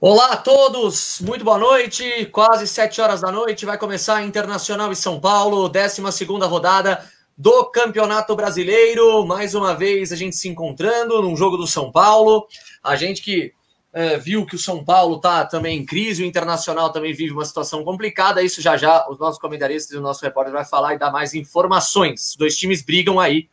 [0.00, 2.26] Olá a todos, muito boa noite.
[2.26, 6.00] Quase sete horas da noite vai começar Internacional e São Paulo, 12
[6.46, 7.04] rodada
[7.36, 9.26] do Campeonato Brasileiro.
[9.26, 12.46] Mais uma vez a gente se encontrando num jogo do São Paulo.
[12.80, 13.52] A gente que
[13.92, 17.44] é, viu que o São Paulo está também em crise, o Internacional também vive uma
[17.44, 18.40] situação complicada.
[18.40, 21.34] Isso já já os nossos comentaristas e o nosso repórter vai falar e dar mais
[21.34, 22.36] informações.
[22.38, 23.48] Dois times brigam aí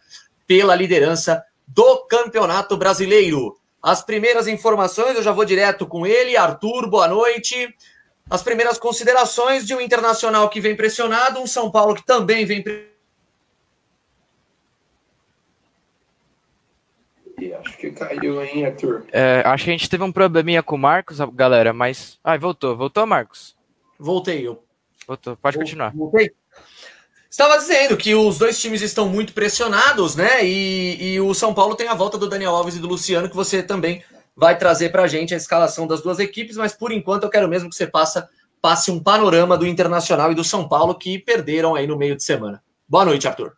[0.46, 3.58] pela liderança do Campeonato Brasileiro.
[3.86, 6.36] As primeiras informações, eu já vou direto com ele.
[6.36, 7.72] Arthur, boa noite.
[8.28, 12.64] As primeiras considerações de um internacional que vem pressionado, um São Paulo que também vem
[17.60, 19.06] Acho que caiu, hein, Arthur?
[19.12, 22.20] É, acho que a gente teve um probleminha com o Marcos, galera, mas.
[22.24, 22.76] Ai, voltou.
[22.76, 23.56] Voltou, Marcos?
[24.00, 24.48] Voltei.
[24.48, 24.64] Eu...
[25.08, 25.38] Voltou.
[25.38, 25.94] Pode continuar.
[25.96, 26.32] Voltei.
[27.36, 30.46] Estava dizendo que os dois times estão muito pressionados, né?
[30.46, 33.36] E, e, o São Paulo tem a volta do Daniel Alves e do Luciano, que
[33.36, 34.02] você também
[34.34, 37.50] vai trazer para a gente a escalação das duas equipes, mas por enquanto eu quero
[37.50, 38.30] mesmo que você passa,
[38.62, 42.24] passe um panorama do Internacional e do São Paulo que perderam aí no meio de
[42.24, 42.64] semana.
[42.88, 43.58] Boa noite, Arthur.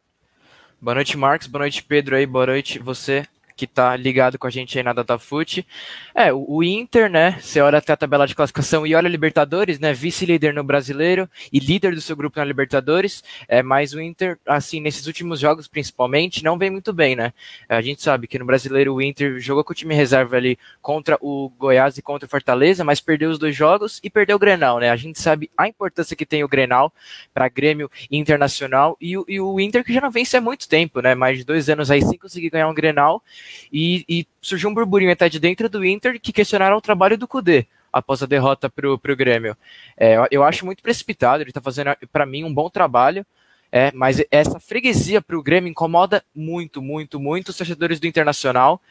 [0.81, 1.45] Boa noite, Marcos.
[1.45, 2.25] Boa noite, Pedro aí.
[2.25, 3.27] Boa noite, você
[3.58, 5.66] que tá ligado com a gente aí na DataFoot.
[6.13, 7.39] É, o, Inter, né?
[7.41, 9.94] Você olha até a tabela de classificação e olha a Libertadores, né?
[9.94, 13.23] Vice-líder no brasileiro e líder do seu grupo na Libertadores.
[13.47, 17.33] É, mas o Inter, assim, nesses últimos jogos, principalmente, não vem muito bem, né?
[17.67, 21.17] A gente sabe que no brasileiro o Inter jogou com o time reserva ali contra
[21.19, 24.80] o Goiás e contra o Fortaleza, mas perdeu os dois jogos e perdeu o Grenal,
[24.80, 24.92] né?
[24.92, 26.94] A gente sabe a importância que tem o Grenal
[27.33, 31.16] para Grêmio Internacional e, e o Inter que já não vence há muito tempo, né?
[31.16, 33.23] Mais de dois anos aí sem conseguir ganhar um Grenal.
[33.71, 37.27] E, e, surgiu um burburinho até de dentro do Inter que questionaram o trabalho do
[37.27, 39.57] Kudê após a derrota para o Grêmio.
[39.97, 43.25] É, eu acho muito precipitado, ele está fazendo, para mim, um bom trabalho,
[43.71, 48.81] é, mas essa freguesia para o Grêmio incomoda muito, muito, muito os torcedores do Internacional.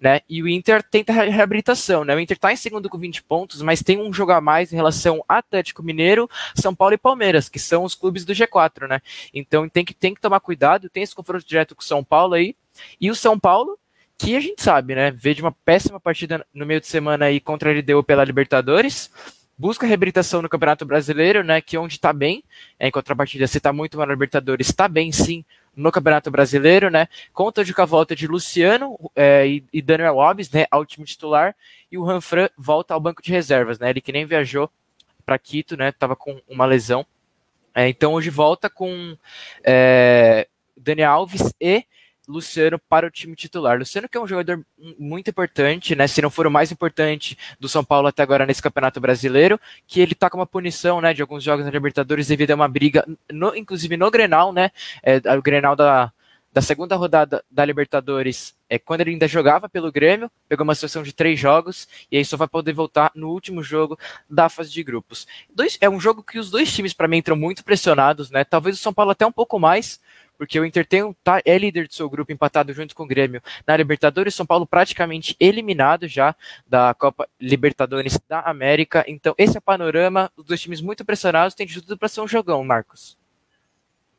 [0.00, 0.20] Né?
[0.28, 2.14] E o Inter tenta reabilitação, né?
[2.14, 4.76] O Inter está em segundo com 20 pontos, mas tem um jogo a mais em
[4.76, 9.02] relação Atlético Mineiro, São Paulo e Palmeiras, que são os clubes do G4, né?
[9.34, 12.34] Então tem que, tem que tomar cuidado, tem esse confronto direto com o São Paulo
[12.34, 12.54] aí.
[13.00, 13.76] E o São Paulo
[14.18, 15.12] que a gente sabe, né?
[15.12, 19.10] Veio de uma péssima partida no meio de semana aí contra a LDU pela Libertadores,
[19.56, 21.60] busca reabilitação no Campeonato Brasileiro, né?
[21.60, 22.42] Que onde está bem,
[22.78, 26.90] é, em contrapartida, se está muito mal na Libertadores, está bem sim no Campeonato Brasileiro,
[26.90, 27.06] né?
[27.32, 30.66] Conta de com a volta de Luciano é, e, e, Daniel Alves, né?
[30.68, 31.54] Ao time titular,
[31.90, 33.88] e o Ranfran volta ao banco de reservas, né?
[33.88, 34.68] Ele que nem viajou
[35.24, 35.92] para Quito, né?
[35.92, 37.06] Tava com uma lesão.
[37.72, 39.16] É, então hoje volta com
[39.62, 41.84] é, Daniel Alves e
[42.28, 43.78] Luciano para o time titular.
[43.78, 44.64] Luciano que é um jogador
[44.98, 46.06] muito importante, né?
[46.06, 50.00] Se não for o mais importante do São Paulo até agora nesse Campeonato Brasileiro, que
[50.00, 53.06] ele tá com uma punição, né, de alguns jogos na Libertadores devido a uma briga,
[53.32, 54.70] no, inclusive no Grenal, né?
[55.02, 56.12] É, o Grenal da,
[56.52, 61.02] da segunda rodada da Libertadores, é quando ele ainda jogava pelo Grêmio, pegou uma situação
[61.02, 64.82] de três jogos e aí só vai poder voltar no último jogo da fase de
[64.82, 65.26] grupos.
[65.54, 68.44] Dois, é um jogo que os dois times para mim entram muito pressionados, né?
[68.44, 70.00] Talvez o São Paulo até um pouco mais,
[70.38, 73.42] porque o Inter tem, tá, é líder do seu grupo, empatado junto com o Grêmio
[73.66, 76.34] na Libertadores, São Paulo praticamente eliminado já
[76.66, 79.04] da Copa Libertadores da América.
[79.08, 82.20] Então, esse é o panorama, os dois times muito pressionados, tem de tudo para ser
[82.20, 83.18] um jogão, Marcos.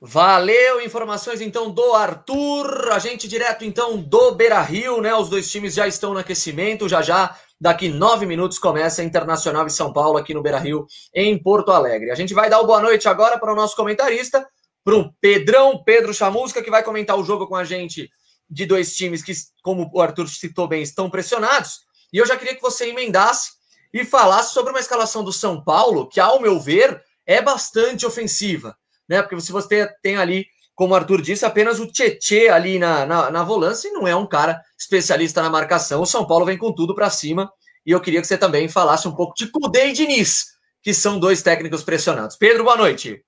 [0.01, 5.13] Valeu, informações então do Arthur, a gente direto então do Beira Rio, né?
[5.13, 9.69] Os dois times já estão no aquecimento, já já, daqui nove minutos começa Internacional e
[9.69, 12.11] São Paulo aqui no Beira Rio, em Porto Alegre.
[12.11, 14.47] A gente vai dar o boa noite agora para o nosso comentarista,
[14.83, 18.09] para o Pedrão, Pedro Chamusca, que vai comentar o jogo com a gente
[18.49, 21.81] de dois times que, como o Arthur citou bem, estão pressionados.
[22.11, 23.51] E eu já queria que você emendasse
[23.93, 28.75] e falasse sobre uma escalação do São Paulo, que, ao meu ver, é bastante ofensiva.
[29.07, 29.21] Né?
[29.21, 33.31] Porque se você tem ali, como o Arthur disse, apenas o Tietê ali na, na,
[33.31, 36.01] na volância e não é um cara especialista na marcação.
[36.01, 37.51] O São Paulo vem com tudo para cima.
[37.85, 40.45] E eu queria que você também falasse um pouco de Cudê e Diniz,
[40.81, 42.35] que são dois técnicos pressionados.
[42.35, 43.23] Pedro, boa noite.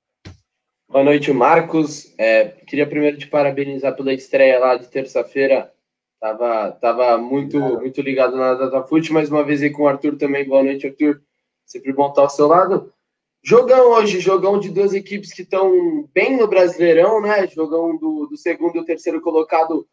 [0.92, 2.14] Boa noite, Marcos.
[2.18, 5.72] É, queria primeiro te parabenizar pela estreia lá de terça-feira.
[6.20, 10.46] Tava, tava muito, muito ligado na DataFoot, mais uma vez aí com o Arthur também.
[10.46, 11.22] Boa noite, Arthur.
[11.66, 12.92] Sempre bom estar ao seu lado.
[13.42, 17.48] Jogão hoje, jogão de duas equipes que estão bem no Brasileirão, né?
[17.48, 19.88] Jogão do, do segundo e terceiro colocado,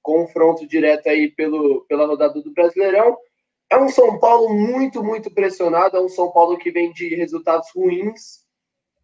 [0.00, 3.16] confronto direto aí pelo, pela rodada do Brasileirão.
[3.68, 7.70] É um São Paulo muito, muito pressionado, é um São Paulo que vem de resultados
[7.74, 8.41] ruins,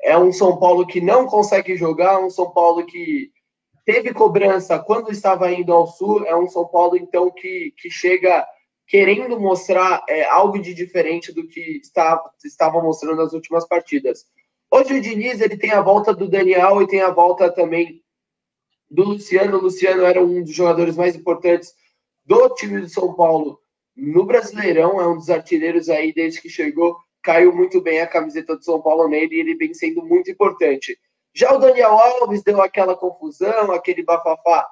[0.02, 3.30] é um São Paulo que não consegue jogar, um São Paulo que
[3.84, 8.46] teve cobrança quando estava indo ao Sul, é um São Paulo, então, que, que chega
[8.86, 14.24] querendo mostrar é, algo de diferente do que estava, estava mostrando nas últimas partidas.
[14.70, 18.02] Hoje o Diniz ele tem a volta do Daniel e tem a volta também
[18.90, 19.58] do Luciano.
[19.58, 21.72] O Luciano era um dos jogadores mais importantes
[22.24, 23.58] do time do São Paulo
[23.96, 28.56] no Brasileirão, é um dos artilheiros aí desde que chegou, caiu muito bem a camiseta
[28.56, 30.98] do São Paulo nele e ele vem sendo muito importante.
[31.34, 34.66] Já o Daniel Alves deu aquela confusão, aquele bafafá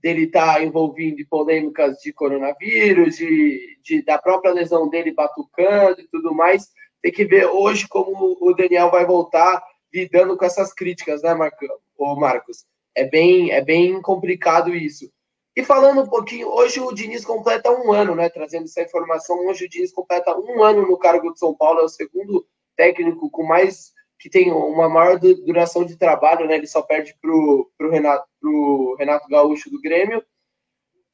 [0.00, 6.00] dele estar tá envolvido em polêmicas de coronavírus, de, de, da própria lesão dele batucando
[6.00, 6.68] e tudo mais.
[7.00, 9.62] Tem que ver hoje como o Daniel vai voltar
[9.92, 12.64] lidando com essas críticas, né, Marcos?
[12.94, 15.10] É bem, é bem complicado isso.
[15.54, 18.28] E falando um pouquinho, hoje o Diniz completa um ano, né?
[18.30, 21.84] Trazendo essa informação, hoje o Diniz completa um ano no cargo de São Paulo, é
[21.84, 26.54] o segundo técnico com mais que tem uma maior duração de trabalho, né?
[26.54, 30.24] Ele só perde pro, pro Renato, pro Renato Gaúcho do Grêmio.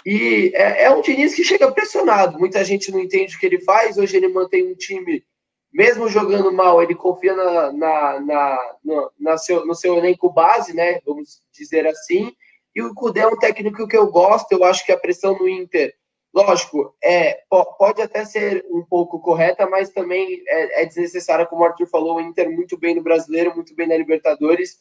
[0.07, 2.39] E é, é um Diniz que chega pressionado.
[2.39, 3.99] Muita gente não entende o que ele faz.
[3.99, 5.25] Hoje ele mantém um time,
[5.73, 10.77] mesmo jogando mal, ele confia na, na, na, na, na seu, no seu elenco base,
[10.77, 11.01] né?
[11.05, 12.33] Vamos dizer assim
[12.79, 15.49] e o Cudê é um técnico que eu gosto, eu acho que a pressão no
[15.49, 15.93] Inter,
[16.33, 17.41] lógico, é,
[17.77, 22.17] pode até ser um pouco correta, mas também é, é desnecessária, como o Arthur falou,
[22.17, 24.77] o Inter muito bem no Brasileiro, muito bem na Libertadores,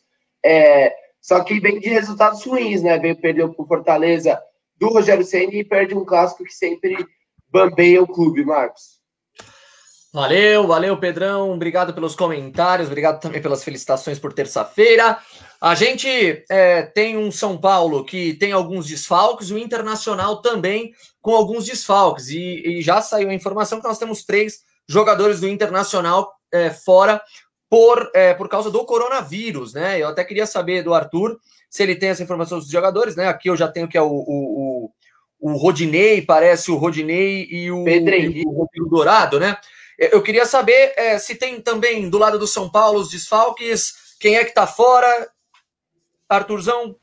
[0.46, 3.00] é, só que vem de resultados ruins, né?
[3.00, 4.40] Veio perder o Fortaleza
[4.76, 6.96] do Rogério Senna e perde um clássico que sempre
[7.50, 8.98] bambeia o clube, Marcos.
[10.14, 11.52] Valeu, valeu, Pedrão.
[11.52, 15.18] Obrigado pelos comentários, obrigado também pelas felicitações por terça-feira.
[15.60, 16.08] A gente
[16.50, 22.30] é, tem um São Paulo que tem alguns desfalques, o Internacional também com alguns desfalques.
[22.30, 27.22] E, e já saiu a informação que nós temos três jogadores do Internacional é, fora
[27.70, 30.02] por, é, por causa do coronavírus, né?
[30.02, 31.38] Eu até queria saber do Arthur
[31.70, 33.28] se ele tem essa informação dos jogadores, né?
[33.28, 34.90] Aqui eu já tenho que é o, o,
[35.40, 38.48] o, o Rodinei, parece o Rodinei e o, Pedro Henrique.
[38.48, 39.58] o Rodrigo Dourado, né?
[39.98, 44.38] Eu queria saber é, se tem também do lado do São Paulo os desfalques, quem
[44.38, 45.30] é que tá fora,
[46.30, 46.96] Arthurzão?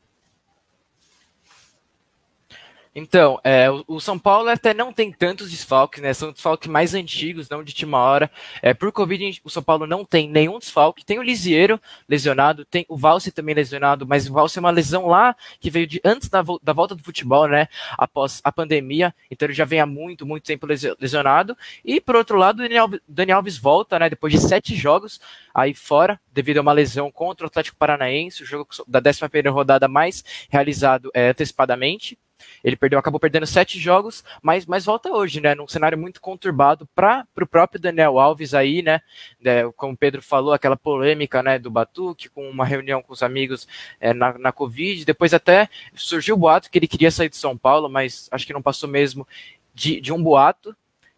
[2.97, 6.15] Então, é, o, São Paulo até não tem tantos desfalques, né?
[6.15, 8.31] São desfalques mais antigos, não de última hora.
[8.63, 11.05] É, por Covid, o São Paulo não tem nenhum desfalque.
[11.05, 15.09] Tem o Lisieiro lesionado, tem o Valse também lesionado, mas o Valse é uma lesão
[15.09, 17.67] lá que veio de antes da, da volta do futebol, né?
[17.99, 19.13] Após a pandemia.
[19.29, 20.65] Então ele já vem há muito, muito tempo
[21.01, 21.57] lesionado.
[21.85, 24.09] E por outro lado, o Daniel, Daniel Alves volta, né?
[24.09, 25.21] Depois de sete jogos
[25.53, 29.51] aí fora, devido a uma lesão contra o Atlético Paranaense, o jogo da 11 primeira
[29.51, 32.17] rodada mais realizado é, antecipadamente.
[32.63, 35.55] Ele perdeu, acabou perdendo sete jogos, mas, mas volta hoje, né?
[35.55, 39.01] Num cenário muito conturbado para o próprio Daniel Alves aí, né?
[39.45, 43.23] É, como o Pedro falou, aquela polêmica né, do Batuque, com uma reunião com os
[43.23, 43.69] amigos
[44.01, 45.05] é, na, na Covid.
[45.05, 48.53] Depois até surgiu o boato que ele queria sair de São Paulo, mas acho que
[48.53, 49.27] não passou mesmo
[49.75, 50.75] de, de um boato.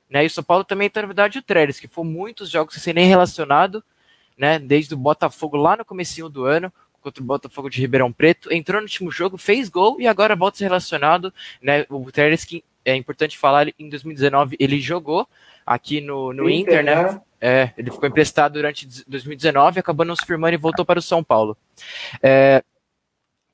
[0.08, 0.24] Né?
[0.24, 2.94] E o São Paulo também tem, na verdade, o Trellis, que foi muitos jogos sem
[2.94, 3.82] nem relacionado,
[4.36, 4.58] né?
[4.58, 6.72] Desde o Botafogo lá no comecinho do ano
[7.06, 10.56] contra o Botafogo de Ribeirão Preto, entrou no último jogo, fez gol e agora volta
[10.56, 11.32] a ser relacionado,
[11.62, 11.86] né?
[11.88, 15.28] O Teres que é importante falar, em 2019 ele jogou
[15.64, 17.02] aqui no, no Inter, Inter né?
[17.12, 17.20] né?
[17.40, 21.22] É, ele ficou emprestado durante 2019, acabou não se firmando e voltou para o São
[21.22, 21.56] Paulo.
[22.20, 22.64] É,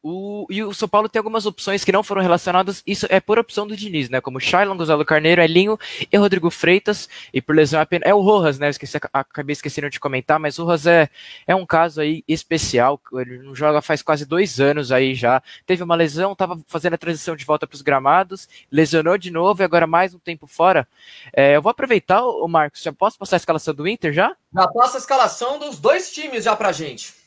[0.02, 3.38] o, e o São Paulo tem algumas opções que não foram relacionadas, isso é por
[3.38, 4.20] opção do Diniz, né?
[4.20, 5.78] Como Shailon, Gonzalo Carneiro, Elinho
[6.10, 8.08] e Rodrigo Freitas, e por lesão apenas.
[8.08, 8.68] É o Rojas, né?
[8.68, 11.10] Esqueci, acabei esquecendo de comentar, mas o Rojas é,
[11.46, 15.40] é um caso aí especial, ele não joga faz quase dois anos aí já.
[15.64, 19.62] Teve uma lesão, estava fazendo a transição de volta para os gramados, lesionou de novo
[19.62, 20.88] e agora mais um tempo fora.
[21.32, 24.36] É, eu vou aproveitar, o Marcos, já posso passar a escalação do Inter já?
[24.52, 27.21] Já passa a escalação dos dois times já pra gente.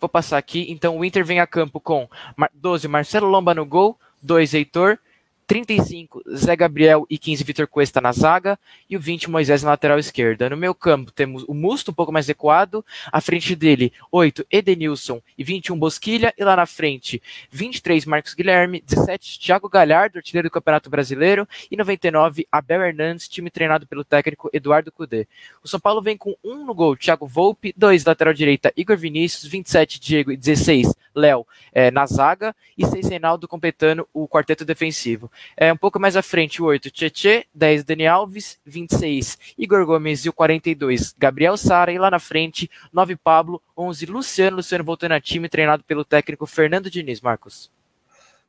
[0.00, 0.66] Vou passar aqui.
[0.68, 2.08] Então o Inter vem a campo com
[2.54, 4.98] 12 Marcelo Lomba no gol, 2 Heitor,
[5.46, 8.58] 35, Zé Gabriel e 15, Vitor Cuesta na zaga.
[8.88, 10.48] E o 20, Moisés na lateral esquerda.
[10.48, 12.84] No meu campo, temos o Musto um pouco mais recuado.
[13.12, 16.32] À frente dele, 8, Edenilson e 21, Bosquilha.
[16.36, 18.82] E lá na frente, 23, Marcos Guilherme.
[18.86, 21.46] 17, Thiago Galhardo, artilheiro do Campeonato Brasileiro.
[21.70, 25.26] E 99, Abel Hernandes, time treinado pelo técnico Eduardo Cudê.
[25.62, 27.74] O São Paulo vem com 1 no gol, Thiago Volpe.
[27.76, 29.50] 2, lateral direita, Igor Vinícius.
[29.50, 30.32] 27, Diego.
[30.32, 32.54] E 16, Léo é, na zaga.
[32.76, 35.30] E 6, Reinaldo completando o quarteto defensivo.
[35.56, 40.24] É, um pouco mais à frente, o 8, Tietê, 10, Dani Alves, 26, Igor Gomes
[40.24, 45.12] e o 42, Gabriel Sara, e lá na frente, 9, Pablo, 11, Luciano, Luciano voltando
[45.12, 47.70] a time, treinado pelo técnico Fernando Diniz, Marcos.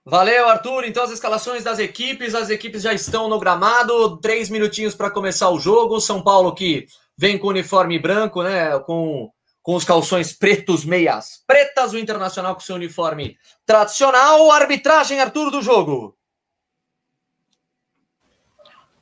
[0.08, 0.86] Valeu, Arthur.
[0.86, 5.50] Então, as escalações das equipes, as equipes já estão no gramado, três minutinhos para começar
[5.50, 6.00] o jogo.
[6.00, 6.86] São Paulo que
[7.18, 8.78] vem com uniforme branco, né?
[8.82, 9.32] Com,
[9.64, 13.36] com os calções pretos, meias pretas, o Internacional com seu uniforme
[13.66, 14.52] tradicional.
[14.52, 16.15] Arbitragem, Arthur, do jogo.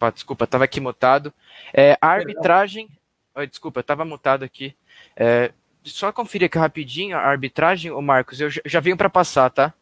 [0.03, 1.33] Opa, desculpa, estava aqui mutado.
[1.73, 2.89] É, a arbitragem.
[3.33, 4.75] Oh, desculpa, estava mutado aqui.
[5.15, 8.41] É, só conferir aqui rapidinho a arbitragem, o Marcos.
[8.41, 9.73] Eu já venho para passar, tá?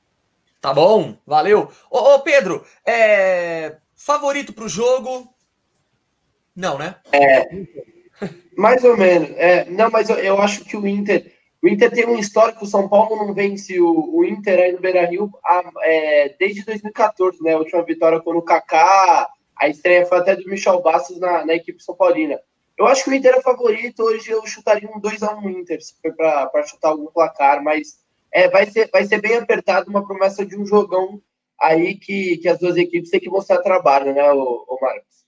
[0.60, 1.72] Tá bom, valeu.
[1.90, 3.78] Ô, ô Pedro, é...
[3.96, 5.34] favorito para o jogo?
[6.56, 6.98] Não, né?
[7.12, 7.50] É.
[8.56, 9.32] Mais ou menos.
[9.38, 11.34] É, não, mas eu, eu acho que o Inter.
[11.64, 14.80] O Inter tem um histórico, o São Paulo não vence o, o Inter aí no
[14.80, 15.32] Beira Rio
[15.82, 17.54] é, desde 2014, né?
[17.54, 19.28] A última vitória foi no Kaká,
[19.62, 22.40] a estreia foi até do Michel Bastos na, na equipe São Paulina.
[22.76, 26.16] Eu acho que o Inter é favorito, hoje eu chutaria um 2x1 Inter, se for
[26.16, 28.00] para chutar algum placar, mas
[28.34, 31.22] é, vai, ser, vai ser bem apertado, uma promessa de um jogão
[31.60, 35.22] aí que, que as duas equipes têm que mostrar trabalho, né, o, o Marcos?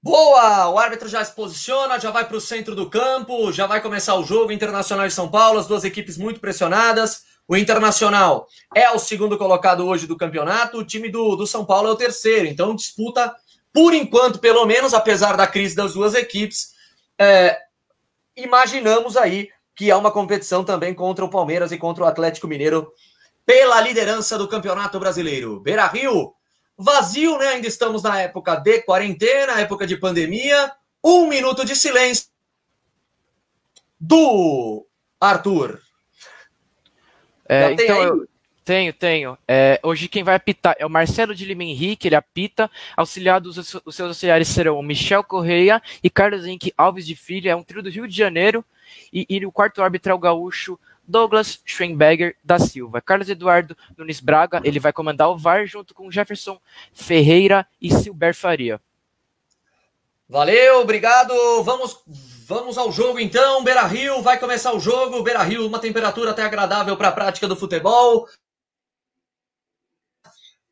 [0.00, 0.68] Boa!
[0.68, 4.14] O árbitro já se posiciona, já vai para o centro do campo, já vai começar
[4.14, 7.24] o jogo Internacional de São Paulo, as duas equipes muito pressionadas.
[7.46, 11.88] O Internacional é o segundo colocado hoje do campeonato, o time do, do São Paulo
[11.88, 13.34] é o terceiro, então disputa,
[13.72, 16.72] por enquanto, pelo menos, apesar da crise das duas equipes,
[17.18, 17.58] é,
[18.36, 22.92] imaginamos aí que há uma competição também contra o Palmeiras e contra o Atlético Mineiro
[23.44, 25.60] pela liderança do Campeonato Brasileiro.
[25.60, 26.34] Beira Rio
[26.76, 27.48] Vazio, né?
[27.48, 30.72] Ainda estamos na época de quarentena, época de pandemia.
[31.02, 32.26] Um minuto de silêncio
[34.00, 34.86] do
[35.20, 35.80] Arthur.
[37.48, 38.28] É, então, eu
[38.64, 39.38] tenho, tenho.
[39.46, 42.70] É, hoje quem vai apitar é o Marcelo de Lima Henrique, ele apita.
[42.96, 47.50] Auxiliados, os seus auxiliares serão o Michel Correia e Carlos Henrique Alves de Filho.
[47.50, 48.64] É um trio do Rio de Janeiro.
[49.12, 53.02] E, e o quarto árbitro é o gaúcho Douglas Schweinberger da Silva.
[53.02, 56.58] Carlos Eduardo Nunes Braga, ele vai comandar o VAR junto com Jefferson
[56.92, 58.80] Ferreira e Silber Faria.
[60.26, 61.34] Valeu, obrigado.
[61.62, 62.02] Vamos,
[62.46, 63.64] vamos ao jogo então.
[63.64, 65.22] Beira Rio vai começar o jogo.
[65.22, 68.26] Beira Rio, uma temperatura até agradável para a prática do futebol.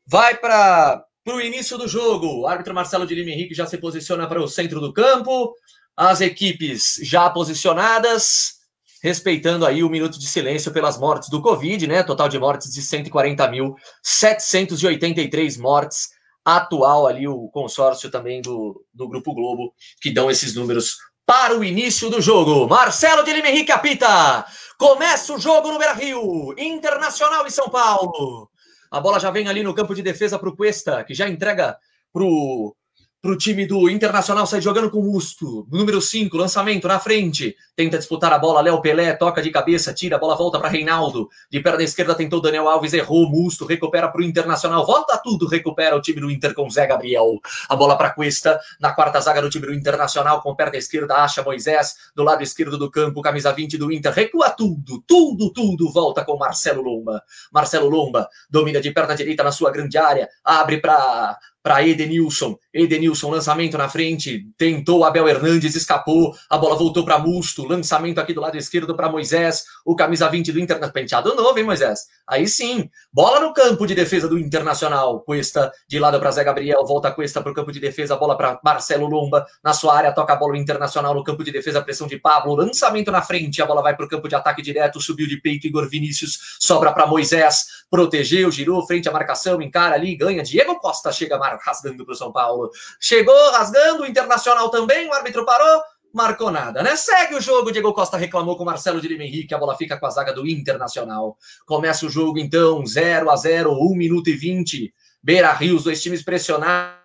[0.06, 2.40] Vai para o início do jogo.
[2.40, 5.54] O árbitro Marcelo de Lima Henrique já se posiciona para o centro do campo.
[5.96, 8.60] As equipes já posicionadas
[9.02, 12.04] respeitando aí o minuto de silêncio pelas mortes do Covid, né?
[12.04, 16.10] Total de mortes de 140.783 mortes.
[16.44, 21.64] Atual ali o consórcio também do, do Grupo Globo, que dão esses números para o
[21.64, 22.68] início do jogo.
[22.68, 24.44] Marcelo de Lima Henrique apita.
[24.78, 26.54] Começa o jogo no Beira Rio.
[26.58, 28.50] Internacional e São Paulo.
[28.90, 31.76] A bola já vem ali no campo de defesa para o Cuesta, que já entrega
[32.12, 32.74] para o
[33.22, 35.64] para o time do Internacional sair jogando com o Musto.
[35.70, 37.54] Número 5, lançamento na frente.
[37.76, 38.60] Tenta disputar a bola.
[38.60, 41.28] Léo Pelé toca de cabeça, tira a bola, volta para Reinaldo.
[41.48, 43.30] De perna esquerda tentou Daniel Alves, errou.
[43.30, 44.84] Musto recupera para o Internacional.
[44.84, 47.38] Volta tudo, recupera o time do Inter com Zé Gabriel.
[47.68, 51.14] A bola para Cuesta na quarta zaga do time do Internacional com perna esquerda.
[51.14, 54.12] Acha Moisés do lado esquerdo do campo, camisa 20 do Inter.
[54.12, 55.92] Recua tudo, tudo, tudo.
[55.92, 57.22] Volta com Marcelo Lomba.
[57.52, 60.28] Marcelo Lomba domina de perna direita na sua grande área.
[60.42, 62.58] Abre para para Edenilson.
[62.74, 68.34] Edenilson, lançamento na frente, tentou Abel Hernandes, escapou, a bola voltou para Musto, lançamento aqui
[68.34, 72.06] do lado esquerdo para Moisés, o camisa 20 do Inter, penteado novo, hein, Moisés?
[72.26, 76.84] Aí sim, bola no campo de defesa do Internacional, Cuesta de lado para Zé Gabriel,
[76.84, 80.32] volta Cuesta para o campo de defesa, bola para Marcelo Lomba, na sua área, toca
[80.32, 83.66] a bola o Internacional no campo de defesa, pressão de Pablo, lançamento na frente, a
[83.66, 87.06] bola vai para o campo de ataque direto, subiu de peito Igor Vinícius, sobra para
[87.06, 92.12] Moisés, protegeu, girou, frente à marcação, encara ali, ganha, Diego Costa chega a rasgando para
[92.12, 92.70] o São Paulo.
[93.00, 95.82] Chegou rasgando, o Internacional também, o árbitro parou,
[96.12, 96.94] marcou nada, né?
[96.94, 99.98] Segue o jogo, Diego Costa reclamou com o Marcelo de Lima Henrique, a bola fica
[99.98, 101.36] com a zaga do Internacional.
[101.66, 104.94] Começa o jogo então, 0 a 0 1 minuto e 20.
[105.22, 107.00] Beira Rio, os dois times pressionados.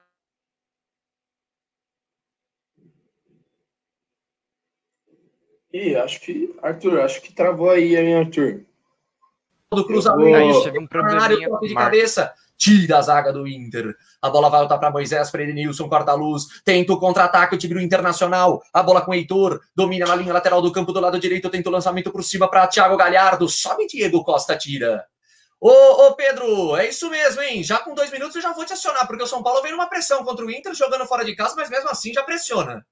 [5.71, 8.65] Ih, acho que, Arthur, acho que travou aí, hein, Arthur?
[9.71, 11.49] Do cruzamento, teve um probleminha.
[11.61, 13.95] de cabeça tira a zaga do Inter.
[14.21, 17.79] A bola volta para Moisés, para Edenilson, corta a luz, tenta o contra-ataque, o do
[17.79, 18.61] Internacional.
[18.73, 21.69] A bola com o Heitor, domina na linha lateral do campo do lado direito, tenta
[21.69, 23.47] o lançamento por cima para Thiago Galhardo.
[23.47, 25.05] Sobe Diego Costa, tira.
[25.59, 27.63] Ô, ô, Pedro, é isso mesmo, hein?
[27.63, 29.87] Já com dois minutos eu já vou te acionar, porque o São Paulo vem numa
[29.87, 32.85] pressão contra o Inter, jogando fora de casa, mas mesmo assim já pressiona.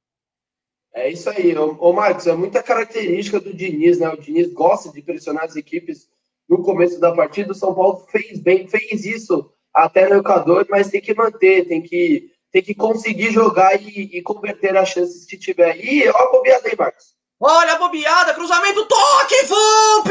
[0.94, 4.10] É isso aí, ô, ô Marcos, é muita característica do Diniz, né?
[4.10, 6.08] O Diniz gosta de pressionar as equipes
[6.48, 7.52] no começo da partida.
[7.52, 11.82] O São Paulo fez bem, fez isso até no Equador, mas tem que manter, tem
[11.82, 15.78] que, tem que conseguir jogar e, e converter as chances que tiver.
[15.78, 17.14] E olha a bobeada aí, Marcos.
[17.38, 20.10] Olha a bobeada, cruzamento, toque, Vump!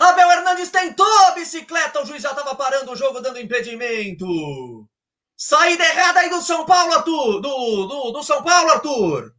[0.00, 4.26] Abel Hernandes tentou a bicicleta, o juiz já estava parando o jogo, dando impedimento.
[5.36, 7.40] Saída errada aí do São Paulo, Arthur!
[7.40, 9.32] Do, do, do São Paulo, Arthur!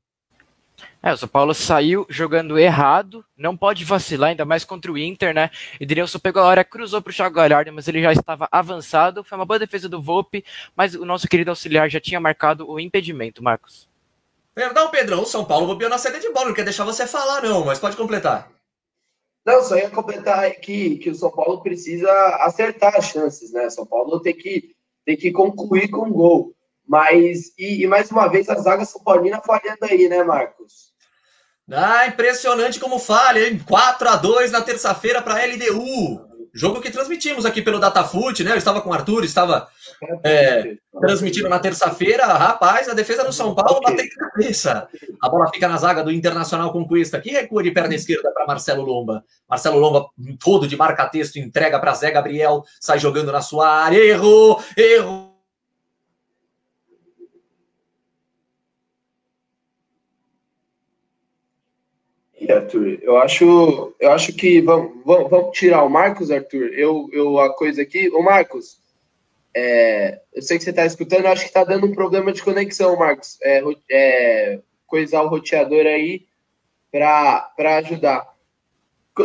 [1.02, 5.34] É, o São Paulo saiu jogando errado, não pode vacilar, ainda mais contra o Inter,
[5.34, 5.50] né?
[5.80, 9.24] E Denilson pegou a hora, cruzou para o Thiago Galhardo, mas ele já estava avançado.
[9.24, 10.44] Foi uma boa defesa do Volpe,
[10.76, 13.88] mas o nosso querido auxiliar já tinha marcado o impedimento, Marcos.
[14.54, 17.42] Perdão, Pedrão, o São Paulo bobeou na saída de bola, não quer deixar você falar,
[17.44, 18.52] não, mas pode completar.
[19.46, 23.70] Não, só ia completar que, que o São Paulo precisa acertar as chances, né?
[23.70, 24.76] São Paulo tem que,
[25.06, 26.54] tem que concluir com gol.
[26.86, 30.89] Mas, e, e mais uma vez, a zaga São Paulina falhando aí, né, Marcos?
[31.72, 33.60] Ah, impressionante como falha, hein?
[33.68, 36.30] 4 a 2 na terça-feira para a LDU.
[36.54, 38.52] Jogo que transmitimos aqui pelo Datafute, né?
[38.52, 39.68] Eu estava com o Arthur, estava
[40.24, 42.26] é, transmitindo na terça-feira.
[42.26, 44.88] Rapaz, a defesa do São Paulo bateu na cabeça.
[45.22, 47.22] A bola fica na zaga do Internacional Conquista.
[47.22, 49.24] Que recua de perna esquerda para Marcelo Lomba.
[49.48, 50.08] Marcelo Lomba,
[50.44, 53.98] todo de marca-texto, entrega para Zé Gabriel, sai jogando na sua área.
[53.98, 55.29] Errou, errou.
[62.70, 66.72] Arthur, eu acho, eu acho que vamos, vamos, vamos, tirar o Marcos, Arthur.
[66.74, 68.80] Eu, eu a coisa aqui, o Marcos,
[69.56, 72.44] é, eu sei que você está escutando, eu acho que está dando um problema de
[72.44, 73.38] conexão, Marcos.
[73.42, 76.28] É, é, coisar o roteador aí
[76.92, 78.28] para ajudar.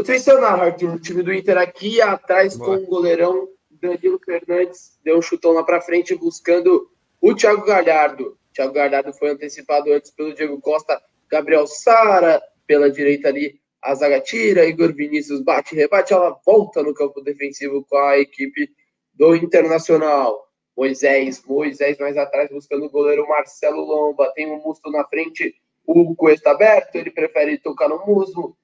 [0.05, 2.79] Sensacional, Arthur, o time do Inter aqui atrás Boa.
[2.79, 8.37] com o goleirão Danilo Fernandes, deu um chutão lá para frente buscando o Thiago Galhardo.
[8.51, 13.95] O Thiago Galhardo foi antecipado antes pelo Diego Costa, Gabriel Sara, pela direita ali, a
[13.95, 18.71] zaga tira, Igor Vinícius bate, rebate, ela volta no campo defensivo com a equipe
[19.13, 20.43] do Internacional.
[20.77, 25.55] Moisés, Moisés mais atrás buscando o goleiro Marcelo Lomba, tem um Musto na frente,
[25.87, 28.57] o Cuesta aberto, ele prefere tocar no muslo,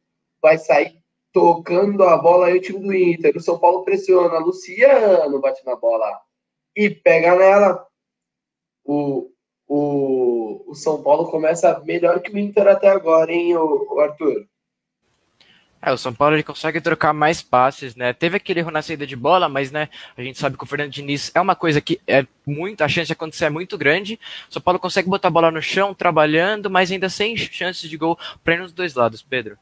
[0.42, 1.00] vai sair
[1.32, 3.36] tocando a bola aí o time do Inter.
[3.36, 6.20] O São Paulo pressiona, Luciano bate na bola
[6.74, 7.86] e pega nela.
[8.84, 9.30] O
[9.72, 14.44] o, o São Paulo começa melhor que o Inter até agora, hein, o, o Arthur?
[15.80, 18.12] É, o São Paulo ele consegue trocar mais passes, né?
[18.12, 20.90] Teve aquele erro na saída de bola, mas né, a gente sabe que o Fernando
[20.90, 24.18] Diniz é uma coisa que é muito, a chance de acontecer é muito grande.
[24.50, 27.96] O São Paulo consegue botar a bola no chão, trabalhando, mas ainda sem chances de
[27.96, 29.56] gol para ir nos dois lados, Pedro.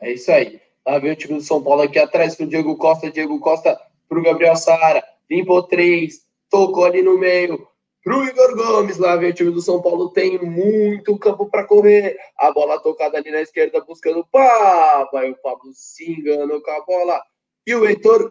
[0.00, 0.60] É isso aí.
[0.86, 3.76] Lá vem o time do São Paulo aqui atrás com o Diego Costa, Diego Costa
[4.08, 7.66] pro Gabriel Sara, limpou três, tocou ali no meio,
[8.04, 12.18] Pro Igor Gomes, lá vem o time do São Paulo, tem muito campo para correr.
[12.38, 15.18] A bola tocada ali na esquerda, buscando o Pablo.
[15.18, 17.22] Aí o Pablo se enganou com a bola.
[17.66, 18.30] E o Heitor,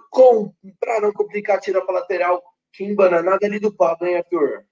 [0.79, 2.43] para não complicar, tira para lateral.
[2.71, 4.63] Que embananada ali do Pablo, hein, Arthur?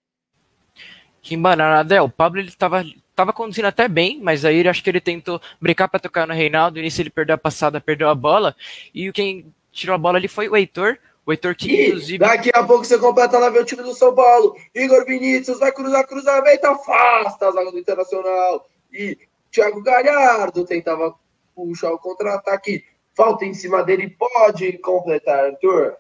[1.20, 1.96] Que embananada.
[1.96, 2.86] É, o Pablo ele tava,
[3.16, 6.76] tava conduzindo até bem, mas aí acho que ele tentou brincar para tocar no Reinaldo.
[6.76, 8.56] No início ele perdeu a passada, perdeu a bola.
[8.94, 11.00] E quem tirou a bola ali foi o Heitor.
[11.26, 12.18] O Heitor que, inclusive.
[12.18, 14.56] Daqui a pouco você completa lá ver o time do São Paulo.
[14.74, 18.68] Igor Vinícius vai cruzar, cruzamento, afasta a zaga do Internacional.
[18.92, 19.18] E
[19.52, 21.14] Thiago Galhardo tentava
[21.56, 22.84] puxar o contra-ataque.
[23.14, 25.96] Falta em cima dele, pode completar, Arthur.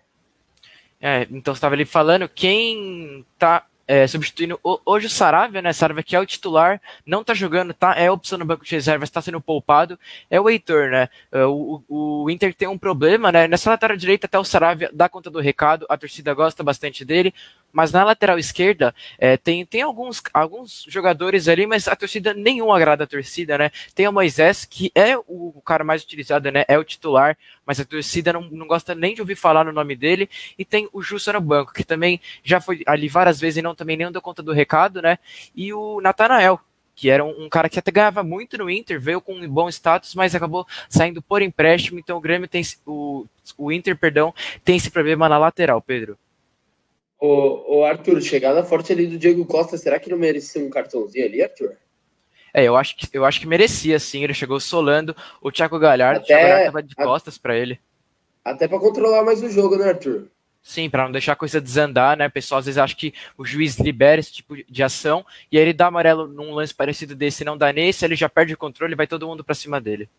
[0.99, 5.73] É, então você estava ali falando, quem tá é, substituindo hoje o Saravia, né?
[5.73, 7.93] Saravia que é o titular, não tá jogando, tá?
[7.93, 9.99] É opção no banco de reservas, está sendo poupado.
[10.29, 11.09] É o Heitor, né?
[11.29, 13.49] É, o, o, Inter tem um problema, né?
[13.49, 17.33] Nessa lateral direita até o Saravia dá conta do recado, a torcida gosta bastante dele.
[17.71, 22.71] Mas na lateral esquerda é, tem, tem alguns, alguns jogadores ali, mas a torcida nenhum
[22.71, 23.71] agrada a torcida, né?
[23.95, 26.65] Tem o Moisés, que é o, cara mais utilizado, né?
[26.67, 29.95] É o titular, mas a torcida não, não gosta nem de ouvir falar no nome
[29.95, 30.29] dele.
[30.57, 33.75] E tem o Jussa no banco, que também já foi ali várias vezes e não
[33.75, 35.17] também nem deu conta do recado, né?
[35.55, 36.59] E o Natanael,
[36.95, 39.69] que era um, um, cara que até ganhava muito no Inter, veio com um bom
[39.69, 41.99] status, mas acabou saindo por empréstimo.
[41.99, 43.25] Então o Grêmio tem o,
[43.57, 46.17] o Inter, perdão, tem esse problema na lateral, Pedro.
[47.21, 51.23] Ô, ô, Arthur, chegada forte ali do Diego Costa, será que não merecia um cartãozinho
[51.23, 51.77] ali, Arthur?
[52.51, 54.23] É, eu acho que, eu acho que merecia, sim.
[54.23, 57.79] Ele chegou solando o Thiago Galhardo, Até, o Thiago Galhardo tava de costas para ele.
[58.43, 60.29] Até para controlar mais o jogo, né, Arthur?
[60.63, 62.25] Sim, para não deixar a coisa desandar, né?
[62.25, 65.63] O pessoal às vezes acha que o juiz libera esse tipo de ação e aí
[65.63, 68.93] ele dá amarelo num lance parecido desse, não dá nesse, ele já perde o controle
[68.93, 70.09] e vai todo mundo para cima dele.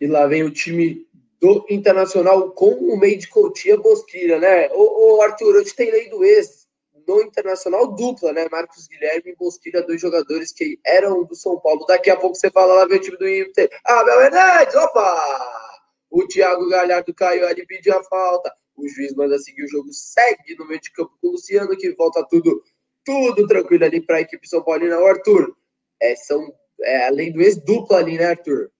[0.00, 1.04] E lá vem o time
[1.40, 4.68] do Internacional com o meio de Coutinho Bosquilha, né?
[4.72, 6.68] Ô, Arthur, hoje tem lei do ex
[7.06, 8.46] no Internacional dupla, né?
[8.50, 11.86] Marcos Guilherme e Bosquilha, dois jogadores que eram do São Paulo.
[11.86, 13.70] Daqui a pouco você fala lá, vem o time do Inter.
[13.84, 15.70] Ah, Bel Hernandes, opa!
[16.10, 18.52] O Thiago Galhardo caiu ali, pediu a falta.
[18.76, 21.90] O juiz manda seguir o jogo, segue no meio de campo com o Luciano, que
[21.92, 22.62] volta tudo,
[23.04, 24.98] tudo tranquilo ali para a equipe São Paulina.
[24.98, 25.56] O Arthur,
[26.00, 28.70] é, são, é, além do ex dupla ali, né, Arthur?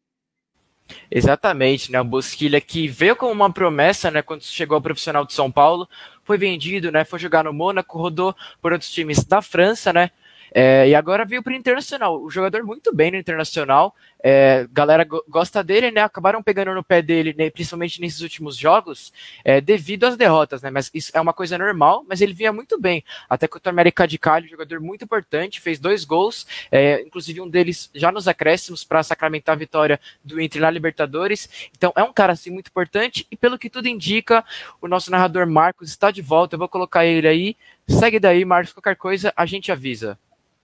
[1.10, 2.00] Exatamente, né?
[2.00, 4.22] O Bosquilha que veio como uma promessa, né?
[4.22, 5.88] Quando chegou ao profissional de São Paulo,
[6.24, 7.04] foi vendido, né?
[7.04, 10.10] Foi jogar no Mônaco, rodou por outros times da França, né?
[10.52, 12.20] É, e agora veio para o Internacional.
[12.20, 13.94] O jogador muito bem no Internacional.
[14.22, 16.02] É, galera gosta dele, né?
[16.02, 20.70] Acabaram pegando no pé dele, né, principalmente nesses últimos jogos, é, devido às derrotas, né?
[20.70, 23.02] Mas isso é uma coisa normal, mas ele vinha muito bem.
[23.30, 27.48] Até que o América de Cali, jogador muito importante, fez dois gols, é, inclusive um
[27.48, 31.70] deles já nos acréscimos para sacramentar a vitória do Inter na Libertadores.
[31.74, 34.44] Então é um cara assim muito importante e pelo que tudo indica,
[34.82, 36.56] o nosso narrador Marcos está de volta.
[36.56, 37.56] Eu vou colocar ele aí
[37.90, 40.16] Segue daí, Marcos, qualquer coisa a gente avisa.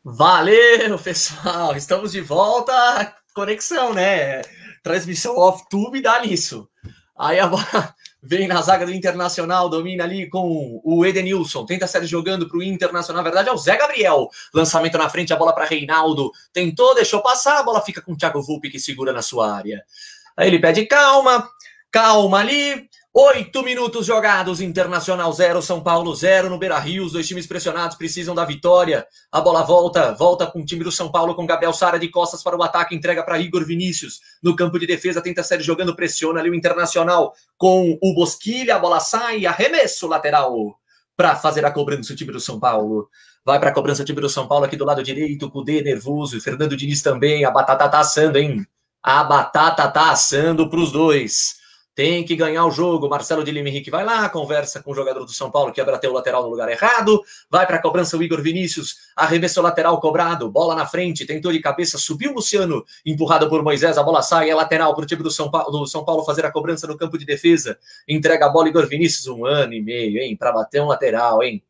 [0.08, 1.74] Valeu, pessoal!
[1.74, 3.12] Estamos de volta.
[3.34, 4.40] Conexão, né?
[4.80, 6.68] Transmissão off-tube dá nisso.
[7.18, 7.92] Aí a bola
[8.22, 12.62] vem na zaga do Internacional, domina ali com o Edenilson, tenta sair jogando para o
[12.62, 14.28] Internacional, na verdade é o Zé Gabriel.
[14.54, 18.16] Lançamento na frente, a bola para Reinaldo, tentou, deixou passar, a bola fica com o
[18.16, 19.84] Thiago Volpe que segura na sua área.
[20.36, 21.50] Aí ele pede calma,
[21.90, 27.02] calma ali, Oito minutos jogados, Internacional 0, São Paulo 0 no Beira Rio.
[27.02, 29.06] Os dois times pressionados precisam da vitória.
[29.32, 32.42] A bola volta, volta com o time do São Paulo, com Gabriel Sara de costas
[32.42, 34.20] para o ataque, entrega para Igor Vinícius.
[34.42, 38.76] No campo de defesa, tenta sair jogando, pressiona ali o Internacional com o Bosquilha.
[38.76, 40.78] A bola sai, arremesso lateral
[41.16, 43.08] para fazer a cobrança o time do São Paulo.
[43.42, 46.38] Vai para a cobrança o time do São Paulo aqui do lado direito, D nervoso,
[46.38, 47.46] Fernando Diniz também.
[47.46, 48.66] A batata tá assando, hein?
[49.02, 51.64] A batata tá assando para os dois.
[51.96, 53.08] Tem que ganhar o jogo.
[53.08, 56.10] Marcelo de Lima Henrique vai lá, conversa com o jogador do São Paulo que abateu
[56.10, 57.22] o lateral no lugar errado.
[57.50, 58.96] Vai para a cobrança o Igor Vinícius.
[59.16, 60.46] Arremessou lateral cobrado.
[60.50, 61.24] Bola na frente.
[61.24, 61.96] Tentou de cabeça.
[61.96, 62.84] Subiu o Luciano.
[63.06, 63.96] Empurrado por Moisés.
[63.96, 64.50] A bola sai.
[64.50, 66.98] É lateral para o time do São, Paulo, do São Paulo fazer a cobrança no
[66.98, 67.78] campo de defesa.
[68.06, 69.26] Entrega a bola Igor Vinícius.
[69.26, 70.36] Um ano e meio, hein?
[70.36, 71.64] Para bater um lateral, hein?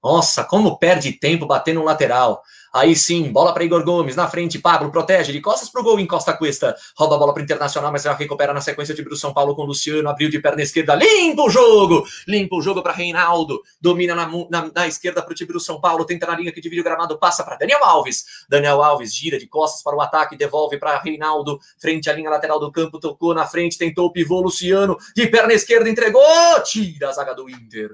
[0.00, 2.42] Nossa, como perde tempo batendo um lateral.
[2.74, 6.00] Aí sim, bola para Igor Gomes, na frente, Pablo protege, de costas para o gol,
[6.00, 9.34] encosta a cuesta, rouba a bola para Internacional, mas já recupera na sequência de São
[9.34, 13.60] Paulo com Luciano, abriu de perna esquerda, limpa o jogo, limpa o jogo para Reinaldo,
[13.78, 16.62] domina na, na, na esquerda para o time do São Paulo, tenta na linha que
[16.62, 20.34] divide o gramado, passa para Daniel Alves, Daniel Alves gira de costas para o ataque,
[20.34, 24.40] devolve para Reinaldo, frente à linha lateral do campo, tocou na frente, tentou o pivô,
[24.40, 26.22] Luciano, de perna esquerda, entregou,
[26.64, 27.90] tira a zaga do Inter.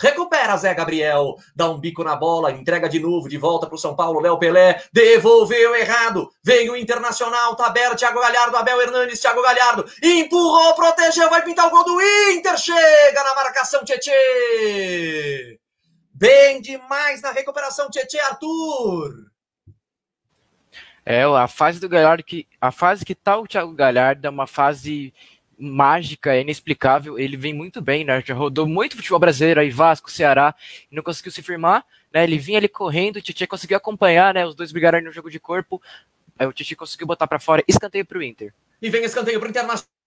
[0.00, 3.78] Recupera Zé Gabriel, dá um bico na bola, entrega de novo, de volta para o
[3.78, 9.20] São Paulo, Léo Pelé, devolveu errado, veio o Internacional, tá aberto, Thiago Galhardo, Abel Hernandes,
[9.20, 12.00] Thiago Galhardo, empurrou, protegeu, vai pintar o gol do
[12.32, 15.60] Inter, chega na marcação, Tietê!
[16.14, 19.30] Bem demais na recuperação, Tietê Arthur!
[21.04, 24.46] É, a fase do Galhardo, que, a fase que tá o Thiago Galhardo é uma
[24.46, 25.12] fase
[25.60, 27.18] mágica, é inexplicável.
[27.18, 28.22] Ele vem muito bem, né?
[28.24, 30.54] Já rodou muito futebol brasileiro aí, Vasco, Ceará,
[30.90, 31.84] e não conseguiu se firmar.
[32.12, 32.24] Né?
[32.24, 34.46] Ele vinha ali correndo, o Titi conseguiu acompanhar, né?
[34.46, 35.80] Os dois brigaram no jogo de corpo.
[36.38, 38.54] Aí o Titi conseguiu botar para fora, escanteio para o Inter.
[38.80, 39.99] E vem escanteio para Internacional.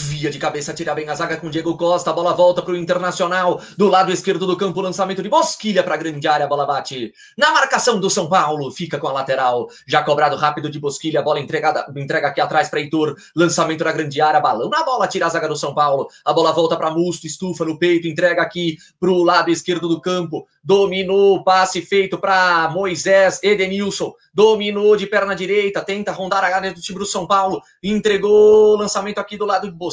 [0.00, 2.10] Via de cabeça, tira bem a zaga com Diego Costa.
[2.10, 3.60] A bola volta para o Internacional.
[3.76, 6.46] Do lado esquerdo do campo, lançamento de Bosquilha para a grande área.
[6.46, 8.70] A bola bate na marcação do São Paulo.
[8.70, 9.68] Fica com a lateral.
[9.88, 11.20] Já cobrado rápido de Bosquilha.
[11.20, 13.16] Bola entregada, entrega aqui atrás para Heitor.
[13.34, 14.40] Lançamento na grande área.
[14.40, 16.06] Balão na bola, tira a zaga do São Paulo.
[16.24, 18.06] A bola volta para Musto, estufa no peito.
[18.06, 20.46] Entrega aqui para o lado esquerdo do campo.
[20.62, 24.12] Dominou, passe feito para Moisés Edenilson.
[24.32, 25.82] Dominou de perna direita.
[25.82, 27.60] Tenta rondar a área do time do São Paulo.
[27.82, 29.87] Entregou lançamento aqui do lado de Bosquilha,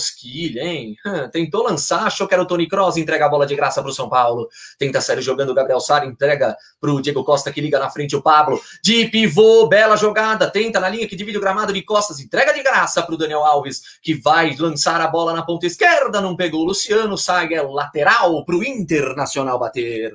[0.58, 0.96] hein?
[1.32, 3.94] Tentou lançar, achou que era o Tony Cross, entrega a bola de graça para o
[3.94, 4.48] São Paulo.
[4.78, 8.16] Tenta sair jogando o Gabriel Sara, entrega para o Diego Costa que liga na frente
[8.16, 8.60] o Pablo.
[8.84, 12.62] De pivô, bela jogada, tenta na linha que divide o gramado de costas, entrega de
[12.62, 16.62] graça para o Daniel Alves, que vai lançar a bola na ponta esquerda, não pegou
[16.62, 20.12] o Luciano, sai é lateral para o Internacional bater.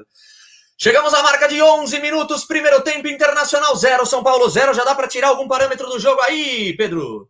[0.82, 4.72] Chegamos à marca de 11 minutos, primeiro tempo Internacional 0, São Paulo 0.
[4.72, 7.28] Já dá para tirar algum parâmetro do jogo aí, Pedro?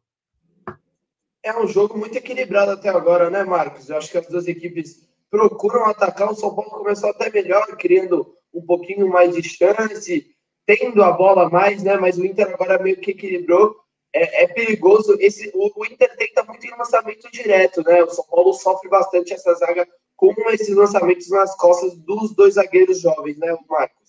[1.43, 3.89] É um jogo muito equilibrado até agora, né, Marcos?
[3.89, 6.31] Eu acho que as duas equipes procuram atacar.
[6.31, 10.27] O São Paulo começou até melhor, criando um pouquinho mais de chance,
[10.67, 11.97] tendo a bola mais, né?
[11.97, 13.77] Mas o Inter agora meio que equilibrou.
[14.13, 15.17] É, é perigoso.
[15.21, 18.03] Esse, o, o, Inter tenta muito em lançamento direto, né?
[18.03, 23.01] O São Paulo sofre bastante essa zaga com esses lançamentos nas costas dos dois zagueiros
[23.01, 24.01] jovens, né, Marcos?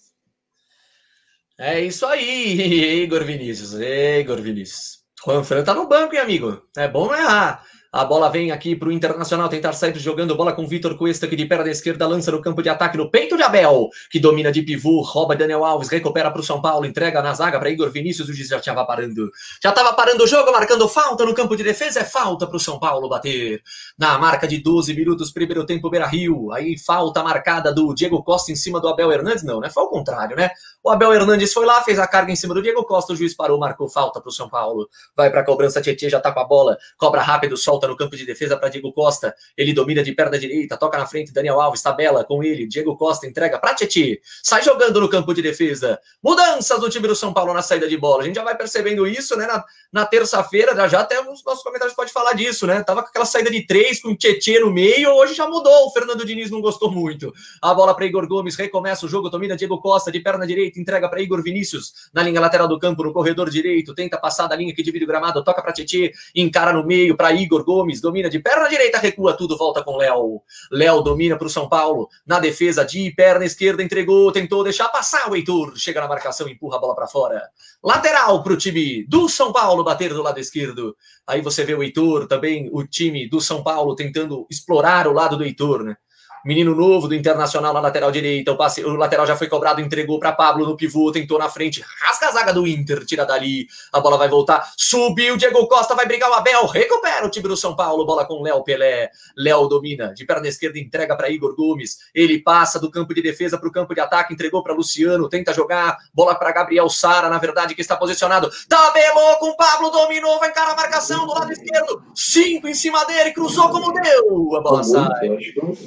[1.58, 3.74] É isso aí, Igor Vinícius.
[3.74, 5.01] Igor Vinícius.
[5.26, 6.62] Juan Fran tá no banco, hein, amigo?
[6.76, 7.64] É bom não errar.
[7.94, 11.36] A bola vem aqui para o Internacional tentar sair jogando bola com Vitor Cuesta, que
[11.36, 14.62] de perna esquerda lança no campo de ataque no peito de Abel, que domina de
[14.62, 18.30] pivô, rouba Daniel Alves, recupera para o São Paulo, entrega na zaga para Igor Vinícius,
[18.30, 19.30] o juiz já estava parando.
[19.62, 22.60] Já estava parando o jogo, marcando falta no campo de defesa, é falta para o
[22.62, 23.62] São Paulo bater.
[24.00, 26.50] Na marca de 12 minutos, primeiro tempo, Beira Rio.
[26.54, 29.70] Aí falta marcada do Diego Costa em cima do Abel Hernandes, não, né?
[29.70, 30.52] Foi o contrário, né?
[30.82, 33.36] O Abel Hernandes foi lá, fez a carga em cima do Diego Costa, o juiz
[33.36, 34.88] parou, marcou falta para o São Paulo.
[35.14, 38.16] Vai para a cobrança, Tietchan já está com a bola, cobra rápido, solta no campo
[38.16, 39.34] de defesa para Diego Costa.
[39.58, 42.68] Ele domina de perna direita, toca na frente, Daniel Alves, tabela com ele.
[42.68, 44.18] Diego Costa entrega para Tietchan.
[44.44, 46.00] Sai jogando no campo de defesa.
[46.24, 48.24] Mudanças do time do São Paulo na saída de bola.
[48.24, 49.46] A gente já vai percebendo isso, né?
[49.46, 52.84] Na, na terça-feira, já, já até os nossos comentários pode falar disso, né?
[52.84, 55.88] Tava com aquela saída de três com Tietchan no meio, hoje já mudou.
[55.88, 57.34] O Fernando Diniz não gostou muito.
[57.62, 61.10] A bola para Igor Gomes, recomeça o jogo, domina Diego Costa de perna direita, entrega
[61.10, 64.74] para Igor Vinícius na linha lateral do campo, no corredor direito, tenta passar da linha
[64.74, 68.38] que divide o gramado, toca para Tietchan, encara no meio para Igor Gomes, domina de
[68.38, 70.42] perna direita, recua tudo, volta com Léo.
[70.70, 75.32] Léo domina para o São Paulo, na defesa de perna esquerda, entregou, tentou deixar passar
[75.32, 77.50] o Heitor, chega na marcação, empurra a bola para fora.
[77.82, 80.96] Lateral para o time do São Paulo bater do lado esquerdo.
[81.26, 85.38] Aí você vê o Heitor, também o time do São Paulo tentando explorar o lado
[85.38, 85.96] do Heitor, né?
[86.44, 88.52] Menino novo do Internacional na lateral direita.
[88.52, 91.84] O, passe, o lateral já foi cobrado, entregou para Pablo no pivô, tentou na frente,
[92.00, 93.68] rasga a zaga do Inter, tira dali.
[93.92, 95.38] A bola vai voltar, subiu.
[95.38, 98.06] Diego Costa vai brigar o Abel, recupera o time do São Paulo.
[98.06, 99.10] Bola com Léo Pelé.
[99.38, 102.00] Léo domina de perna esquerda, entrega para Igor Gomes.
[102.14, 105.54] Ele passa do campo de defesa para o campo de ataque, entregou para Luciano, tenta
[105.54, 105.98] jogar.
[106.14, 108.50] Bola para Gabriel Sara, na verdade, que está posicionado.
[108.68, 112.04] Tabelou com Pablo, dominou, vai encarar a marcação do lado esquerdo.
[112.16, 114.56] Cinco em cima dele, cruzou como deu.
[114.56, 115.30] A bola sai.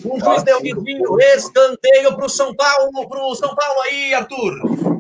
[0.05, 4.95] Um desvio, escanteio para o São Paulo, para o São Paulo aí, Arthur.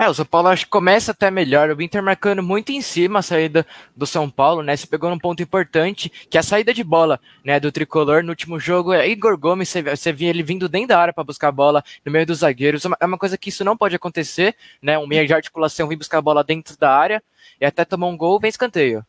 [0.00, 1.68] É, o São Paulo acho que começa até melhor.
[1.68, 4.74] O Inter marcando muito em cima a saída do São Paulo, né?
[4.74, 7.60] Se pegou num ponto importante, que é a saída de bola, né?
[7.60, 8.94] Do tricolor no último jogo.
[8.94, 11.84] É Igor Gomes, você, você via ele vindo dentro da área para buscar a bola
[12.02, 12.82] no meio dos zagueiros.
[12.98, 14.98] É uma coisa que isso não pode acontecer, né?
[14.98, 17.22] Um meio de articulação vir buscar a bola dentro da área
[17.60, 19.04] e até tomar um gol, vem escanteio.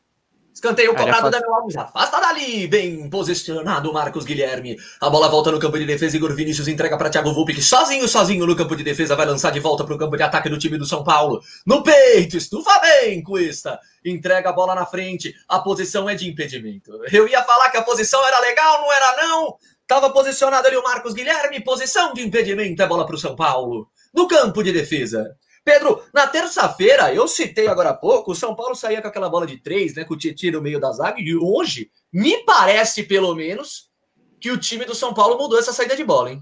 [0.54, 1.78] Escanteio cobrado da Daniel Alves.
[1.78, 2.68] Afasta dali.
[2.68, 4.78] Bem posicionado Marcos Guilherme.
[5.00, 6.18] A bola volta no campo de defesa.
[6.18, 9.52] Igor Vinícius entrega para Thiago Volpe, que sozinho, sozinho no campo de defesa vai lançar
[9.52, 11.42] de volta para o campo de ataque do time do São Paulo.
[11.66, 13.80] No peito, estufa bem, Cuesta.
[14.04, 15.34] Entrega a bola na frente.
[15.48, 16.92] A posição é de impedimento.
[17.12, 19.56] Eu ia falar que a posição era legal, não era não.
[19.88, 21.64] Tava posicionado ali o Marcos Guilherme.
[21.64, 22.82] Posição de impedimento.
[22.82, 23.88] É bola para o São Paulo.
[24.14, 25.36] No campo de defesa.
[25.64, 29.46] Pedro, na terça-feira, eu citei agora há pouco, o São Paulo saía com aquela bola
[29.46, 30.04] de três, né?
[30.04, 33.90] Com o Tietchan no meio da zaga, e hoje, me parece, pelo menos,
[34.40, 36.42] que o time do São Paulo mudou essa saída de bola, hein?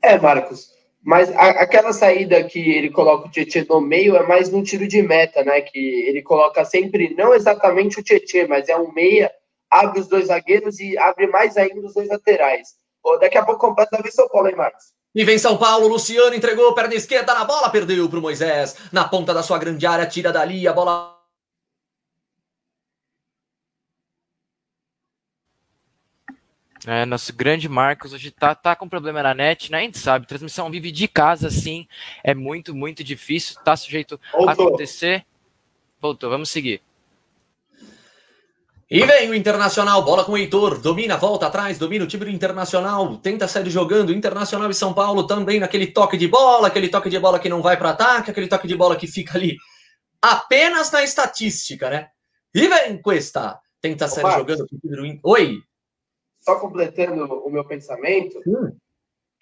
[0.00, 0.72] É, Marcos.
[1.02, 4.86] Mas a, aquela saída que ele coloca o Tietchan no meio é mais no tiro
[4.86, 5.60] de meta, né?
[5.60, 9.30] Que ele coloca sempre, não exatamente o Tietchan, mas é um meia,
[9.68, 12.68] abre os dois zagueiros e abre mais ainda os dois laterais.
[13.20, 14.93] Daqui a pouco completa a São Paulo, hein, Marcos?
[15.14, 18.76] E vem São Paulo, Luciano entregou, perna esquerda na bola, perdeu para o Moisés.
[18.90, 21.14] Na ponta da sua grande área, tira dali, a bola
[26.86, 29.78] É, nosso grande Marcos hoje tá, tá com problema na net, né?
[29.78, 31.88] A gente sabe, transmissão vive de casa, sim,
[32.22, 34.48] é muito, muito difícil, tá sujeito Voltou.
[34.48, 35.24] a acontecer.
[35.98, 36.82] Voltou, vamos seguir.
[38.94, 42.30] E vem o Internacional, bola com o Heitor, domina, volta atrás, domina o time do
[42.30, 47.10] Internacional, tenta sair jogando, Internacional e São Paulo também naquele toque de bola, aquele toque
[47.10, 49.56] de bola que não vai para ataque, aquele toque de bola que fica ali
[50.22, 52.06] apenas na estatística, né?
[52.54, 54.64] E vem Cuesta, tenta sair jogando
[55.24, 55.58] Oi!
[56.38, 58.76] Só completando o meu pensamento, hum.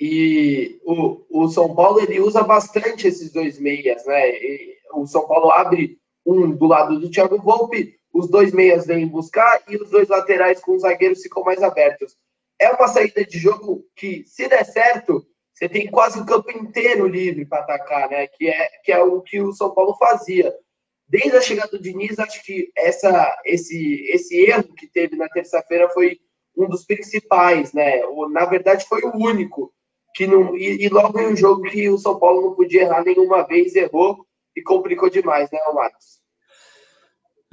[0.00, 4.30] e o, o São Paulo ele usa bastante esses dois meias, né?
[4.30, 9.06] E o São Paulo abre um do lado do Thiago Volpe, os dois meias vêm
[9.06, 12.16] buscar e os dois laterais com os zagueiros ficam mais abertos.
[12.60, 17.06] É uma saída de jogo que, se der certo, você tem quase o campo inteiro
[17.06, 18.26] livre para atacar, né?
[18.26, 20.54] Que é, que é o que o São Paulo fazia.
[21.08, 25.88] Desde a chegada do Diniz, acho que essa, esse, esse erro que teve na terça-feira
[25.90, 26.18] foi
[26.56, 28.04] um dos principais, né?
[28.06, 29.72] O, na verdade, foi o único.
[30.14, 33.04] que não e, e, logo em um jogo que o São Paulo não podia errar
[33.04, 36.21] nenhuma vez, errou e complicou demais, né, Marcos?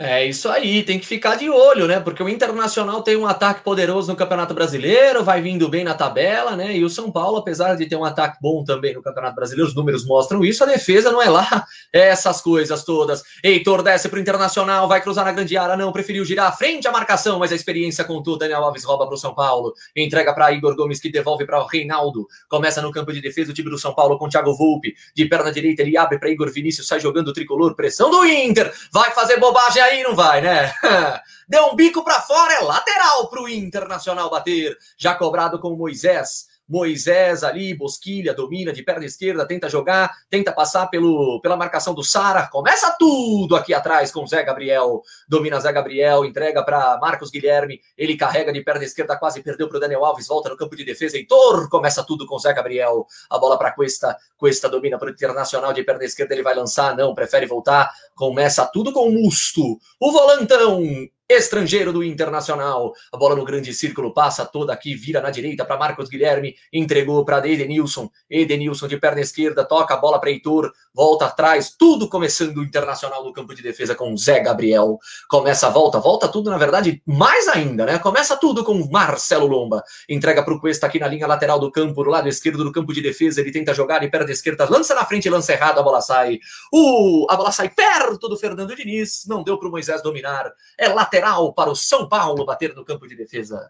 [0.01, 1.99] É isso aí, tem que ficar de olho, né?
[1.99, 6.55] Porque o Internacional tem um ataque poderoso no Campeonato Brasileiro, vai vindo bem na tabela,
[6.55, 6.73] né?
[6.73, 9.75] E o São Paulo, apesar de ter um ataque bom também no Campeonato Brasileiro, os
[9.75, 13.23] números mostram isso, a defesa não é lá essas coisas todas.
[13.43, 16.93] Heitor desce pro Internacional, vai cruzar na grande área, não, preferiu girar à frente a
[16.93, 21.01] marcação, mas a experiência contou, Daniel Alves rouba pro São Paulo, entrega para Igor Gomes
[21.01, 24.17] que devolve para o Reinaldo, começa no campo de defesa o time do São Paulo
[24.17, 27.75] com Thiago Volpe, de perna direita ele abre para Igor Vinícius, sai jogando o tricolor,
[27.75, 30.73] pressão do Inter, vai fazer bobagem aí, não vai, né?
[31.47, 34.78] Deu um bico para fora, é lateral para o Internacional bater.
[34.97, 36.48] Já cobrado com Moisés.
[36.69, 42.03] Moisés ali, Bosquilha, domina de perna esquerda, tenta jogar, tenta passar pelo, pela marcação do
[42.03, 42.47] Sara.
[42.47, 45.01] Começa tudo aqui atrás com Zé Gabriel.
[45.27, 47.82] Domina Zé Gabriel, entrega para Marcos Guilherme.
[47.97, 50.27] Ele carrega de perna esquerda, quase perdeu para o Daniel Alves.
[50.27, 51.17] Volta no campo de defesa.
[51.17, 53.08] Heitor começa tudo com Zé Gabriel.
[53.29, 54.15] A bola para Cuesta.
[54.38, 56.36] Cuesta domina para o Internacional de perna esquerda.
[56.36, 57.89] Ele vai lançar, não, prefere voltar.
[58.13, 59.79] Começa tudo com o Musto.
[59.99, 62.91] O volantão estrangeiro do Internacional.
[63.13, 67.23] A bola no grande círculo passa toda aqui, vira na direita para Marcos Guilherme, entregou
[67.23, 68.09] para Edenilson.
[68.27, 73.23] Edenilson de perna esquerda, toca a bola para Heitor, volta atrás, tudo começando o Internacional
[73.23, 74.97] no campo de defesa com Zé Gabriel.
[75.29, 77.99] Começa a volta, volta tudo, na verdade, mais ainda, né?
[77.99, 79.83] Começa tudo com Marcelo Lomba.
[80.09, 82.91] Entrega para o Cuesta aqui na linha lateral do campo, do lado esquerdo do campo
[82.91, 83.39] de defesa.
[83.39, 86.39] Ele tenta jogar de perna esquerda, lança na frente, lança errado, a bola sai.
[86.73, 90.51] Uh, a bola sai perto do Fernando Diniz, não deu para o Moisés dominar.
[90.75, 93.69] É lateral lateral para o São Paulo bater no campo de defesa.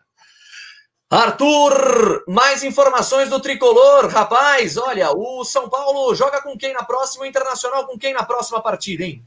[1.10, 4.08] Arthur, mais informações do tricolor.
[4.08, 7.24] Rapaz, olha, o São Paulo joga com quem na próxima?
[7.24, 9.26] O Internacional com quem na próxima partida, hein?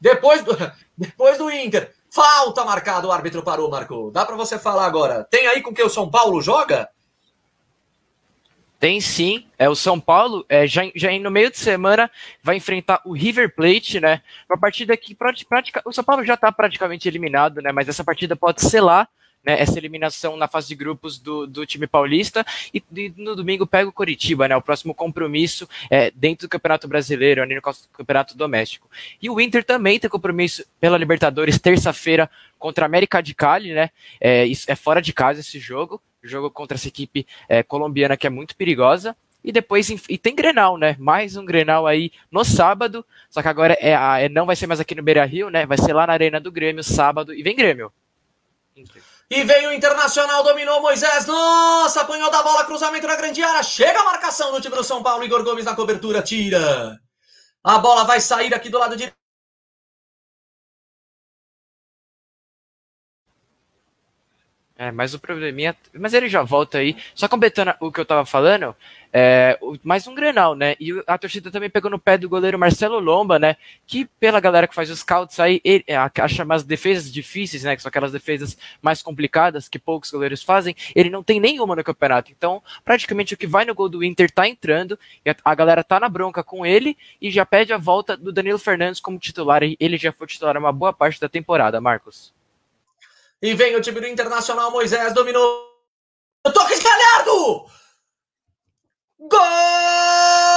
[0.00, 0.56] Depois do,
[0.96, 1.92] depois do Inter.
[2.10, 4.10] Falta marcado, o árbitro parou, marcou.
[4.10, 5.24] Dá para você falar agora.
[5.30, 6.88] Tem aí com que o São Paulo joga?
[8.82, 12.10] Tem sim, é o São Paulo, é, já, já no meio de semana
[12.42, 14.20] vai enfrentar o River Plate, né?
[14.50, 17.70] Uma partida que prática, o São Paulo já está praticamente eliminado, né?
[17.70, 19.08] Mas essa partida pode selar
[19.44, 23.68] né, essa eliminação na fase de grupos do, do time paulista e, e, no domingo
[23.68, 28.36] pega o Coritiba, né, o próximo compromisso é, dentro do Campeonato Brasileiro, ali no Campeonato
[28.36, 28.90] Doméstico.
[29.22, 33.90] E o Inter também tem compromisso pela Libertadores terça-feira contra a América de Cali, né,
[34.20, 38.30] é, é fora de casa esse jogo, jogo contra essa equipe é, colombiana que é
[38.30, 39.16] muito perigosa.
[39.44, 40.96] E depois e tem Grenal, né?
[41.00, 43.04] Mais um Grenal aí no sábado.
[43.28, 43.90] Só que agora é,
[44.24, 45.66] é não vai ser mais aqui no Beira Rio, né?
[45.66, 47.34] Vai ser lá na Arena do Grêmio, sábado.
[47.34, 47.92] E vem Grêmio.
[49.28, 51.26] E veio o Internacional, dominou Moisés.
[51.26, 53.62] Nossa, apanhou da bola, cruzamento na grande área.
[53.62, 55.24] Chega a marcação do time do São Paulo.
[55.24, 57.00] Igor Gomes na cobertura, tira.
[57.64, 59.21] A bola vai sair aqui do lado direito.
[64.82, 65.76] É, mas o probleminha.
[65.94, 66.96] Mas ele já volta aí.
[67.14, 68.74] Só completando o que eu tava falando,
[69.12, 70.74] é, mais um Grenal, né?
[70.80, 73.56] E a torcida também pegou no pé do goleiro Marcelo Lomba, né?
[73.86, 77.76] Que pela galera que faz os scouts aí, ele, é, acha umas defesas difíceis, né?
[77.76, 80.74] Que são aquelas defesas mais complicadas que poucos goleiros fazem.
[80.96, 82.32] Ele não tem nenhuma no campeonato.
[82.32, 84.98] Então, praticamente o que vai no gol do Inter tá entrando.
[85.24, 88.32] E a, a galera tá na bronca com ele e já pede a volta do
[88.32, 89.62] Danilo Fernandes como titular.
[89.62, 92.34] Ele já foi titular uma boa parte da temporada, Marcos.
[93.42, 95.68] E vem o time do Internacional, Moisés dominou.
[96.54, 97.66] Toque Galhardo!
[99.18, 100.51] Gol!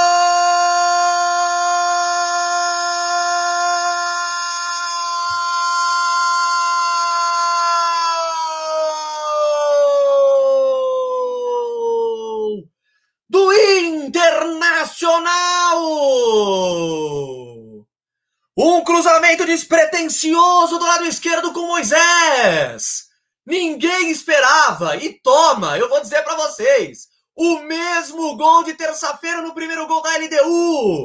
[19.46, 23.06] Despretensioso do lado esquerdo com Moisés.
[23.46, 24.96] Ninguém esperava.
[24.96, 27.08] E toma, eu vou dizer para vocês.
[27.34, 31.04] O mesmo gol de terça-feira no primeiro gol da LDU.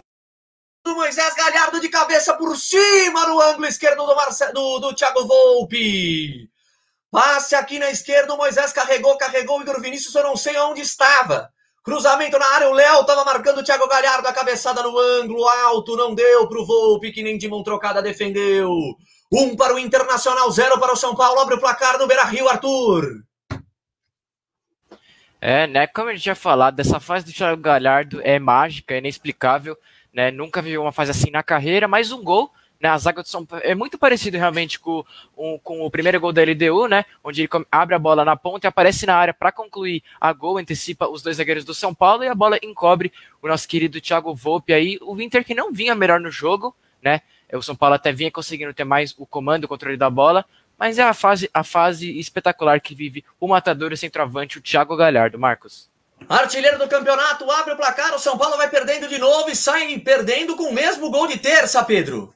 [0.84, 4.52] Do Moisés Galhardo de cabeça por cima no ângulo esquerdo do, Marce...
[4.52, 6.50] do, do Thiago Volpe.
[7.12, 10.82] Passe aqui na esquerda, o Moisés carregou, carregou o Igor Vinícius, eu não sei onde
[10.82, 11.52] estava.
[11.84, 15.96] Cruzamento na área, o Léo estava marcando o Thiago Galhardo, a cabeçada no ângulo alto,
[15.96, 18.70] não deu para o Volpe, que nem de mão trocada defendeu.
[19.34, 23.24] Um para o Internacional, zero para o São Paulo, abre o placar no Beira-Rio, Arthur.
[25.40, 29.00] É, né, como a gente já falado, dessa fase do Thiago Galhardo é mágica, é
[29.00, 29.76] inexplicável,
[30.14, 33.28] né, nunca viu uma fase assim na carreira, mais um gol, né, a zaga do
[33.28, 35.06] São Paulo é muito parecido realmente com,
[35.38, 37.06] um, com o primeiro gol da LDU, né?
[37.24, 40.58] Onde ele abre a bola na ponta e aparece na área para concluir a gol,
[40.58, 44.34] antecipa os dois zagueiros do São Paulo e a bola encobre o nosso querido Thiago
[44.34, 44.98] Volpe aí.
[45.02, 47.22] O Inter que não vinha melhor no jogo, né?
[47.54, 50.44] O São Paulo até vinha conseguindo ter mais o comando, o controle da bola,
[50.78, 54.96] mas é a fase, a fase espetacular que vive o matador e centroavante, o Thiago
[54.96, 55.38] Galhardo.
[55.38, 55.88] Marcos.
[56.28, 59.98] Artilheiro do campeonato, abre o placar, o São Paulo vai perdendo de novo e sai
[60.00, 62.34] perdendo com o mesmo gol de terça, Pedro.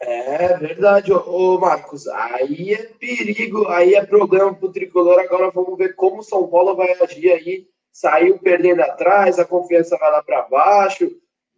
[0.00, 2.06] É verdade, ô, Marcos.
[2.06, 5.18] Aí é perigo, aí é problema pro tricolor.
[5.18, 7.68] Agora vamos ver como o São Paulo vai agir aí.
[7.92, 11.10] Saiu perdendo atrás, a confiança vai lá para baixo,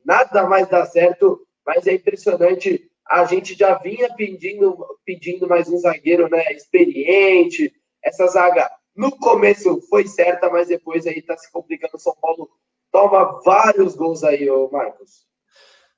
[0.03, 2.91] nada mais dá certo, mas é impressionante.
[3.07, 7.71] A gente já vinha pedindo, pedindo mais um zagueiro né, experiente.
[8.03, 11.97] Essa zaga no começo foi certa, mas depois aí tá se complicando.
[11.97, 12.49] O São Paulo
[12.91, 15.30] toma vários gols aí, ô Marcos.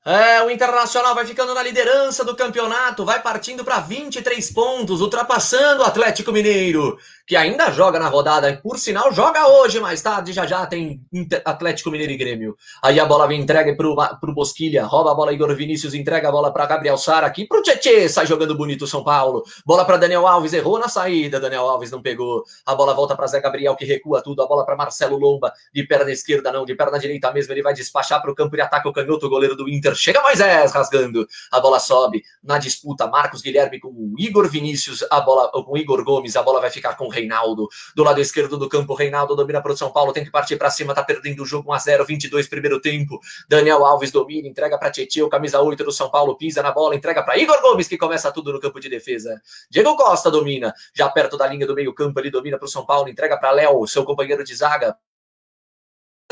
[0.05, 5.83] É, o Internacional vai ficando na liderança do campeonato, vai partindo para 23 pontos, ultrapassando
[5.83, 10.45] o Atlético Mineiro, que ainda joga na rodada, por sinal, joga hoje, mais tarde já
[10.45, 11.01] já tem
[11.45, 12.57] Atlético Mineiro e Grêmio.
[12.83, 16.33] Aí a bola vem entregue pro, pro Bosquilha, rouba a bola Igor Vinícius, entrega a
[16.33, 19.45] bola para Gabriel Sara aqui pro Tietê, sai jogando bonito o São Paulo.
[19.65, 22.43] Bola para Daniel Alves, errou na saída, Daniel Alves não pegou.
[22.67, 25.85] A bola volta para Zé Gabriel que recua tudo, a bola para Marcelo Lomba, de
[25.87, 28.89] perna esquerda não, de perna direita mesmo, ele vai despachar para o campo de ataque
[28.89, 31.27] o canhoto, o goleiro do Inter Chega Moisés rasgando.
[31.51, 33.07] A bola sobe na disputa.
[33.07, 35.05] Marcos Guilherme com Igor Vinícius.
[35.11, 36.37] A bola com Igor Gomes.
[36.37, 37.69] A bola vai ficar com o Reinaldo.
[37.95, 40.13] Do lado esquerdo do campo, Reinaldo domina para o São Paulo.
[40.13, 40.95] Tem que partir para cima.
[40.95, 43.21] Tá perdendo o jogo 1 a 0 22 primeiro tempo.
[43.49, 44.49] Daniel Alves domina.
[44.49, 45.29] Entrega para Tietchan.
[45.29, 46.37] Camisa 8 do São Paulo.
[46.37, 46.95] Pisa na bola.
[46.95, 49.41] Entrega para Igor Gomes que começa tudo no campo de defesa.
[49.71, 50.75] Diego Costa domina.
[50.95, 52.19] Já perto da linha do meio campo.
[52.21, 53.09] Ele domina para o São Paulo.
[53.09, 54.97] Entrega para Léo, seu companheiro de zaga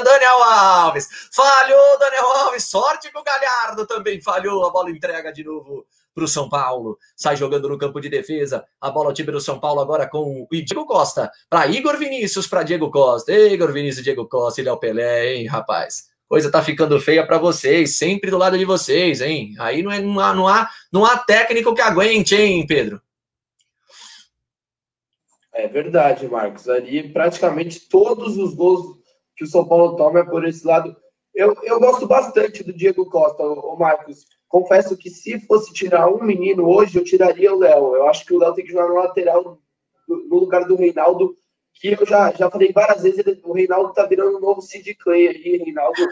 [0.03, 1.09] Daniel Alves.
[1.33, 2.65] Falhou, Daniel Alves.
[2.65, 4.67] Sorte que o Galhardo também falhou.
[4.67, 6.99] A bola entrega de novo para o São Paulo.
[7.17, 8.65] Sai jogando no campo de defesa.
[8.81, 11.31] A bola ao time do São Paulo agora com o Diego Costa.
[11.49, 13.33] Para Igor Vinícius, para Diego Costa.
[13.33, 14.61] Igor Vinícius, Diego Costa.
[14.61, 16.11] Ele Pelé, hein, rapaz?
[16.29, 17.97] Coisa tá ficando feia para vocês.
[17.97, 19.55] Sempre do lado de vocês, hein?
[19.59, 23.01] Aí não, é, não, há, não, há, não há técnico que aguente, hein, Pedro?
[25.53, 26.69] É verdade, Marcos.
[26.69, 29.00] Ali praticamente todos os gols
[29.41, 30.95] que o São Paulo toma é por esse lado.
[31.35, 34.27] Eu, eu gosto bastante do Diego Costa, o Marcos.
[34.47, 37.97] Confesso que se fosse tirar um menino hoje, eu tiraria o Léo.
[37.97, 39.59] Eu acho que o Léo tem que jogar no lateral,
[40.07, 41.35] no lugar do Reinaldo,
[41.73, 44.95] que eu já, já falei várias vezes, ele, o Reinaldo tá virando um novo Sid
[44.97, 46.03] Clay aí, Reinaldo,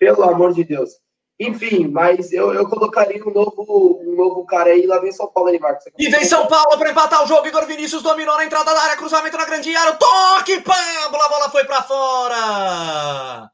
[0.00, 0.90] pelo amor de Deus.
[1.38, 5.50] Enfim, mas eu, eu colocaria um novo, um novo cara aí, lá vem São Paulo
[5.50, 5.84] aí, Marcos.
[5.98, 8.96] E vem São Paulo para empatar o jogo, Igor Vinícius dominou na entrada da área,
[8.96, 13.50] cruzamento na grande área, toque, Pablo, a bola foi para fora!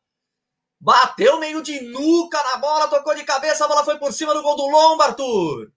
[0.79, 4.43] Bateu meio de nuca na bola, tocou de cabeça, a bola foi por cima do
[4.43, 5.71] gol do Lomba, Arthur.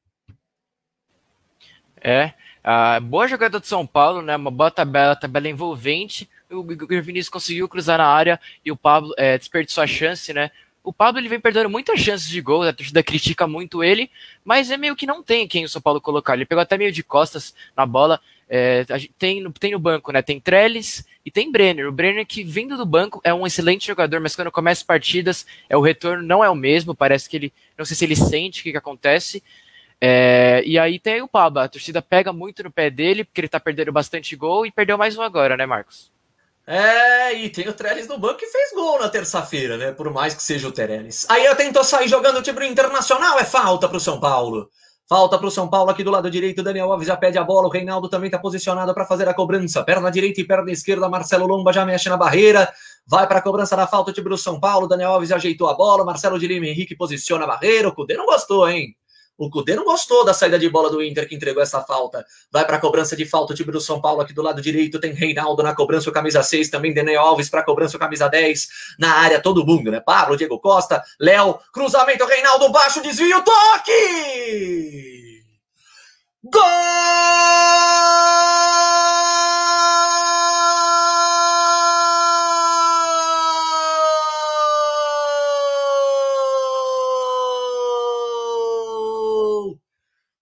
[2.02, 4.36] É, a boa jogada do São Paulo, né?
[4.36, 6.30] Uma boa tabela, tabela envolvente.
[6.50, 10.52] O Vinícius conseguiu cruzar na área e o Pablo é, desperdiçou a chance, né?
[10.84, 14.12] O Pablo ele vem perdendo muitas chances de gol, a torcida critica muito ele,
[14.44, 16.34] mas é meio que não tem quem o São Paulo colocar.
[16.34, 18.20] Ele pegou até meio de costas na bola.
[18.50, 18.86] É,
[19.18, 20.22] tem, no, tem no banco, né?
[20.22, 21.88] Tem Trellis e tem Brenner.
[21.88, 25.78] O Brenner, que vindo do banco, é um excelente jogador, mas quando começa partidas, é
[25.78, 26.94] o retorno não é o mesmo.
[26.94, 27.54] Parece que ele.
[27.78, 29.42] Não sei se ele sente o que, que acontece.
[30.02, 31.62] É, e aí tem o Pablo.
[31.62, 34.98] A torcida pega muito no pé dele, porque ele tá perdendo bastante gol e perdeu
[34.98, 36.12] mais um agora, né, Marcos?
[36.66, 39.92] É, e tem o Trellis no banco que fez gol na terça-feira, né?
[39.92, 41.26] Por mais que seja o Trellis.
[41.30, 44.70] Aí eu tentou sair jogando o time internacional, é falta pro São Paulo.
[45.10, 46.64] Falta para o São Paulo aqui do lado direito.
[46.64, 47.68] Daniel Alves já pede a bola.
[47.68, 49.84] O Reinaldo também está posicionado para fazer a cobrança.
[49.84, 51.10] Perna direita e perna esquerda.
[51.10, 52.72] Marcelo Lomba já mexe na barreira.
[53.06, 54.12] Vai para a cobrança da falta.
[54.12, 54.88] O time do São Paulo.
[54.88, 56.06] Daniel Alves ajeitou a bola.
[56.06, 57.90] Marcelo de Lima Henrique posiciona a barreira.
[57.90, 58.96] O Cudê não gostou, hein?
[59.44, 62.26] O Cudê não gostou da saída de bola do Inter que entregou essa falta.
[62.50, 65.02] Vai para a cobrança de falta o time do São Paulo aqui do lado direito.
[65.02, 66.70] Tem Reinaldo na cobrança, o camisa 6.
[66.70, 68.70] Também Daniel Alves para cobrança, o camisa 10.
[68.98, 70.00] Na área, todo mundo, né?
[70.00, 75.34] Pablo, Diego Costa, Léo, cruzamento, Reinaldo baixo, desvio, toque!
[76.46, 76.62] Gol!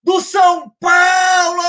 [0.04, 1.62] Do São Paulo!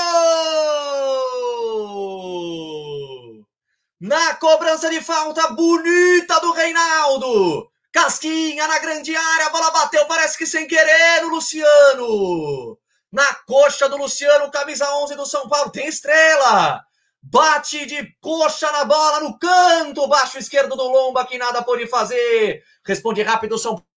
[3.99, 7.69] Na cobrança de falta bonita do Reinaldo.
[7.91, 12.77] Casquinha na grande área, a bola bateu, parece que sem querer no Luciano
[13.13, 16.83] na coxa do Luciano, camisa 11 do São Paulo, tem estrela.
[17.21, 22.63] Bate de coxa na bola no canto baixo esquerdo do Lomba, que nada pode fazer.
[22.83, 23.87] Responde rápido São Paulo.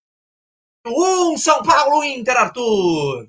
[1.31, 3.27] Um São Paulo Inter, Arthur.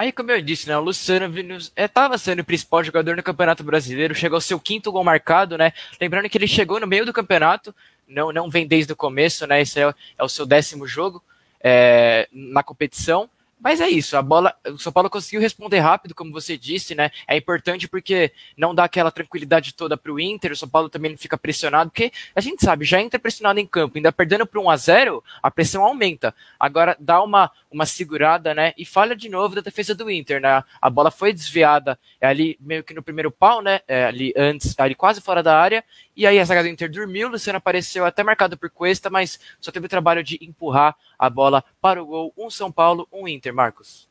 [0.00, 1.30] Aí, como eu disse, né, o Luciano
[1.76, 5.58] estava é, sendo o principal jogador no Campeonato Brasileiro, chegou ao seu quinto gol marcado,
[5.58, 5.74] né?
[6.00, 7.74] Lembrando que ele chegou no meio do campeonato,
[8.08, 9.60] não, não vem desde o começo, né?
[9.60, 11.22] Esse é, é o seu décimo jogo
[11.62, 13.28] é, na competição.
[13.60, 17.10] Mas é isso, a bola, o São Paulo conseguiu responder rápido, como você disse, né?
[17.28, 21.10] É importante porque não dá aquela tranquilidade toda para o Inter, o São Paulo também
[21.10, 24.60] não fica pressionado, porque a gente sabe, já entra pressionado em campo, ainda perdendo por
[24.60, 26.34] 1 a 0 a pressão aumenta.
[26.58, 28.72] Agora dá uma, uma segurada, né?
[28.76, 30.64] E falha de novo da defesa do Inter, né?
[30.80, 33.80] A bola foi desviada é ali meio que no primeiro pau, né?
[33.86, 35.84] É, ali antes, ali quase fora da área,
[36.20, 39.72] e aí a zaga do Inter dormiu, Luciano apareceu até marcado por Cuesta, mas só
[39.72, 42.34] teve o trabalho de empurrar a bola para o gol.
[42.36, 44.06] Um São Paulo, um Inter, Marcos.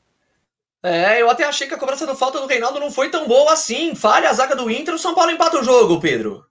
[0.82, 3.54] É, eu até achei que a cobrança do falta do Reinaldo não foi tão boa
[3.54, 3.94] assim.
[3.94, 6.44] Falha a zaga do Inter, o São Paulo empata o jogo, Pedro.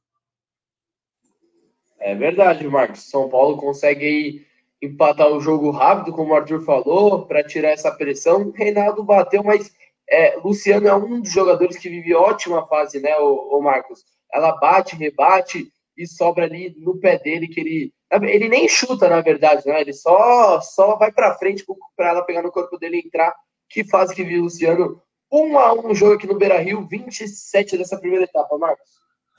[1.99, 3.11] É verdade, Marcos.
[3.11, 4.47] São Paulo consegue
[4.81, 8.43] empatar o jogo rápido, como o Arthur falou, para tirar essa pressão.
[8.43, 9.75] O Reinaldo bateu, mas
[10.09, 14.05] é, Luciano é um dos jogadores que vive ótima fase, né, o, o Marcos?
[14.33, 19.21] Ela bate, rebate e sobra ali no pé dele que ele ele nem chuta na
[19.21, 19.81] verdade, né?
[19.81, 21.65] Ele só só vai para frente
[21.97, 23.35] para ela pegar no corpo dele e entrar.
[23.69, 25.03] Que fase que viu Luciano?
[25.31, 28.89] Um a um jogo aqui no Beira-Rio, 27 dessa primeira etapa, Marcos.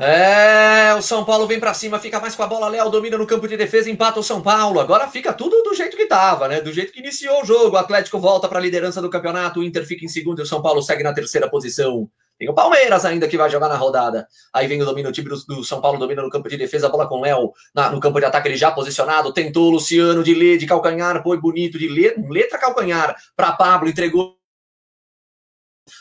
[0.02, 3.28] É, o São Paulo vem para cima, fica mais com a bola, Léo domina no
[3.28, 4.80] campo de defesa, empata o São Paulo.
[4.80, 6.62] Agora fica tudo do jeito que tava, né?
[6.62, 7.76] Do jeito que iniciou o jogo.
[7.76, 10.46] O Atlético volta para a liderança do campeonato, o Inter fica em segundo e o
[10.46, 12.10] São Paulo segue na terceira posição.
[12.40, 14.26] Tem o Palmeiras ainda que vai jogar na rodada.
[14.54, 17.18] Aí vem o domínio, o do, São Paulo domina no campo de defesa, bola com
[17.18, 17.52] o Léo.
[17.92, 19.34] no campo de ataque ele já posicionado.
[19.34, 24.39] Tentou Luciano de lê, de calcanhar, foi bonito, de letra calcanhar para Pablo, entregou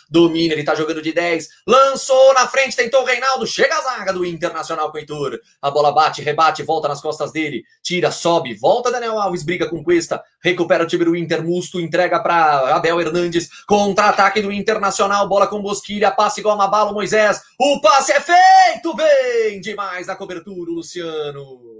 [0.08, 1.48] Domina, ele tá jogando de 10.
[1.66, 3.46] Lançou na frente, tentou o Reinaldo.
[3.46, 5.38] Chega a zaga do Internacional com o Heitor.
[5.60, 7.62] A bola bate, rebate, volta nas costas dele.
[7.82, 10.22] Tira, sobe, volta Daniel Alves, briga com Cuesta.
[10.42, 11.44] Recupera o time do Inter.
[11.44, 13.48] Musto entrega para Abel Hernandes.
[13.66, 15.28] Contra-ataque do Internacional.
[15.28, 16.10] Bola com Bosquilha.
[16.10, 17.40] Passe igual uma bala, Moisés.
[17.60, 21.77] O passe é feito bem demais na cobertura, Luciano.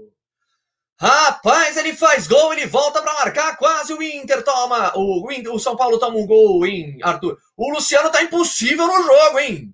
[1.01, 4.91] Rapaz, ele faz gol, ele volta para marcar, quase o Inter toma.
[4.95, 7.37] O, o São Paulo toma um gol, hein, Arthur?
[7.55, 9.73] O Luciano tá impossível no jogo, hein?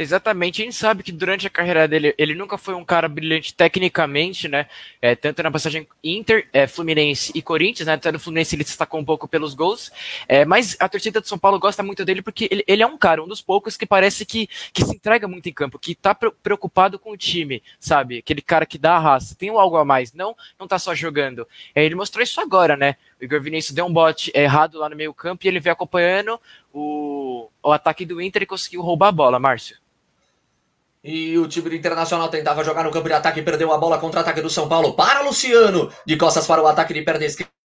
[0.00, 3.52] Exatamente, a gente sabe que durante a carreira dele, ele nunca foi um cara brilhante
[3.52, 4.68] tecnicamente, né?
[5.02, 7.94] É, tanto na passagem Inter, é, Fluminense e Corinthians, né?
[7.94, 9.90] Até no Fluminense ele destacou um pouco pelos gols.
[10.28, 12.96] É, mas a torcida do São Paulo gosta muito dele porque ele, ele, é um
[12.96, 16.14] cara, um dos poucos que parece que, que se entrega muito em campo, que tá
[16.14, 18.18] preocupado com o time, sabe?
[18.18, 21.44] Aquele cara que dá a raça, tem algo a mais, não, não tá só jogando.
[21.74, 22.94] É, ele mostrou isso agora, né?
[23.20, 26.40] O Igor Vinícius deu um bote errado lá no meio campo e ele veio acompanhando
[26.72, 29.76] o, o ataque do Inter e conseguiu roubar a bola, Márcio.
[31.08, 33.98] E o time do Internacional tentava jogar no campo de ataque e perdeu a bola
[33.98, 34.92] contra-ataque do São Paulo.
[34.92, 37.57] Para Luciano, de costas para o ataque de perna esquerda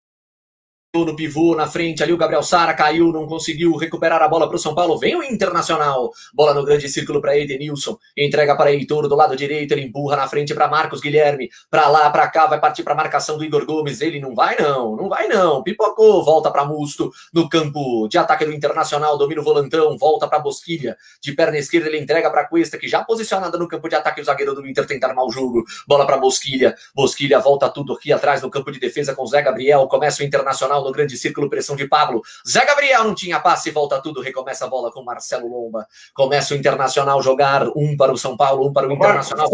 [1.01, 4.57] no pivô na frente ali o Gabriel Sara caiu, não conseguiu recuperar a bola para
[4.57, 4.95] o São Paulo.
[4.99, 6.11] Vem o Internacional.
[6.31, 7.97] Bola no grande círculo para Edenilson.
[8.15, 11.49] Entrega para Heitor do lado direito, ele empurra na frente para Marcos Guilherme.
[11.67, 14.01] Para lá, para cá, vai partir para marcação do Igor Gomes.
[14.01, 15.63] Ele não vai não, não vai não.
[15.63, 20.37] Pipocou, volta para Musto no campo de ataque do Internacional, domina o volantão, volta para
[20.37, 20.95] Bosquilha.
[21.19, 24.23] De perna esquerda ele entrega para Cuesta, que já posicionada no campo de ataque o
[24.23, 25.63] zagueiro do Inter tenta armar o jogo.
[25.87, 26.75] Bola para Bosquilha.
[26.93, 29.87] Bosquilha volta tudo aqui atrás no campo de defesa com Zé Gabriel.
[29.87, 32.21] Começa o Internacional no grande círculo, pressão de Pablo.
[32.47, 35.87] Zé Gabriel não tinha passe, volta tudo, recomeça a bola com Marcelo Lomba.
[36.13, 39.49] Começa o Internacional jogar, um para o São Paulo, um para o Internacional.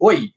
[0.00, 0.30] Oi.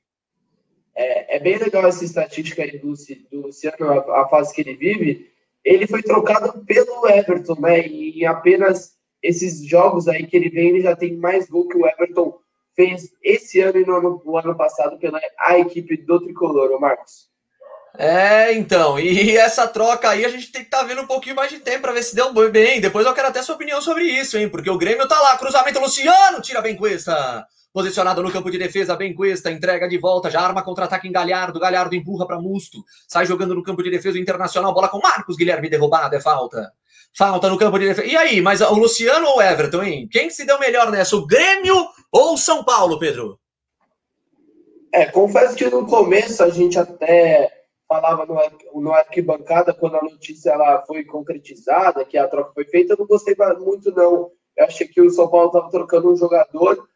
[0.96, 2.94] É, é bem legal essa estatística aí do,
[3.32, 5.32] do Luciano, a, a fase que ele vive.
[5.64, 7.86] Ele foi trocado pelo Everton, né?
[7.86, 11.78] E em apenas esses jogos aí que ele vem, ele já tem mais gol que
[11.78, 12.40] o Everton
[12.76, 17.28] fez esse ano e no ano, no ano passado pela a equipe do Tricolor, Marcos.
[18.00, 21.36] É, então, e essa troca aí a gente tem que estar tá vendo um pouquinho
[21.36, 22.80] mais de tempo para ver se deu bem.
[22.80, 24.48] Depois eu quero até sua opinião sobre isso, hein?
[24.48, 27.44] Porque o Grêmio tá lá, cruzamento Luciano, tira bem Cuesta.
[27.74, 31.60] Posicionado no campo de defesa, bem Cuesta, entrega de volta, já arma contra-ataque em Galhardo,
[31.60, 35.70] Galhardo empurra para Musto, sai jogando no campo de defesa internacional, bola com Marcos Guilherme
[35.70, 36.72] derrubado, é falta.
[37.16, 38.08] Falta no campo de defesa.
[38.08, 40.08] E aí, mas o Luciano ou o Everton, hein?
[40.12, 43.40] Quem se deu melhor nessa, o Grêmio ou o São Paulo, Pedro?
[44.94, 47.57] É, confesso que no começo a gente até
[47.88, 52.94] falava no, no arquibancada quando a notícia ela foi concretizada, que a troca foi feita,
[52.94, 54.32] eu não gostei muito, não.
[54.56, 56.88] Eu achei que o São Paulo estava trocando um jogador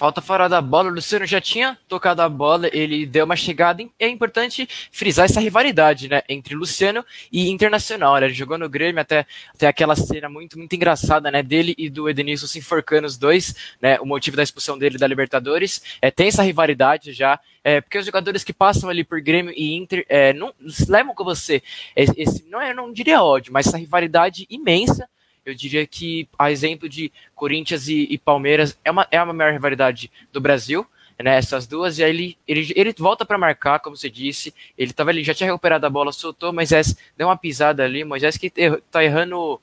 [0.00, 3.86] Falta fora da bola, o Luciano já tinha tocado a bola, ele deu uma chegada.
[3.98, 8.16] É importante frisar essa rivalidade, né, entre Luciano e Internacional.
[8.16, 12.08] Ele jogou no Grêmio até, até aquela cena muito, muito engraçada, né, dele e do
[12.08, 15.82] Edenilson se enforcando os dois, né, o motivo da expulsão dele da Libertadores.
[16.00, 19.76] É, tem essa rivalidade já, é, porque os jogadores que passam ali por Grêmio e
[19.76, 20.54] Inter é, não
[20.88, 21.62] levam com você
[21.94, 25.06] esse, não é, não diria ódio, mas essa rivalidade imensa
[25.44, 29.52] eu diria que, a exemplo de Corinthians e, e Palmeiras, é uma, é a maior
[29.52, 30.86] rivalidade do Brasil,
[31.22, 34.92] né, essas duas, e aí ele, ele, ele volta para marcar, como você disse, ele,
[34.92, 38.50] tava, ele já tinha recuperado a bola, soltou, Moisés deu uma pisada ali, Moisés que
[38.90, 39.60] tá errando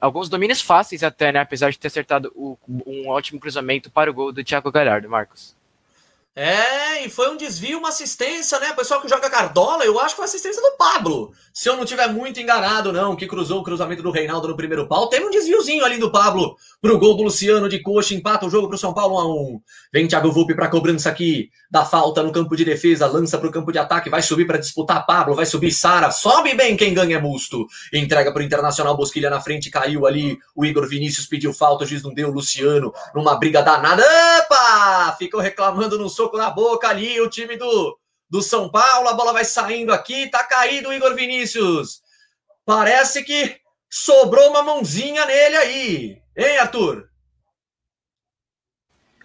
[0.00, 2.56] alguns domínios fáceis até, né, apesar de ter acertado o,
[2.86, 5.54] um ótimo cruzamento para o gol do Thiago Galhardo, Marcos.
[6.36, 8.70] É, e foi um desvio, uma assistência, né?
[8.70, 11.32] O pessoal que joga Cardola, eu acho que foi assistência do Pablo.
[11.52, 14.86] Se eu não tiver muito enganado, não, que cruzou o cruzamento do Reinaldo no primeiro
[14.86, 15.08] pau.
[15.08, 18.68] Teve um desviozinho ali do Pablo pro gol do Luciano de coxa, empata o jogo
[18.68, 19.60] pro São Paulo 1 a 1
[19.92, 23.72] Vem Thiago Volpe pra cobrança aqui, da falta no campo de defesa, lança pro campo
[23.72, 27.20] de ataque, vai subir para disputar Pablo, vai subir Sara, sobe bem quem ganha é
[27.20, 27.66] Busto.
[27.92, 32.04] Entrega pro Internacional, Bosquilha na frente, caiu ali, o Igor Vinícius pediu falta, o juiz
[32.04, 34.04] não deu, o Luciano numa briga danada.
[34.44, 35.16] Opa!
[35.18, 37.98] Ficou reclamando no soco na boca ali o time do,
[38.28, 39.08] do São Paulo.
[39.08, 42.02] A bola vai saindo aqui, tá caído o Igor Vinícius.
[42.64, 43.58] Parece que
[43.88, 46.22] sobrou uma mãozinha nele aí.
[46.36, 47.09] Hein, Arthur?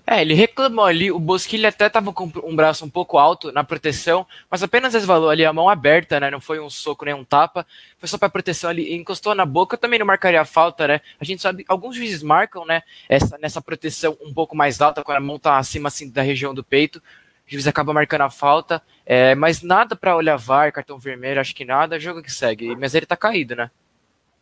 [0.07, 3.63] É, ele reclamou ali, o Bosquilha até tava com um braço um pouco alto na
[3.63, 6.29] proteção, mas apenas resvalou ali a mão aberta, né?
[6.29, 7.65] Não foi um soco nem um tapa,
[7.97, 11.01] foi só para proteção ali, encostou na boca, também não marcaria a falta, né?
[11.19, 15.17] A gente sabe, alguns juízes marcam, né, essa, nessa proteção um pouco mais alta, quando
[15.17, 18.83] a mão tá acima assim da região do peito, o juiz acaba marcando a falta,
[19.07, 22.93] é, mas nada para olhar VAR, cartão vermelho, acho que nada, jogo que segue, mas
[22.93, 23.71] ele tá caído, né?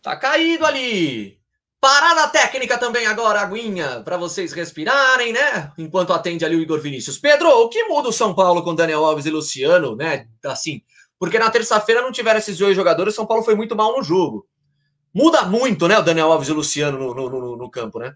[0.02, 1.38] Tá caído ali!
[1.84, 5.70] Parada técnica também agora, aguinha, para vocês respirarem, né?
[5.78, 7.18] Enquanto atende ali o Igor Vinícius.
[7.18, 10.26] Pedro, o que muda o São Paulo com Daniel Alves e Luciano, né?
[10.46, 10.82] Assim,
[11.20, 14.02] porque na terça-feira não tiveram esses dois jogadores, o São Paulo foi muito mal no
[14.02, 14.48] jogo.
[15.14, 18.16] Muda muito, né, o Daniel Alves e o Luciano no, no, no, no campo, né?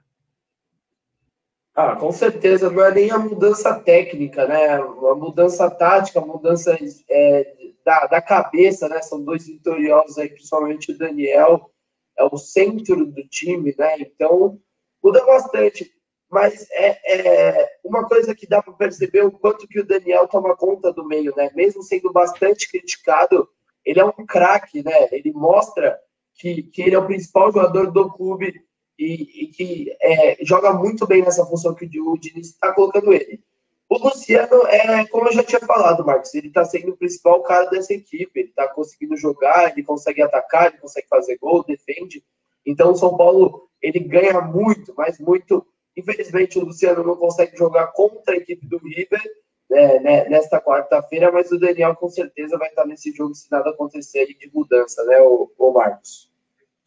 [1.76, 4.76] Ah, com certeza, não é nem a mudança técnica, né?
[4.76, 6.78] A mudança tática, a mudança
[7.10, 7.54] é,
[7.84, 9.02] da, da cabeça, né?
[9.02, 11.70] São dois vitoriosos aí, principalmente o Daniel
[12.18, 14.00] é o centro do time, né?
[14.00, 14.60] Então
[15.04, 15.92] muda bastante.
[16.30, 20.58] Mas é, é uma coisa que dá para perceber o quanto que o Daniel toma
[20.58, 21.50] conta do meio, né?
[21.56, 23.48] Mesmo sendo bastante criticado,
[23.86, 25.08] ele é um craque, né?
[25.12, 25.98] Ele mostra
[26.36, 28.54] que, que ele é o principal jogador do clube
[29.00, 33.42] e, e que é, joga muito bem nessa função que o Diniz está colocando ele.
[33.90, 37.70] O Luciano é, como eu já tinha falado, Marcos, ele está sendo o principal cara
[37.70, 38.40] dessa equipe.
[38.40, 42.24] Ele está conseguindo jogar, ele consegue atacar, ele consegue fazer gol, defende.
[42.66, 45.66] Então o São Paulo ele ganha muito, mas muito.
[45.96, 49.22] Infelizmente o Luciano não consegue jogar contra a equipe do River
[49.70, 53.70] né, né, nesta quarta-feira, mas o Daniel com certeza vai estar nesse jogo se nada
[53.70, 56.32] acontecer de mudança, né, o, o Marcos?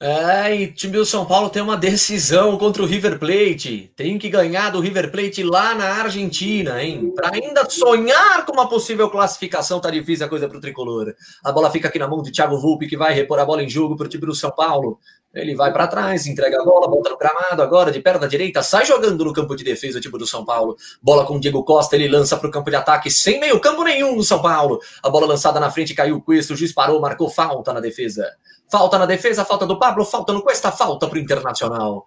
[0.03, 3.93] É, e o time do São Paulo tem uma decisão contra o River Plate.
[3.95, 7.13] Tem que ganhar do River Plate lá na Argentina, hein?
[7.15, 11.15] Para ainda sonhar com uma possível classificação, tá difícil a coisa pro tricolor.
[11.45, 13.69] A bola fica aqui na mão de Thiago Volpe, que vai repor a bola em
[13.69, 14.99] jogo pro time do São Paulo.
[15.35, 18.87] Ele vai para trás, entrega a bola, volta no gramado agora, de perna direita, sai
[18.87, 20.77] jogando no campo de defesa o time do São Paulo.
[21.03, 23.85] Bola com o Diego Costa, ele lança para o campo de ataque, sem meio campo
[23.85, 24.81] nenhum no São Paulo.
[25.03, 28.27] A bola lançada na frente, caiu o Cuesta, o juiz parou, marcou falta na defesa.
[28.71, 32.07] Falta na defesa, falta do Pablo, falta no Cuesta, falta para o Internacional.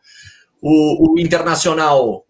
[0.61, 2.25] O, Internacional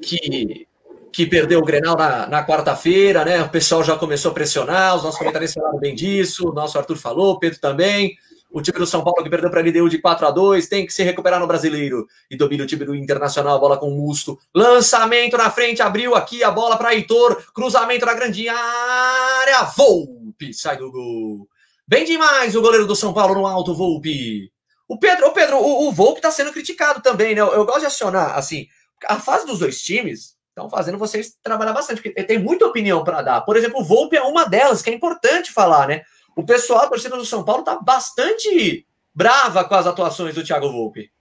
[0.00, 0.68] que,
[1.12, 3.42] que perdeu o Grenal na, na quarta-feira, né?
[3.42, 6.96] O pessoal já começou a pressionar, os nossos comentários falaram bem disso, o nosso Arthur
[6.96, 8.16] falou, o Pedro também.
[8.52, 10.84] O time do São Paulo que perdeu para a LDU de 4 a 2 tem
[10.84, 12.06] que se recuperar no brasileiro.
[12.30, 14.38] E domina o time do Internacional, bola com o Musto.
[14.54, 17.42] Lançamento na frente, abriu aqui a bola para Heitor.
[17.54, 19.64] Cruzamento na grande área.
[19.74, 21.48] Volpe, sai do gol.
[21.92, 24.50] Bem demais o goleiro do São Paulo no alto, Volpe.
[24.88, 27.42] O Pedro, o Pedro, o, o Volpe está sendo criticado também, né?
[27.42, 28.66] Eu, eu, gosto de acionar, assim,
[29.06, 33.20] a fase dos dois times estão fazendo vocês trabalhar bastante, porque tem muita opinião para
[33.20, 33.42] dar.
[33.42, 36.00] Por exemplo, o Volpe é uma delas, que é importante falar, né?
[36.34, 40.72] O pessoal, a torcida do São Paulo, está bastante brava com as atuações do Thiago
[40.72, 41.12] Volpe.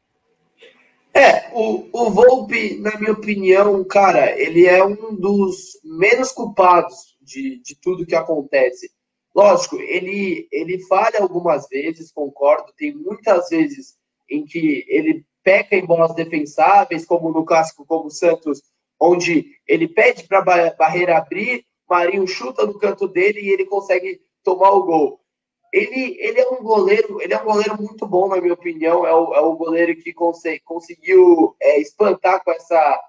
[1.14, 7.62] É, o, o Volpe, na minha opinião, cara, ele é um dos menos culpados de,
[7.62, 8.90] de tudo que acontece.
[9.34, 12.74] Lógico, ele, ele falha algumas vezes, concordo.
[12.76, 13.96] Tem muitas vezes
[14.30, 18.62] em que ele peca em bolas defensáveis, como no clássico como o Santos,
[19.00, 24.22] onde ele pede para a barreira abrir, Marinho chuta no canto dele e ele consegue
[24.44, 25.20] tomar o gol.
[25.74, 29.06] Ele, ele é um goleiro, ele é um goleiro muito bom, na minha opinião.
[29.06, 33.02] É o, é o goleiro que conseguiu é, espantar com essa,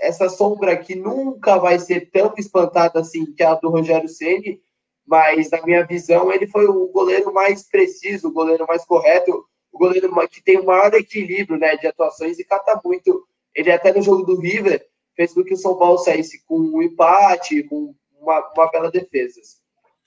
[0.00, 4.60] essa sombra que nunca vai ser tão espantada assim que a do Rogério Ceni
[5.06, 9.78] mas na minha visão ele foi o goleiro mais preciso, o goleiro mais correto, o
[9.78, 13.26] goleiro que tem o maior equilíbrio né, de atuações e cata muito.
[13.54, 14.86] Ele até no jogo do River
[15.16, 19.40] fez com que o São Paulo saísse com um empate, com uma, uma bela defesa.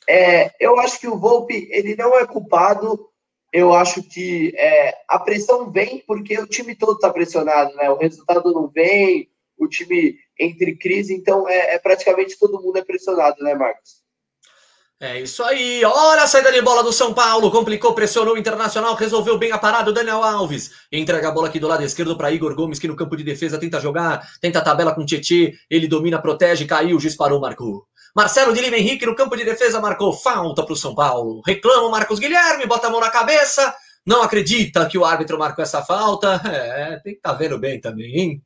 [0.07, 3.09] É, eu acho que o Volpe ele não é culpado.
[3.51, 7.89] Eu acho que é, a pressão vem porque o time todo está pressionado, né?
[7.89, 12.83] O resultado não vem, o time entre crise, então é, é praticamente todo mundo é
[12.83, 14.06] pressionado, né, Marcos?
[14.99, 15.85] É isso aí.
[15.85, 17.51] Olha a saída de bola do São Paulo.
[17.51, 19.91] Complicou, pressionou o Internacional, resolveu bem a parada.
[19.91, 22.95] O Daniel Alves entrega a bola aqui do lado esquerdo para Igor Gomes, que no
[22.95, 25.53] campo de defesa tenta jogar, tenta a tabela com o Tietê.
[25.69, 27.85] Ele domina, protege, caiu, disparou, marcou.
[28.15, 31.43] Marcelo de Lima Henrique no campo de defesa marcou falta para o São Paulo.
[31.45, 33.75] Reclama o Marcos Guilherme, bota a mão na cabeça.
[34.03, 36.41] Não acredita que o árbitro marcou essa falta.
[36.49, 38.43] É, tem que estar tá vendo bem também, hein?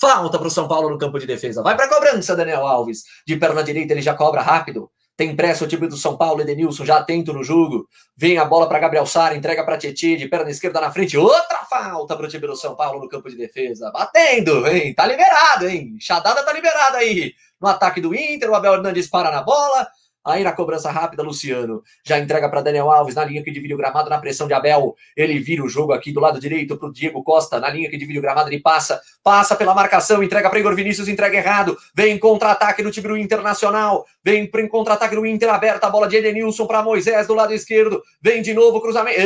[0.00, 1.62] Falta para o São Paulo no campo de defesa.
[1.62, 3.02] Vai para a cobrança, Daniel Alves.
[3.26, 4.90] De perna direita, ele já cobra rápido.
[5.20, 7.86] Tem pressa o time do São Paulo, Edenilson já atento no jogo.
[8.16, 11.14] Vem a bola para Gabriel Sara, entrega para Tietchan, de perna esquerda na frente.
[11.18, 13.90] Outra falta para o time do São Paulo no campo de defesa.
[13.90, 14.94] Batendo, hein?
[14.94, 15.94] Tá liberado, hein?
[16.00, 17.34] Chadada tá liberada aí.
[17.60, 19.86] No ataque do Inter, o Abel Hernandes para na bola.
[20.24, 23.76] Aí na cobrança rápida, Luciano já entrega para Daniel Alves na linha que divide o
[23.76, 24.94] gramado, na pressão de Abel.
[25.16, 27.96] Ele vira o jogo aqui do lado direito para o Diego Costa, na linha que
[27.96, 28.50] divide o gramado.
[28.50, 31.76] Ele passa, passa pela marcação, entrega para Igor Vinícius, entrega errado.
[31.94, 34.04] Vem contra-ataque do time do Internacional.
[34.22, 38.02] Vem para contra-ataque do Inter aberta, a bola de Edenilson para Moisés do lado esquerdo.
[38.20, 39.20] Vem de novo, cruzamento.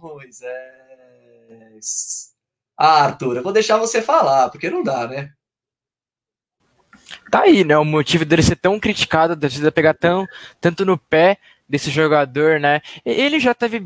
[0.00, 0.50] Moisés.
[2.78, 5.30] Ah, Arthur, eu vou deixar você falar, porque não dá, né?
[7.30, 7.78] Tá aí, né?
[7.78, 10.26] O motivo dele ser tão criticado, da torcida pegar tão,
[10.60, 11.38] tanto no pé
[11.70, 12.82] desse jogador, né?
[13.04, 13.80] Ele já teve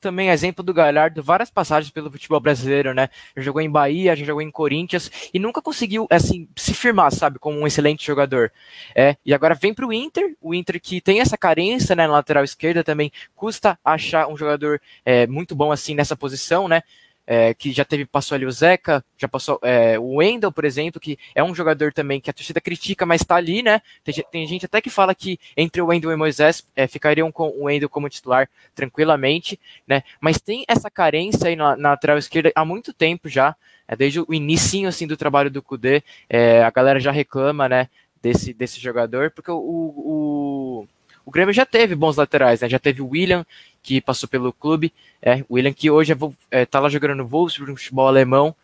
[0.00, 3.10] também exemplo do Galhardo, várias passagens pelo futebol brasileiro, né?
[3.36, 7.38] Já jogou em Bahia, já jogou em Corinthians e nunca conseguiu assim se firmar, sabe,
[7.38, 8.50] como um excelente jogador.
[8.94, 12.14] É, e agora vem para o Inter, o Inter que tem essa carência, né, na
[12.14, 16.82] lateral esquerda também custa achar um jogador é, muito bom assim nessa posição, né?
[17.30, 20.98] É, que já teve, passou ali o Zeca, já passou é, o Wendel, por exemplo,
[20.98, 23.82] que é um jogador também que a torcida critica, mas está ali, né?
[24.02, 27.30] Tem, tem, gente até que fala que entre o Wendel e o Moisés é, ficariam
[27.30, 30.02] com o Wendel como titular tranquilamente, né?
[30.18, 33.54] Mas tem essa carência aí na, na lateral esquerda há muito tempo já,
[33.86, 37.90] é, desde o início assim, do trabalho do Kudê, é, a galera já reclama, né?
[38.20, 40.88] Desse, desse jogador, porque o, o,
[41.28, 42.70] o Grêmio já teve bons laterais, né?
[42.70, 43.44] Já teve o William,
[43.82, 44.94] que passou pelo clube.
[45.20, 48.56] É, o William que hoje está é, tá lá jogando no Wolfsburg, no futebol alemão.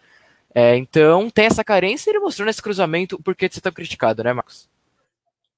[0.55, 4.25] É, então tem essa carência e ele mostrou nesse cruzamento por que você tão criticado,
[4.25, 4.67] né, Marcos?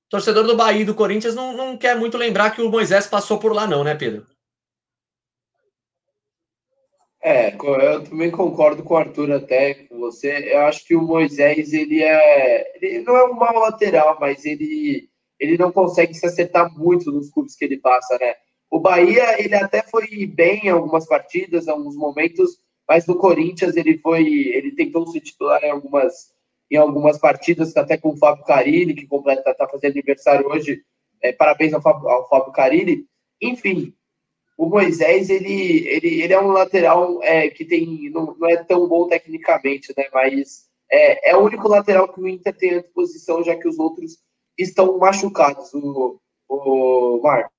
[0.09, 3.39] Torcedor do Bahia e do Corinthians não, não quer muito lembrar que o Moisés passou
[3.39, 4.27] por lá, não, né, Pedro?
[7.23, 10.53] É, eu também concordo com o Arthur até com você.
[10.53, 15.09] Eu acho que o Moisés ele é, ele não é um mau lateral, mas ele
[15.39, 18.35] ele não consegue se acertar muito nos clubes que ele passa, né?
[18.71, 22.59] O Bahia, ele até foi bem em algumas partidas, em alguns momentos,
[22.89, 26.33] mas no Corinthians ele foi, ele tentou se titular em algumas,
[26.71, 30.83] em algumas partidas, até com o Fábio Carilli, que completa, está fazendo aniversário hoje.
[31.23, 33.07] É, parabéns ao Fábio, ao Fábio Carilli.
[33.41, 33.95] Enfim,
[34.57, 38.89] o Moisés, ele, ele, ele é um lateral é, que tem, não, não, é tão
[38.89, 40.07] bom tecnicamente, né?
[40.13, 43.79] Mas é, é o único lateral que o Inter tem à disposição, já que os
[43.79, 44.19] outros
[44.59, 47.57] estão machucados, o, o Marco.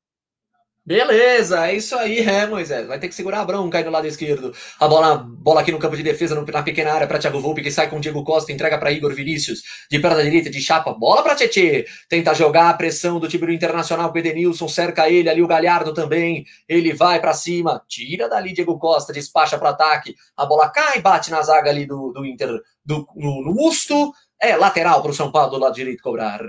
[0.88, 2.88] Beleza, é isso aí, é, Moisés.
[2.88, 4.54] Vai ter que segurar a bronca aí no lado esquerdo.
[4.80, 7.70] A bola, bola aqui no campo de defesa, na pequena área para Thiago Volpe, que
[7.70, 11.22] sai com o Diego Costa, entrega para Igor Vinícius, de perna direita, de chapa, bola
[11.24, 11.86] para Tietê.
[12.08, 15.93] Tenta jogar a pressão do time do Internacional, o Edenilson cerca ele, ali o Galhardo
[15.93, 16.45] também.
[16.70, 20.16] Ele vai para cima, tira dali Diego Costa, despacha para ataque.
[20.38, 24.14] A bola cai, bate na zaga ali do, do Inter, do, no, no.
[24.41, 26.39] É lateral para o São Paulo do lado direito cobrar.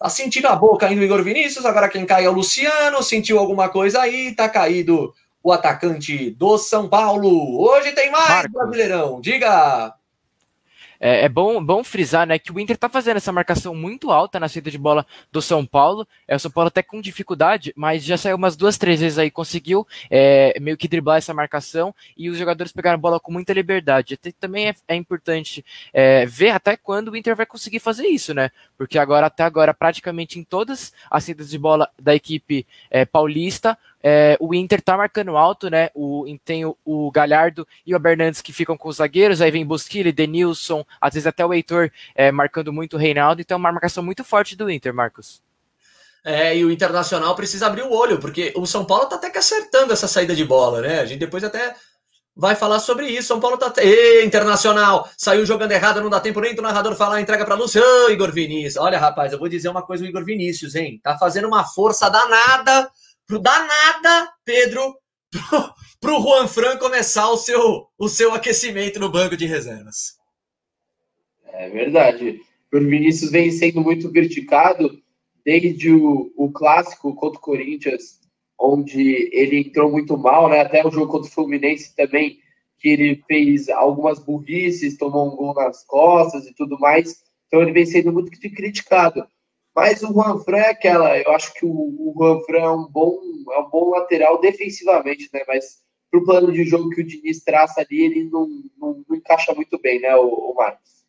[0.00, 3.38] Tá sentindo a boca ainda o Igor Vinícius, agora quem cai é o Luciano, sentiu
[3.38, 7.60] alguma coisa aí, tá caído o atacante do São Paulo.
[7.60, 8.50] Hoje tem mais Marcos.
[8.50, 9.94] Brasileirão, diga!
[11.02, 14.38] É, é, bom, bom frisar né, que o Inter está fazendo essa marcação muito alta
[14.38, 16.06] na saída de bola do São Paulo.
[16.28, 19.30] É, o São Paulo até com dificuldade, mas já saiu umas duas, três vezes aí,
[19.30, 23.54] conseguiu é, meio que driblar essa marcação e os jogadores pegaram a bola com muita
[23.54, 24.12] liberdade.
[24.12, 28.34] Até, também é, é importante é, ver até quando o Inter vai conseguir fazer isso,
[28.34, 28.50] né?
[28.80, 33.76] Porque agora, até agora, praticamente em todas as saídas de bola da equipe é, paulista,
[34.02, 35.90] é, o Inter tá marcando alto, né?
[35.94, 39.66] O, tem o, o Galhardo e o Bernardes que ficam com os zagueiros, aí vem
[39.66, 43.70] Bosquilha, Denilson, às vezes até o Heitor é, marcando muito o Reinaldo, então é uma
[43.70, 45.42] marcação muito forte do Inter, Marcos.
[46.24, 49.36] É, e o Internacional precisa abrir o olho, porque o São Paulo tá até que
[49.36, 51.00] acertando essa saída de bola, né?
[51.00, 51.76] A gente depois até
[52.36, 53.28] vai falar sobre isso.
[53.28, 53.72] São Paulo tá.
[53.78, 55.08] Ê, Internacional!
[55.16, 58.76] Saiu jogando errado, não dá tempo nem do narrador falar, entrega para Luciano, Igor Vinícius.
[58.76, 61.00] Olha, rapaz, eu vou dizer uma coisa, o Igor Vinícius, hein?
[61.02, 62.90] Tá fazendo uma força danada
[63.30, 64.96] pro danada, Pedro,
[65.30, 70.16] pro, pro Juan Fran começar o seu, o seu aquecimento no banco de reservas.
[71.46, 72.40] É verdade.
[72.72, 75.00] O Vinícius vem sendo muito criticado
[75.44, 78.19] desde o, o clássico contra o Corinthians,
[78.60, 80.60] onde ele entrou muito mal, né?
[80.60, 82.38] Até o jogo contra o Fluminense também,
[82.78, 87.22] que ele fez algumas burrices, tomou um gol nas costas e tudo mais.
[87.46, 89.26] Então ele vem sendo muito criticado.
[89.74, 92.86] Mas o Juan Fran é aquela, eu acho que o, o Juan Fran é um
[92.86, 93.18] bom,
[93.52, 95.42] é um bom lateral defensivamente, né?
[95.46, 95.80] Mas
[96.10, 98.48] pro plano de jogo que o Diniz traça ali, ele não,
[98.78, 100.99] não, não encaixa muito bem, né, o, o Marcos?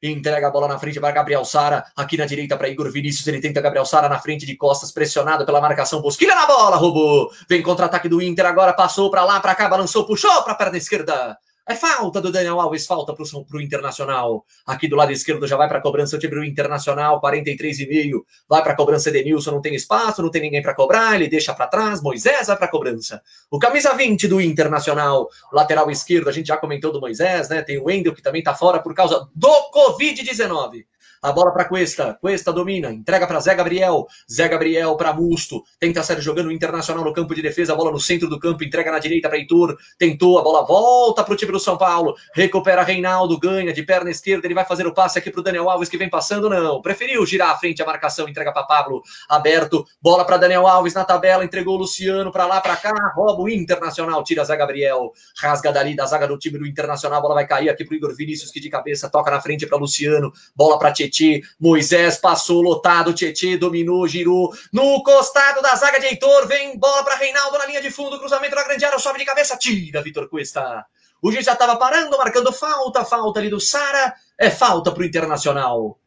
[0.01, 3.39] entrega a bola na frente para Gabriel Sara, aqui na direita para Igor Vinícius, ele
[3.39, 7.61] tenta Gabriel Sara na frente de costas, pressionado pela marcação, Bosquilha na bola, roubou, vem
[7.61, 11.37] contra-ataque do Inter, agora passou para lá, para cá, balançou, puxou para a perna esquerda,
[11.67, 14.45] é falta do Daniel Alves, falta para o Internacional.
[14.65, 18.21] Aqui do lado esquerdo já vai para a cobrança o time do Internacional, 43,5.
[18.49, 21.53] Vai para a cobrança Edenilson, não tem espaço, não tem ninguém para cobrar, ele deixa
[21.53, 22.01] para trás.
[22.01, 23.21] Moisés vai para a cobrança.
[23.49, 27.61] O camisa 20 do Internacional, lateral esquerdo, a gente já comentou do Moisés, né?
[27.61, 30.85] Tem o Wendel que também está fora por causa do Covid-19.
[31.23, 32.17] A bola para Cuesta.
[32.19, 32.91] Cuesta domina.
[32.91, 34.07] Entrega para Zé Gabriel.
[34.29, 35.63] Zé Gabriel para Musto.
[35.79, 37.73] Tenta sair jogando o Internacional no campo de defesa.
[37.73, 38.63] A bola no centro do campo.
[38.63, 39.77] Entrega na direita para Heitor.
[39.99, 40.39] Tentou.
[40.39, 42.15] A bola volta para o time do São Paulo.
[42.33, 43.37] Recupera Reinaldo.
[43.37, 44.47] Ganha de perna esquerda.
[44.47, 46.49] Ele vai fazer o passe aqui para o Daniel Alves que vem passando.
[46.49, 46.81] Não.
[46.81, 48.27] Preferiu girar à frente a marcação.
[48.27, 49.03] Entrega para Pablo.
[49.29, 49.85] Aberto.
[50.01, 51.45] Bola para Daniel Alves na tabela.
[51.45, 53.13] Entregou o Luciano para lá, para cá.
[53.15, 54.23] Rouba o Internacional.
[54.23, 55.11] Tira Zé Gabriel.
[55.37, 57.19] Rasga dali da zaga do time do Internacional.
[57.19, 59.77] A bola vai cair aqui para Igor Vinícius que de cabeça toca na frente para
[59.77, 60.33] Luciano.
[60.55, 60.91] Bola para.
[61.11, 61.45] Tietê.
[61.59, 66.47] Moisés passou lotado, Tietê dominou, girou no costado da zaga de Heitor.
[66.47, 69.57] Vem bola para Reinaldo na linha de fundo, cruzamento na grande área, sobe de cabeça,
[69.57, 70.85] tira Vitor Cuesta.
[71.21, 74.15] O juiz já estava parando, marcando falta, falta ali do Sara.
[74.39, 75.99] É falta para o Internacional.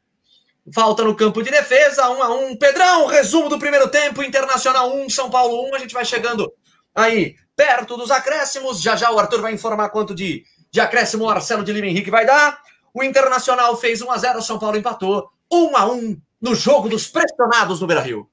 [0.73, 2.57] Falta no campo de defesa, um a um.
[2.57, 5.75] Pedrão, resumo do primeiro tempo: Internacional 1, São Paulo 1.
[5.75, 6.53] A gente vai chegando
[6.95, 8.81] aí perto dos acréscimos.
[8.81, 12.11] Já já o Arthur vai informar quanto de, de acréscimo o Marcelo de Lima Henrique
[12.11, 12.61] vai dar.
[12.95, 16.89] O Internacional fez 1 a 0 o São Paulo empatou 1 a 1 no jogo
[16.89, 18.31] dos pressionados no Beira-Rio.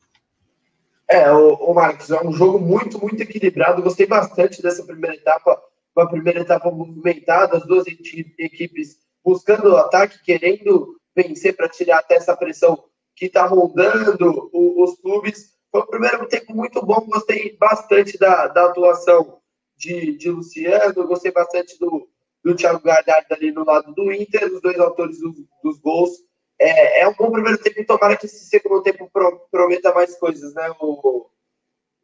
[1.10, 3.82] É, o, o Marcos, é um jogo muito, muito equilibrado.
[3.82, 5.60] Gostei bastante dessa primeira etapa,
[5.96, 12.16] uma primeira etapa movimentada, as duas equipes buscando o ataque, querendo vencer para tirar até
[12.16, 12.84] essa pressão
[13.16, 15.56] que está rondando os clubes.
[15.72, 19.40] Foi um primeiro tempo muito bom, gostei bastante da, da atuação
[19.76, 22.08] de, de Luciano, gostei bastante do,
[22.44, 26.12] do Thiago Galhardo ali no lado do Inter, os dois autores dos, dos gols.
[26.60, 30.16] É, é, um bom primeiro tempo e tomara que esse segundo tempo pro, prometa mais
[30.18, 31.28] coisas, né, o,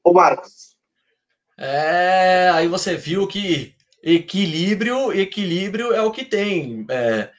[0.04, 0.76] o Marcos?
[1.58, 6.86] É, aí você viu que equilíbrio, equilíbrio é o que tem.
[6.90, 7.30] É,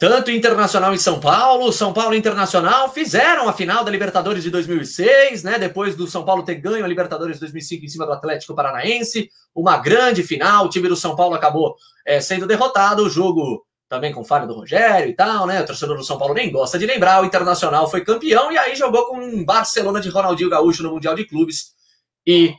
[0.00, 5.42] tanto Internacional em São Paulo, São Paulo Internacional fizeram a final da Libertadores de 2006,
[5.42, 5.58] né?
[5.58, 9.30] Depois do São Paulo ter ganho a Libertadores de 2005 em cima do Atlético Paranaense,
[9.54, 10.64] uma grande final.
[10.64, 11.76] O time do São Paulo acabou
[12.06, 13.02] é, sendo derrotado.
[13.02, 15.60] O jogo também com falha do Rogério e tal, né?
[15.60, 17.20] O torcedor do São Paulo nem gosta de lembrar.
[17.22, 21.14] O Internacional foi campeão e aí jogou com um Barcelona de Ronaldinho Gaúcho no Mundial
[21.14, 21.74] de Clubes.
[22.26, 22.54] E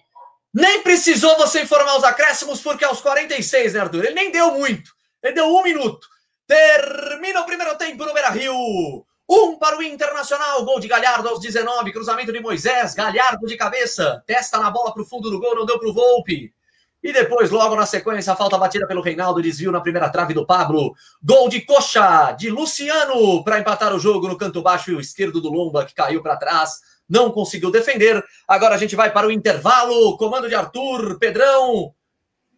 [0.53, 4.05] nem precisou você informar os acréscimos, porque aos 46, né, Arthur?
[4.05, 4.91] Ele nem deu muito.
[5.23, 6.07] Ele deu um minuto.
[6.51, 9.05] Termina o primeiro tempo no Beira Rio.
[9.29, 14.21] Um para o Internacional, gol de Galhardo aos 19, cruzamento de Moisés, Galhardo de cabeça,
[14.27, 16.53] testa na bola para o fundo do gol, não deu para o Volpe.
[17.01, 20.45] E depois, logo na sequência, a falta batida pelo Reinaldo, desvio na primeira trave do
[20.45, 20.93] Pablo.
[21.23, 25.85] Gol de coxa de Luciano para empatar o jogo no canto baixo esquerdo do Lomba,
[25.85, 28.21] que caiu para trás, não conseguiu defender.
[28.45, 30.17] Agora a gente vai para o intervalo.
[30.17, 31.93] Comando de Arthur, Pedrão.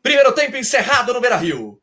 [0.02, 1.83] Primeiro tempo encerrado no Beira Rio.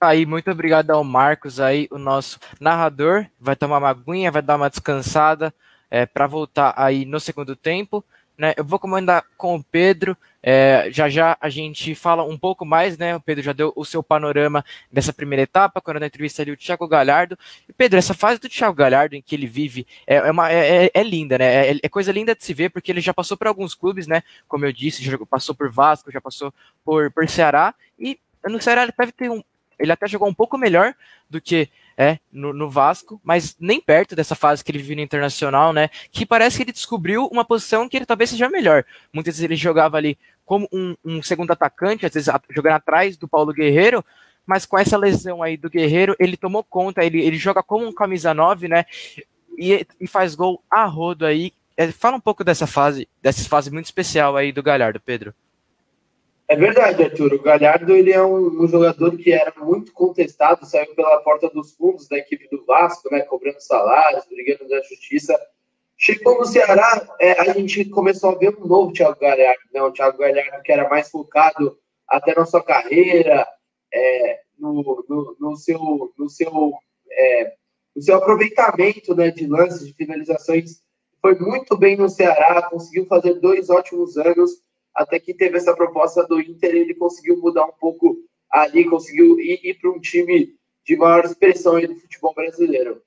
[0.00, 3.26] Aí, muito obrigado ao Marcos aí, o nosso narrador.
[3.40, 5.52] Vai tomar uma aguinha, vai dar uma descansada
[5.90, 8.04] é, para voltar aí no segundo tempo.
[8.36, 8.54] Né?
[8.56, 10.16] Eu vou comandar com o Pedro.
[10.40, 13.16] É, já já a gente fala um pouco mais, né?
[13.16, 16.56] O Pedro já deu o seu panorama dessa primeira etapa, quando na entrevista ali o
[16.56, 17.36] Thiago Galhardo.
[17.68, 20.84] E Pedro, essa fase do Thiago Galhardo em que ele vive é, é, uma, é,
[20.84, 21.70] é, é linda, né?
[21.70, 24.22] É, é, coisa linda de se ver, porque ele já passou por alguns clubes, né?
[24.46, 27.74] Como eu disse, já passou por Vasco, já passou por, por Ceará.
[27.98, 29.42] E no Ceará ele deve ter um,
[29.78, 30.94] ele até jogou um pouco melhor
[31.28, 35.00] do que é, no, no, Vasco, mas nem perto dessa fase que ele vive no
[35.00, 35.90] Internacional, né?
[36.12, 38.84] Que parece que ele descobriu uma posição que ele talvez seja melhor.
[39.12, 43.26] Muitas vezes ele jogava ali como um, um segundo atacante, às vezes jogando atrás do
[43.26, 44.04] Paulo Guerreiro,
[44.46, 47.92] mas com essa lesão aí do Guerreiro, ele tomou conta, ele, ele joga como um
[47.92, 48.84] camisa 9, né?
[49.58, 51.52] E, e faz gol a rodo aí.
[51.76, 55.34] É, fala um pouco dessa fase, dessa fase muito especial aí do Galhardo, Pedro.
[56.48, 57.34] É verdade, Arthur.
[57.34, 61.72] O Galhardo ele é um, um, jogador que era muito contestado, saiu pela porta dos
[61.72, 65.38] fundos da equipe do Vasco, né, cobrando salários, brigando da justiça.
[65.94, 69.92] Chegou no Ceará, é, a gente começou a ver um novo Thiago Galhardo, né, um
[69.92, 71.78] Thiago Galhardo que era mais focado
[72.08, 73.46] até na sua carreira,
[73.92, 75.78] é, no, no, no, seu,
[76.16, 76.72] no, seu,
[77.10, 77.52] é,
[77.94, 80.80] no seu aproveitamento né, de lances, de finalizações.
[81.20, 84.66] Foi muito bem no Ceará, conseguiu fazer dois ótimos anos
[84.98, 88.16] até que teve essa proposta do Inter, ele conseguiu mudar um pouco
[88.50, 93.00] ali, conseguiu ir, ir para um time de maior expressão aí do futebol brasileiro.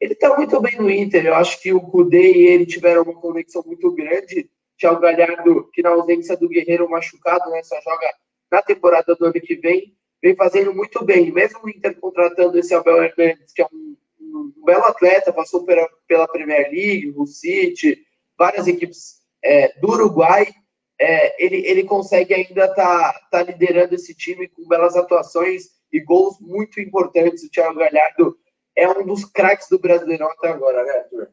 [0.00, 3.14] Ele está muito bem no Inter, eu acho que o Kudê e ele tiveram uma
[3.14, 4.50] conexão muito grande.
[4.76, 8.06] Thiago Galhardo, que na ausência do Guerreiro machucado, né, só joga
[8.50, 11.30] na temporada do ano que vem, vem fazendo muito bem.
[11.30, 15.64] Mesmo o Inter contratando esse Abel Hernandes, que é um, um, um belo atleta, passou
[15.64, 18.04] pela, pela Premier League, o City,
[18.36, 20.46] várias equipes é, do Uruguai,
[21.00, 26.00] é, ele, ele consegue ainda estar tá, tá liderando esse time com belas atuações e
[26.00, 27.44] gols muito importantes.
[27.44, 28.36] O Thiago Galhardo
[28.74, 31.28] é um dos craques do Brasileirão até agora, né, Arthur?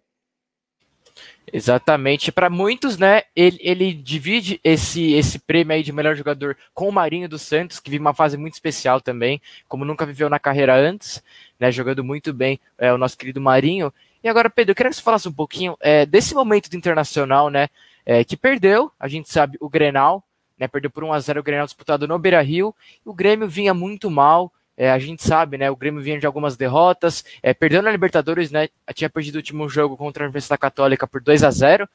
[1.51, 2.31] Exatamente.
[2.31, 6.91] Para muitos, né, ele, ele divide esse, esse prêmio aí de melhor jogador com o
[6.91, 10.75] Marinho dos Santos, que vive uma fase muito especial também, como nunca viveu na carreira
[10.75, 11.21] antes,
[11.59, 13.93] né, jogando muito bem é, o nosso querido Marinho.
[14.23, 17.49] E agora, Pedro, eu queria que você falasse um pouquinho é, desse momento do Internacional,
[17.49, 17.69] né,
[18.05, 20.23] é, que perdeu, a gente sabe, o Grenal,
[20.57, 22.75] né, perdeu por 1 a 0 o Grenal disputado no Beira-Rio,
[23.05, 26.57] o Grêmio vinha muito mal, é, a gente sabe, né, o Grêmio vinha de algumas
[26.57, 31.07] derrotas, é, perdeu na Libertadores, né, tinha perdido o último jogo contra a Universidade Católica
[31.07, 31.87] por 2 a 0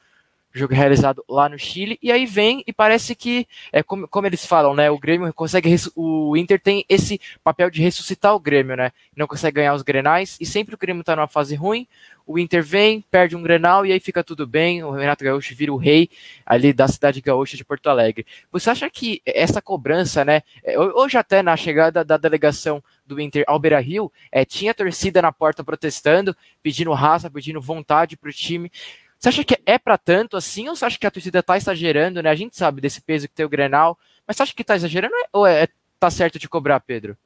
[0.53, 4.45] jogo realizado lá no Chile, e aí vem e parece que, é, como, como eles
[4.45, 8.91] falam, né, o Grêmio consegue, o Inter tem esse papel de ressuscitar o Grêmio, né,
[9.15, 11.87] não consegue ganhar os Grenais, e sempre o Grêmio tá numa fase ruim,
[12.25, 15.73] o Inter vem, perde um Grenal, e aí fica tudo bem, o Renato Gaúcho vira
[15.73, 16.09] o rei
[16.45, 18.23] ali da cidade gaúcha de Porto Alegre.
[18.51, 23.43] Você acha que essa cobrança, né, é, hoje até na chegada da delegação do Inter
[23.47, 28.71] ao Beira-Rio, é, tinha torcida na porta protestando, pedindo raça, pedindo vontade pro time,
[29.19, 32.23] você acha que é para tanto assim, ou você acha que a torcida está exagerando,
[32.23, 32.29] né?
[32.29, 35.13] A gente sabe desse peso que tem o Grenal, mas você acha que está exagerando
[35.33, 35.67] ou é,
[35.99, 37.17] tá certo de cobrar, Pedro?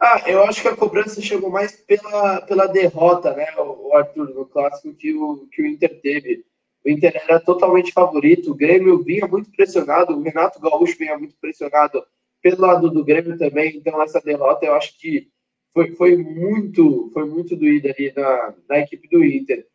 [0.00, 4.44] Ah, eu acho que a cobrança chegou mais pela, pela derrota, né, o Arthur, no
[4.44, 6.44] clássico que o, que o Inter teve.
[6.84, 11.36] O Inter era totalmente favorito, o Grêmio vinha muito pressionado, o Renato Gaúcho vinha muito
[11.40, 12.04] pressionado
[12.42, 15.28] pelo lado do Grêmio também, então essa derrota eu acho que
[15.72, 19.66] foi, foi muito foi muito doída ali na, na equipe do Inter.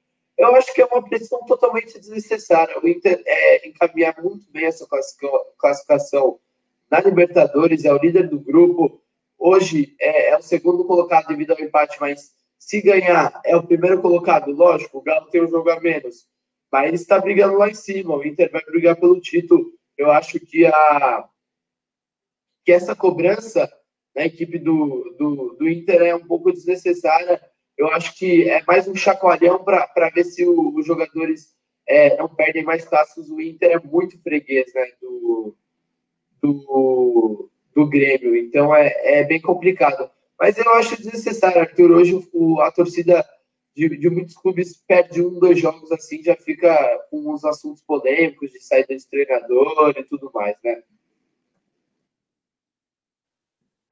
[0.41, 2.75] Eu acho que é uma pressão totalmente desnecessária.
[2.81, 4.87] O Inter é, encaminhar muito bem essa
[5.59, 6.39] classificação
[6.89, 9.03] na Libertadores, é o líder do grupo.
[9.37, 14.01] Hoje é, é, o segundo colocado devido ao empate, mas se ganhar é o primeiro
[14.01, 14.51] colocado.
[14.51, 16.27] Lógico, o Galo tem um jogo a menos,
[16.71, 18.15] mas ele está brigando lá em cima.
[18.15, 19.71] O Inter vai brigar pelo título.
[19.95, 21.29] Eu acho que, a,
[22.65, 23.71] que essa cobrança
[24.15, 27.39] na equipe do, do, do Inter é um pouco desnecessária
[27.81, 31.55] eu acho que é mais um chacoalhão para ver se o, os jogadores
[31.87, 33.29] é, não perdem mais clássicos.
[33.31, 35.55] O Inter é muito freguês né, do,
[36.39, 40.09] do, do Grêmio, então é, é bem complicado.
[40.39, 41.91] Mas eu acho desnecessário, Arthur.
[41.91, 43.25] Hoje o, a torcida
[43.75, 46.77] de, de, muitos clubes perde um, dois jogos assim, já fica
[47.09, 50.83] com os assuntos polêmicos de saída de treinador e tudo mais, né?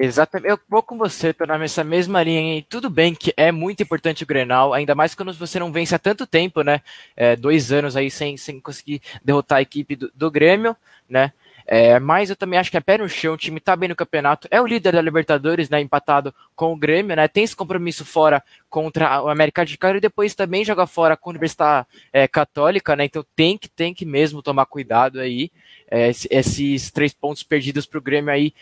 [0.01, 2.57] Exatamente, eu vou com você, tô nessa mesma linha.
[2.57, 5.93] E tudo bem que é muito importante o Grenal, ainda mais quando você não vence
[5.93, 6.81] há tanto tempo, né?
[7.17, 10.73] É, dois anos aí sem, sem conseguir derrotar a equipe do, do Grêmio,
[11.09, 11.33] né?
[11.71, 13.95] É, mas eu também acho que é pé no chão, o time tá bem no
[13.95, 15.81] campeonato, é o líder da Libertadores, né?
[15.81, 17.27] Empatado com o Grêmio, né?
[17.27, 21.29] Tem esse compromisso fora contra o América de Cali e depois também joga fora com
[21.29, 23.03] a Universidade é, Católica, né?
[23.05, 25.51] Então tem que, tem que mesmo tomar cuidado aí.
[25.91, 28.53] É, esses três pontos perdidos pro Grêmio aí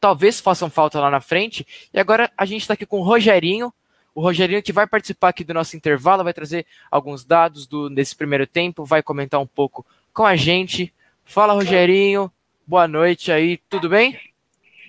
[0.00, 1.66] talvez façam falta lá na frente.
[1.92, 3.72] E agora a gente está aqui com o Rogerinho,
[4.16, 8.16] o Rogerinho que vai participar aqui do nosso intervalo, vai trazer alguns dados do, desse
[8.16, 10.92] primeiro tempo, vai comentar um pouco com a gente.
[11.22, 12.32] Fala, Rogerinho.
[12.66, 14.18] Boa noite aí, tudo bem?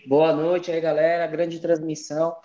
[0.08, 1.28] Boa noite aí, galera.
[1.28, 2.38] Grande transmissão.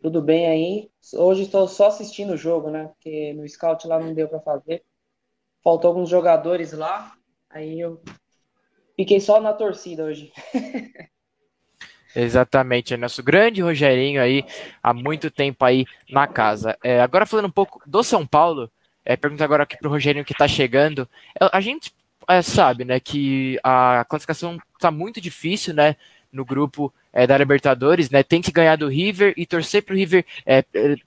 [0.00, 0.90] Tudo bem aí?
[1.14, 2.86] Hoje estou só assistindo o jogo, né?
[2.94, 4.82] Porque no scout lá não deu para fazer.
[5.62, 7.14] Faltou alguns jogadores lá.
[7.50, 8.00] Aí eu
[8.96, 10.32] fiquei só na torcida hoje.
[12.16, 14.42] Exatamente, é nosso grande Rogerinho aí,
[14.82, 16.74] há muito tempo aí na casa.
[16.82, 18.70] É, agora falando um pouco do São Paulo,
[19.04, 21.06] é, pergunta agora aqui para o Rogerinho que está chegando.
[21.38, 21.92] É, a gente
[22.26, 25.94] é, sabe, né, que a classificação está muito difícil, né,
[26.36, 28.22] no grupo é, da Libertadores, né?
[28.22, 30.62] Tem que ganhar do River e torcer para o River é,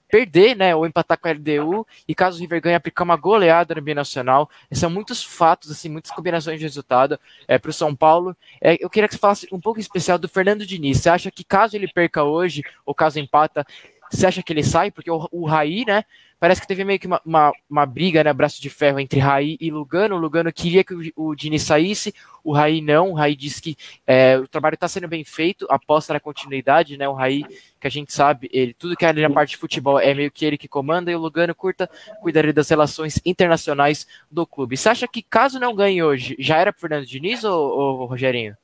[0.08, 0.74] perder, né?
[0.74, 1.86] Ou empatar com a LDU.
[2.06, 4.50] E caso o River ganhe, aplicar uma goleada no Binacional.
[4.72, 8.36] São muitos fatos, assim, muitas combinações de resultado é, para o São Paulo.
[8.60, 10.98] É, eu queria que você falasse um pouco especial do Fernando Diniz.
[10.98, 13.64] Você acha que caso ele perca hoje, ou caso empata,
[14.10, 14.90] você acha que ele sai?
[14.90, 16.04] Porque o, o Raí, né?
[16.38, 18.32] Parece que teve meio que uma, uma, uma, briga, né?
[18.32, 20.16] Braço de ferro entre Raí e Lugano.
[20.16, 23.10] O Lugano queria que o, o Diniz saísse, o Raí não.
[23.10, 27.08] O Raí disse que é, o trabalho está sendo bem feito, aposta na continuidade, né?
[27.08, 27.44] O Raí,
[27.78, 30.44] que a gente sabe, ele, tudo que é na parte de futebol é meio que
[30.44, 31.88] ele que comanda, e o Lugano curta
[32.20, 34.76] cuidaria das relações internacionais do clube.
[34.76, 38.56] Você acha que caso não ganhe hoje, já era pro Fernando Diniz ou, ou Rogerinho?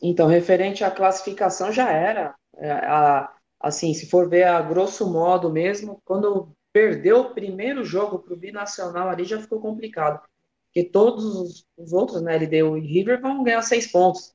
[0.00, 2.34] Então, referente à classificação, já era.
[2.56, 3.30] É, a
[3.60, 8.36] assim, se for ver a grosso modo mesmo, quando perdeu o primeiro jogo para o
[8.36, 10.20] Binacional ali já ficou complicado.
[10.66, 14.34] Porque todos os outros, né, LDU e River, vão ganhar seis pontos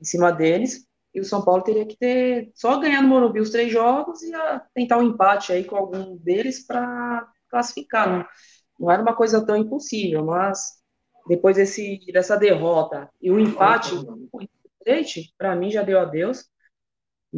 [0.00, 0.86] em cima deles.
[1.14, 4.30] E o São Paulo teria que ter só ganhar no Morumbi os três jogos e
[4.74, 8.08] tentar um empate aí com algum deles para classificar.
[8.08, 8.26] Não,
[8.78, 10.78] não era uma coisa tão impossível, mas
[11.26, 13.94] depois desse, dessa derrota e o empate,
[15.36, 16.44] para mim já deu adeus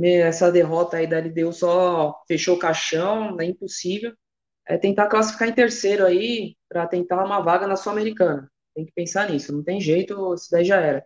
[0.04, 4.14] essa derrota aí da LDU só fechou o caixão, é impossível.
[4.66, 8.50] É tentar classificar em terceiro aí para tentar uma vaga na Sul-Americana.
[8.74, 11.04] Tem que pensar nisso, não tem jeito, isso daí já era.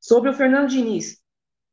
[0.00, 1.18] Sobre o Fernando Diniz,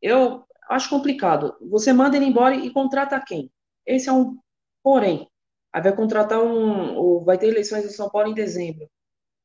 [0.02, 1.56] eu acho complicado.
[1.70, 3.52] Você manda ele embora e contrata quem?
[3.86, 4.38] Esse é um
[4.84, 5.30] porém.
[5.74, 8.90] Aí vai contratar um, vai ter eleições em São Paulo em dezembro.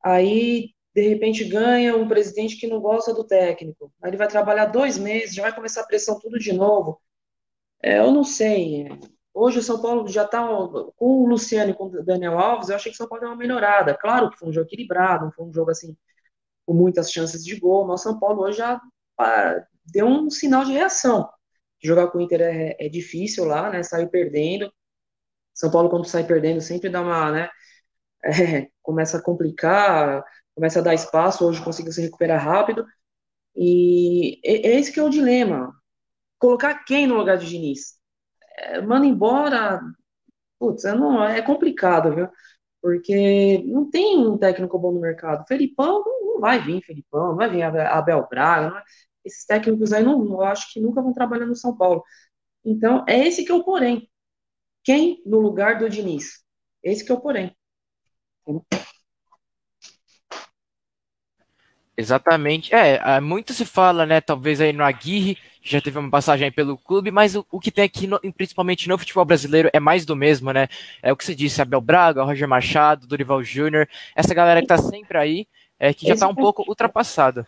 [0.05, 3.92] Aí de repente ganha um presidente que não gosta do técnico.
[4.03, 7.01] Aí ele vai trabalhar dois meses, já vai começar a pressão tudo de novo.
[7.82, 8.88] É, eu não sei.
[9.32, 12.68] Hoje o São Paulo já está com o Luciano e com o Daniel Alves.
[12.68, 13.97] Eu achei que o São Paulo deu uma melhorada.
[13.97, 15.97] Claro que foi um jogo equilibrado, não foi um jogo assim
[16.66, 18.80] com muitas chances de gol, mas o São Paulo hoje já
[19.84, 21.28] deu um sinal de reação.
[21.82, 23.82] Jogar com o Inter é, é difícil lá, né?
[23.82, 24.72] Sair perdendo.
[25.55, 27.51] São Paulo, quando sai perdendo, sempre dá uma, né?
[28.26, 30.24] É, começa a complicar,
[30.55, 32.86] começa a dar espaço, hoje conseguiu se recuperar rápido.
[33.57, 35.74] E esse que é o dilema.
[36.38, 37.94] Colocar quem no lugar de Diniz?
[38.59, 39.80] É, manda embora.
[40.59, 42.28] Putz, é, não, é complicado, viu?
[42.82, 45.46] Porque não tem um técnico bom no mercado.
[45.48, 48.78] Felipão não, vai vir, Felipão, não vai vir Abel Braga.
[48.78, 48.82] É,
[49.24, 52.02] esses técnicos aí não, eu acho que nunca vão trabalhar no São Paulo.
[52.64, 54.11] Então, é esse que é o porém.
[54.84, 56.44] Quem no lugar do Diniz?
[56.82, 57.57] Esse que é o porém.
[61.97, 62.74] Exatamente.
[62.74, 64.20] É, muito se fala, né?
[64.20, 67.84] Talvez aí no Aguirre, já teve uma passagem pelo clube, mas o, o que tem
[67.84, 70.68] aqui, no, principalmente no futebol brasileiro, é mais do mesmo, né?
[71.03, 74.76] É o que se disse, Abel Braga, Roger Machado, Dorival Júnior, essa galera que tá
[74.76, 75.47] sempre aí,
[75.78, 77.47] é, que já tá um pouco ultrapassada.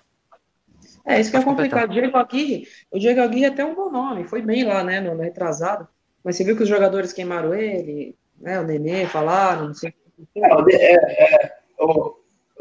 [1.04, 1.90] É, isso que é complicado.
[1.90, 5.00] O Diego Aguirre, o Diego Aguirre é até um bom nome, foi bem lá, né,
[5.00, 5.86] no, no retrasado,
[6.24, 9.92] mas você viu que os jogadores queimaram ele, né, o Nenê falaram, não sei.
[10.34, 12.16] É, é, é, o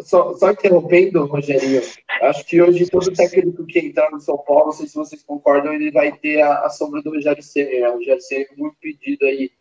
[0.06, 1.82] só, só interrompendo, Rogerinho,
[2.22, 5.74] acho que hoje todo técnico que entrar no São Paulo, não sei se vocês concordam,
[5.74, 7.90] ele vai ter a, a sombra do Rogério Ceni, né?
[7.90, 9.52] O Rogério Ceni é muito pedido aí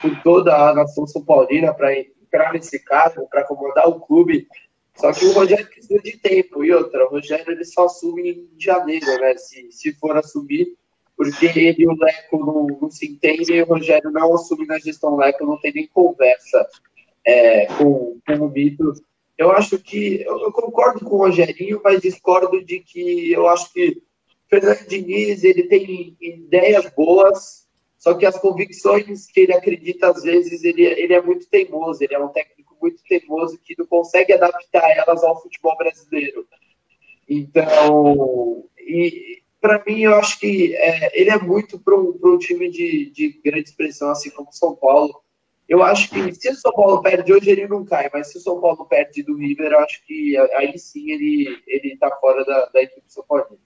[0.00, 4.48] por toda a nação são paulina para entrar nesse cargo, para comandar o clube.
[4.96, 6.64] Só que o Rogério precisa de tempo.
[6.64, 9.36] E outra, o Rogério ele só assume em janeiro, né?
[9.36, 10.76] Se, se for assumir,
[11.16, 14.80] porque ele e o Leco não, não se entendem e o Rogério não assume na
[14.80, 16.66] gestão Leco, não tem nem conversa
[17.24, 18.92] é, com, com o Mito
[19.42, 24.02] eu acho que eu concordo com o Rogerinho, mas discordo de que eu acho que
[24.48, 27.66] Fernando Diniz ele tem ideias boas,
[27.98, 32.14] só que as convicções que ele acredita às vezes ele, ele é muito teimoso, ele
[32.14, 36.46] é um técnico muito teimoso que não consegue adaptar elas ao futebol brasileiro.
[37.28, 42.68] Então, e para mim eu acho que é, ele é muito para um, um time
[42.70, 45.22] de, de grande expressão, assim como São Paulo
[45.72, 48.40] eu acho que se o São Paulo perde hoje, ele não cai, mas se o
[48.42, 52.66] São Paulo perde do River, eu acho que aí sim ele, ele tá fora da,
[52.66, 53.58] da equipe São Paulo.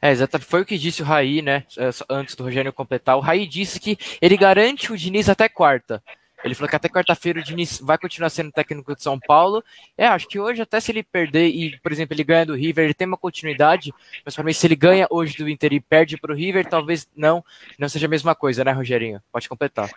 [0.00, 0.48] É, exatamente.
[0.48, 1.64] Foi o que disse o Raí, né?
[1.76, 3.18] É, antes do Rogério completar.
[3.18, 6.02] O Raí disse que ele garante o Diniz até quarta.
[6.42, 9.62] Ele falou que até quarta-feira o Diniz vai continuar sendo técnico de São Paulo.
[9.98, 12.84] É, acho que hoje, até se ele perder e, por exemplo, ele ganha do River,
[12.84, 13.92] ele tem uma continuidade.
[14.24, 17.06] Mas para mim, se ele ganha hoje do Inter e perde para o River, talvez
[17.14, 17.44] não,
[17.78, 19.20] não seja a mesma coisa, né, Rogerinho?
[19.30, 19.90] Pode completar.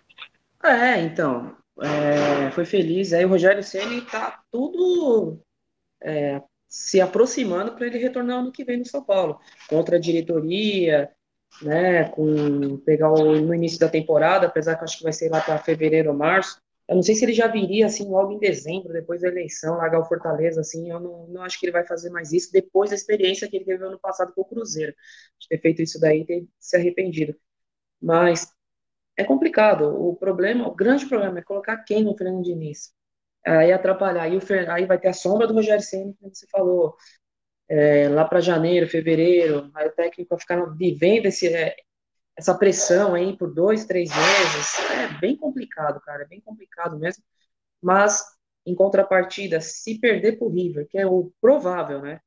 [0.64, 3.14] É, então, é, foi feliz.
[3.14, 5.41] Aí o Rogério Ceni tá tudo
[6.03, 11.11] é, se aproximando para ele retornar ano que vem no São Paulo, contra a diretoria.
[11.64, 15.41] né, com pegar o, no início da temporada, apesar que acho que vai ser lá
[15.41, 16.61] para fevereiro ou março.
[16.88, 19.99] Eu não sei se ele já viria assim logo em dezembro, depois da eleição, largar
[20.02, 22.95] o Fortaleza, assim, eu não, não acho que ele vai fazer mais isso depois da
[22.98, 24.94] experiência que ele teve ano passado com o Cruzeiro.
[25.40, 27.36] De ter feito isso daí, ter se arrependido.
[28.02, 28.52] Mas
[29.20, 29.84] é complicado.
[29.86, 32.94] O problema, o grande problema é colocar quem no Fernando Diniz.
[33.46, 34.24] Aí atrapalhar.
[34.24, 34.41] Aí, o,
[34.72, 36.96] aí vai ter a sombra do Rogério Senna, como você falou
[37.68, 41.76] é, lá para janeiro, fevereiro, aí o técnico vai ficar vivendo esse, é,
[42.38, 44.80] essa pressão aí por dois, três meses.
[44.91, 47.24] É bem complicado, cara, é bem complicado mesmo.
[47.82, 48.24] Mas,
[48.66, 52.22] em contrapartida, se perder pro River, que é o provável, né?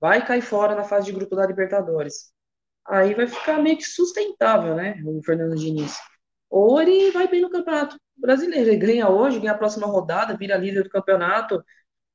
[0.00, 2.32] Vai cair fora na fase de grupo da Libertadores.
[2.86, 5.00] Aí vai ficar meio que sustentável, né?
[5.04, 5.96] O Fernando Diniz.
[6.52, 8.68] Ou ele vai bem no Campeonato Brasileiro.
[8.70, 11.64] Ele ganha hoje, ganha a próxima rodada, vira líder do campeonato,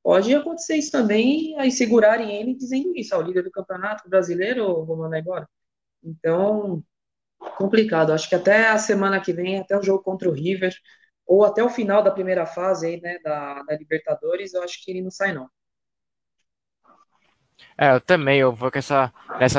[0.02, 4.96] Pode acontecer isso também, aí segurarem ele dizendo isso, ao líder do campeonato brasileiro, vou
[4.96, 5.46] mandar embora.
[6.02, 6.82] Então,
[7.58, 8.12] complicado.
[8.12, 10.74] Acho que até a semana que vem, até o jogo contra o River,
[11.26, 14.90] ou até o final da primeira fase aí, né, da, da Libertadores, eu acho que
[14.90, 15.46] ele não sai, não.
[17.76, 19.12] É, eu também, eu vou com essa,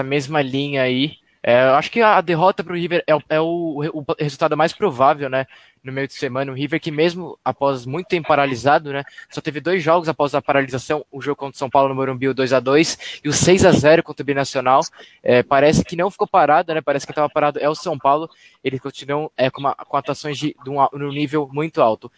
[0.03, 1.17] mesma linha aí.
[1.41, 4.73] É, eu acho que a derrota para o River é, é o, o, resultado mais
[4.73, 5.47] provável, né?
[5.81, 9.05] No meio de semana, o River que mesmo após muito tempo paralisado, né?
[9.29, 12.27] Só teve dois jogos após a paralisação, o jogo contra o São Paulo no Morumbi,
[12.27, 14.81] o 2 a 2 e o 6 a 0 contra o Binacional.
[15.23, 16.81] É, parece que não ficou parado, né?
[16.81, 18.29] Parece que estava parado é o São Paulo.
[18.61, 22.11] Eles continuam é, com, uma, com atuações de, de um, nível muito alto.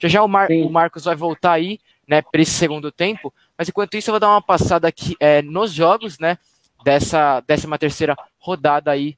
[0.00, 1.78] Já já o, Mar, o Marcos vai voltar aí,
[2.08, 2.22] né?
[2.22, 3.32] Para esse segundo tempo.
[3.56, 6.36] Mas enquanto isso, eu vou dar uma passada aqui é, nos jogos, né?
[6.84, 9.16] Dessa 13 terceira rodada aí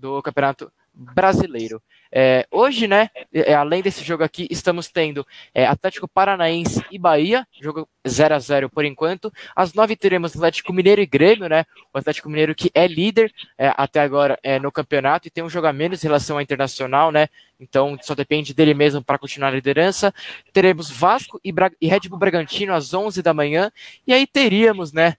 [0.00, 1.82] do Campeonato Brasileiro.
[2.10, 7.46] É, hoje, né, é, além desse jogo aqui, estamos tendo é, Atlético Paranaense e Bahia,
[7.60, 9.32] jogo 0 a 0 por enquanto.
[9.54, 11.64] Às 9 teremos Atlético Mineiro e Grêmio, né?
[11.92, 15.50] O Atlético Mineiro que é líder é, até agora é, no campeonato e tem um
[15.50, 17.28] jogo a menos em relação ao internacional, né?
[17.60, 20.12] Então só depende dele mesmo para continuar a liderança.
[20.52, 23.70] Teremos Vasco e, Bra e Red Bull Bragantino às 11 da manhã.
[24.06, 25.16] E aí teríamos, né?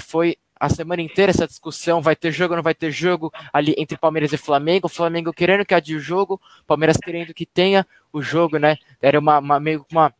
[0.00, 3.74] Foi a semana inteira essa discussão, vai ter jogo ou não vai ter jogo ali
[3.76, 7.84] entre Palmeiras e Flamengo, o Flamengo querendo que adie o jogo, Palmeiras querendo que tenha
[8.12, 8.76] o jogo, né?
[9.00, 10.14] Era uma, uma meio uma,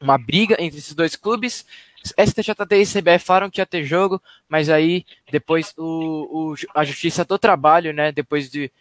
[0.00, 1.66] uma briga entre esses dois clubes.
[2.02, 7.22] STJD e CBF falaram que ia ter jogo, mas aí depois o, o a Justiça
[7.22, 8.10] do Trabalho, né?
[8.10, 8.72] Depois de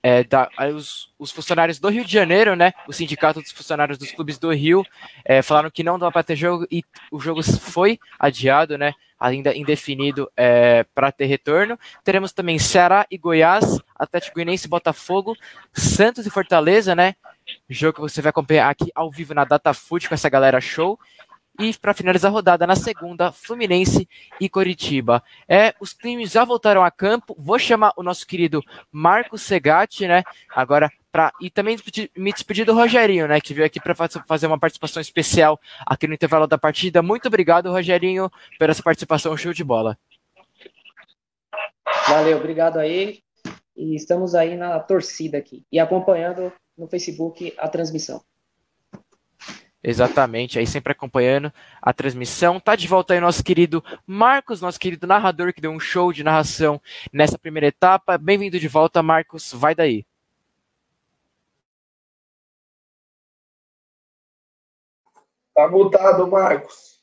[0.00, 4.12] é, da, os, os, funcionários do Rio de Janeiro, né, o sindicato dos funcionários dos
[4.12, 4.86] clubes do Rio,
[5.24, 9.54] é, falaram que não dava para ter jogo e o jogo foi adiado, né, ainda
[9.54, 11.78] indefinido é, para ter retorno.
[12.02, 15.36] Teremos também Ceará e Goiás, Atlético Goianiense e Botafogo,
[15.72, 17.14] Santos e Fortaleza, né,
[17.68, 20.98] jogo que você vai acompanhar aqui ao vivo na Data Foot com essa galera show.
[21.60, 24.08] E para finalizar a rodada na segunda, Fluminense
[24.40, 25.22] e Coritiba.
[25.48, 27.36] É, os times já voltaram a campo.
[27.38, 28.60] Vou chamar o nosso querido
[28.90, 30.24] Marcos Segatti, né?
[30.52, 31.78] Agora para e também
[32.16, 36.14] me despedir do Rogerinho, né, que veio aqui para fazer uma participação especial aqui no
[36.14, 37.02] intervalo da partida.
[37.02, 38.28] Muito obrigado, Rogerinho,
[38.58, 39.96] por essa participação show de bola.
[42.08, 43.20] Valeu, obrigado aí.
[43.76, 48.20] E estamos aí na torcida aqui e acompanhando no Facebook a transmissão.
[49.82, 52.58] Exatamente, aí sempre acompanhando a transmissão.
[52.58, 56.24] Tá de volta aí nosso querido Marcos, nosso querido narrador que deu um show de
[56.24, 56.80] narração
[57.12, 58.18] nessa primeira etapa.
[58.18, 59.52] Bem-vindo de volta, Marcos.
[59.52, 60.04] Vai daí.
[65.54, 67.00] Tá mutado, Marcos.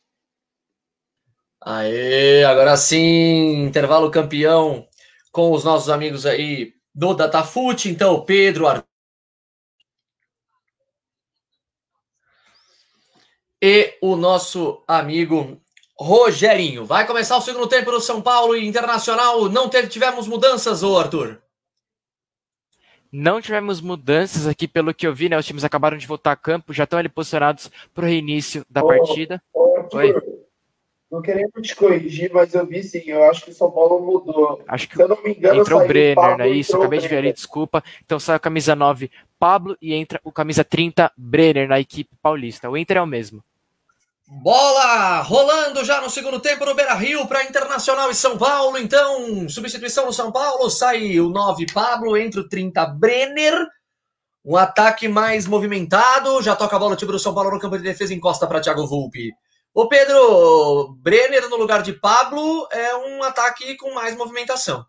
[1.62, 4.88] Aê, agora sim, intervalo campeão
[5.32, 7.90] com os nossos amigos aí do Datafute.
[7.90, 8.92] Então, Pedro, Arthur
[13.62, 15.62] e o nosso amigo
[15.98, 16.84] Rogerinho.
[16.84, 19.48] Vai começar o segundo tempo do São Paulo Internacional.
[19.50, 21.40] Não teve, tivemos mudanças, ô Arthur?
[23.12, 25.38] Não tivemos mudanças aqui, pelo que eu vi, né?
[25.38, 28.82] Os times acabaram de voltar a campo, já estão ali posicionados para o reinício da
[28.82, 29.44] ô, partida.
[29.78, 30.42] Arthur, Oi.
[31.12, 34.64] Não querendo te corrigir, mas eu vi sim, eu acho que o São Paulo mudou.
[34.66, 36.50] Acho que Se eu não me engano, entrou o Brenner, Pablo, né?
[36.50, 37.84] Isso, acabei de ver ali, desculpa.
[38.06, 42.70] Então sai a camisa 9, Pablo, e entra o camisa 30, Brenner, na equipe paulista.
[42.70, 43.44] O Inter é o mesmo.
[44.34, 48.78] Bola rolando já no segundo tempo no Beira Rio para Internacional e São Paulo.
[48.78, 53.68] Então, substituição no São Paulo, sai o 9 Pablo, entra o 30 Brenner.
[54.46, 57.78] Um ataque mais movimentado, já toca a bola o time do São Paulo no campo
[57.78, 59.34] de defesa, encosta para Thiago Volpe.
[59.74, 64.86] Ô Pedro, Brenner no lugar de Pablo é um ataque com mais movimentação.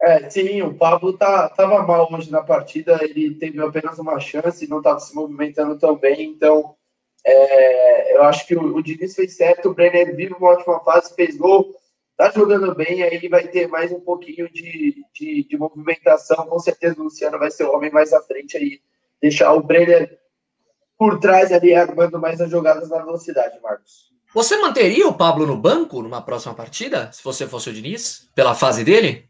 [0.00, 4.68] É, sim, o Pablo tá, tava mal hoje na partida, ele teve apenas uma chance,
[4.68, 6.76] não estava se movimentando tão bem, então
[7.24, 11.14] é, eu acho que o, o Diniz fez certo, o Brenner vive uma ótima fase,
[11.14, 11.74] fez gol,
[12.16, 16.46] tá jogando bem, aí vai ter mais um pouquinho de, de, de, movimentação.
[16.46, 18.80] Com certeza o Luciano vai ser o homem mais à frente aí,
[19.20, 20.18] deixar o Brenner
[20.98, 24.12] por trás ali, armando mais as jogadas na velocidade, Marcos.
[24.34, 28.54] Você manteria o Pablo no banco numa próxima partida, se você fosse o Diniz, pela
[28.54, 29.28] fase dele?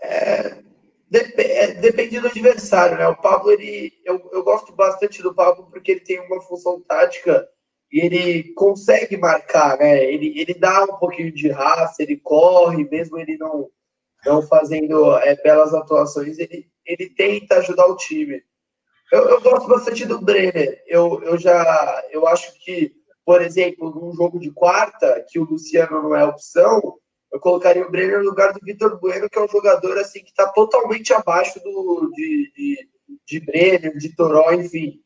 [0.00, 0.62] É,
[1.10, 3.08] depende do adversário, né?
[3.08, 7.48] O Pablo, ele, eu, eu gosto bastante do Pablo porque ele tem uma função tática
[7.90, 10.04] e ele consegue marcar, né?
[10.04, 13.70] Ele, ele dá um pouquinho de raça, ele corre, mesmo ele não,
[14.24, 18.42] não fazendo é, belas atuações, ele, ele tenta ajudar o time.
[19.10, 20.82] Eu, eu gosto bastante do Brenner.
[20.86, 22.92] Eu, eu já eu acho que,
[23.24, 26.98] por exemplo, num jogo de quarta, que o Luciano não é opção,
[27.32, 30.30] eu colocaria o Brenner no lugar do Vitor Bueno, que é um jogador assim que
[30.30, 32.88] está totalmente abaixo do, de, de,
[33.26, 35.02] de Brenner, de Toró, enfim.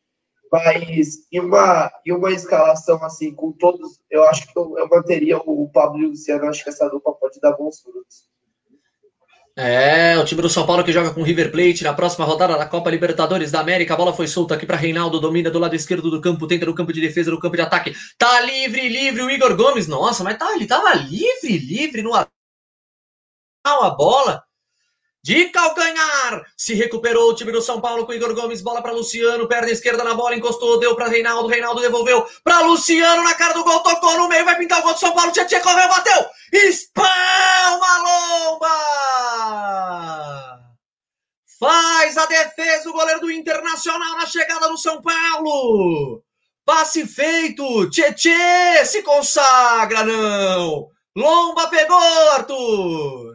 [0.51, 5.39] Mas em uma, em uma escalação assim, com todos, eu acho que eu, eu manteria
[5.39, 6.47] o Pablo e o Luciano.
[6.47, 8.29] Acho que essa dupla pode dar bons frutos.
[9.55, 12.57] É, o time do São Paulo que joga com o River Plate na próxima rodada
[12.57, 13.93] da Copa Libertadores da América.
[13.93, 16.75] A bola foi solta aqui para Reinaldo, domina do lado esquerdo do campo, tenta no
[16.75, 17.93] campo de defesa, no campo de ataque.
[18.17, 19.87] Tá livre, livre o Igor Gomes.
[19.87, 24.43] Nossa, mas tá, ele tava livre, livre no a bola
[25.23, 26.45] de calcanhar.
[26.57, 30.03] Se recuperou o time do São Paulo com Igor Gomes, bola para Luciano, perna esquerda
[30.03, 34.19] na bola, encostou, deu para Reinaldo, Reinaldo devolveu para Luciano na cara do gol, tocou
[34.19, 36.27] no meio, vai pintar o gol do São Paulo, Tietchan correu, bateu.
[36.53, 38.69] Espalma Lomba!
[41.61, 46.21] Faz a defesa o goleiro do Internacional na chegada do São Paulo.
[46.65, 50.89] Passe feito, Tietchan se consagra não.
[51.17, 53.32] Lomba pegou, Arthur.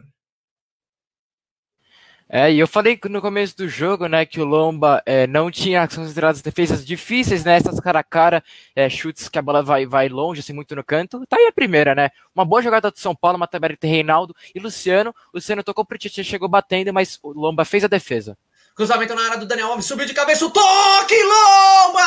[2.30, 5.88] É, e eu falei no começo do jogo, né, que o Lomba é, não tinha
[5.88, 8.44] consideradas defesas difíceis, né, essas cara a cara,
[8.76, 11.26] é, chutes que a bola vai, vai longe, assim, muito no canto.
[11.26, 14.60] Tá aí a primeira, né, uma boa jogada do São Paulo, uma tabela Reinaldo e
[14.60, 15.14] Luciano.
[15.32, 18.36] O Luciano tocou pro Tietchan, chegou batendo, mas o Lomba fez a defesa.
[18.74, 22.04] Cruzamento na área do Daniel Alves, subiu de cabeça, o toque, Lomba!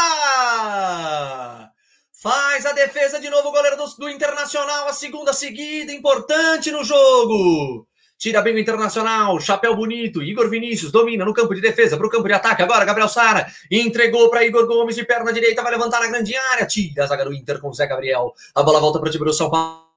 [2.21, 6.83] Faz a defesa de novo o goleiro do, do Internacional, a segunda seguida, importante no
[6.83, 7.87] jogo.
[8.21, 10.21] Tira bem o Internacional, chapéu bonito.
[10.21, 12.61] Igor Vinícius domina no campo de defesa para o campo de ataque.
[12.61, 16.67] Agora Gabriel Sara entregou para Igor Gomes de perna direita, vai levantar na grande área.
[16.67, 18.31] Tira a zaga do Inter com Zé Gabriel.
[18.53, 19.89] A bola volta para o time do São Paulo.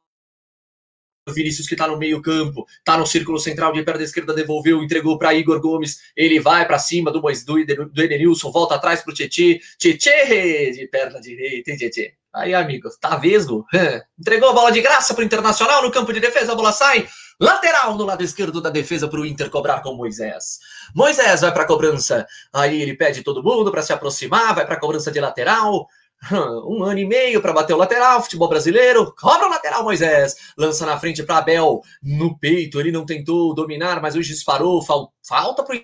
[1.28, 5.18] Vinícius que está no meio campo, está no círculo central de perna esquerda, devolveu, entregou
[5.18, 9.14] para Igor Gomes, ele vai para cima do, do, do Edenilson, volta atrás para o
[9.14, 12.14] Tietê, Tietê de perna direita, Tietê?
[12.34, 13.64] Aí, amigos, tá vesgo?
[14.18, 17.06] Entregou a bola de graça para o Internacional no campo de defesa, a bola sai,
[17.44, 20.60] Lateral no lado esquerdo da defesa para o Inter cobrar com Moisés.
[20.94, 22.26] Moisés vai para a cobrança.
[22.50, 25.86] Aí ele pede todo mundo para se aproximar, vai para a cobrança de lateral.
[26.66, 29.14] Um ano e meio para bater o lateral, futebol brasileiro.
[29.14, 30.34] Cobra o lateral, Moisés.
[30.56, 31.82] Lança na frente para Abel.
[32.02, 34.80] No peito, ele não tentou dominar, mas hoje disparou.
[34.80, 35.78] Falta para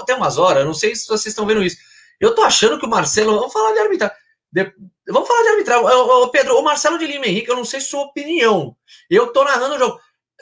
[0.00, 1.78] Até umas horas, não sei se vocês estão vendo isso.
[2.20, 3.34] Eu tô achando que o Marcelo.
[3.34, 4.16] Vamos falar de arbitragem.
[4.52, 4.72] De...
[5.08, 5.86] Vamos falar de arbitragem.
[6.30, 8.76] Pedro, o Marcelo de Lima Henrique, eu não sei sua opinião.
[9.10, 10.00] Eu tô narrando o jogo.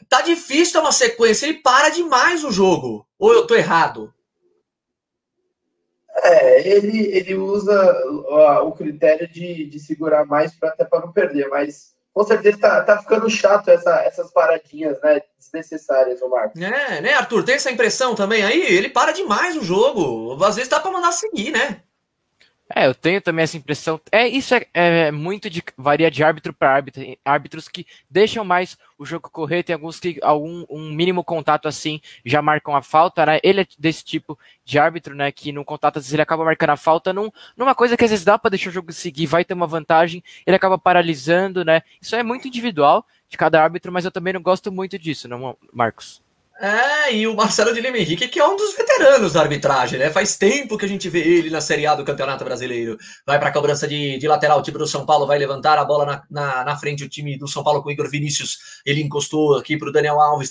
[0.09, 3.07] Tá difícil ter uma sequência, ele para demais o jogo.
[3.19, 4.13] Ou eu tô errado?
[6.23, 7.75] É, ele, ele usa
[8.63, 12.83] o critério de, de segurar mais pra, até para não perder, mas com certeza tá,
[12.83, 15.23] tá ficando chato essa, essas paradinhas, né?
[15.39, 16.61] Desnecessárias, o Marcos.
[16.61, 17.45] É, né, Arthur?
[17.45, 18.61] Tem essa impressão também aí?
[18.61, 20.37] Ele para demais o jogo.
[20.45, 21.83] Às vezes dá pra mandar seguir, né?
[22.75, 23.99] É, eu tenho também essa impressão.
[24.13, 28.77] É isso é, é muito de varia de árbitro para árbitro, árbitros que deixam mais
[28.99, 33.25] o jogo correr, tem alguns que algum um mínimo contato assim já marcam a falta,
[33.25, 33.41] né?
[33.43, 36.71] Ele é desse tipo de árbitro, né, que no contato às vezes ele acaba marcando
[36.71, 39.45] a falta num, numa coisa que às vezes dá para deixar o jogo seguir, vai
[39.45, 41.83] ter uma vantagem, ele acaba paralisando, né?
[42.03, 45.57] Isso é muito individual de cada árbitro, mas eu também não gosto muito disso, não,
[45.73, 46.28] Marcos.
[46.61, 50.11] É, e o Marcelo de Lima Henrique, que é um dos veteranos da arbitragem, né?
[50.11, 52.99] Faz tempo que a gente vê ele na Série A do Campeonato Brasileiro.
[53.25, 55.85] Vai para a cobrança de, de lateral, o time do São Paulo vai levantar a
[55.85, 58.81] bola na, na, na frente, o time do São Paulo com o Igor Vinícius.
[58.85, 60.51] Ele encostou aqui para o Daniel Alves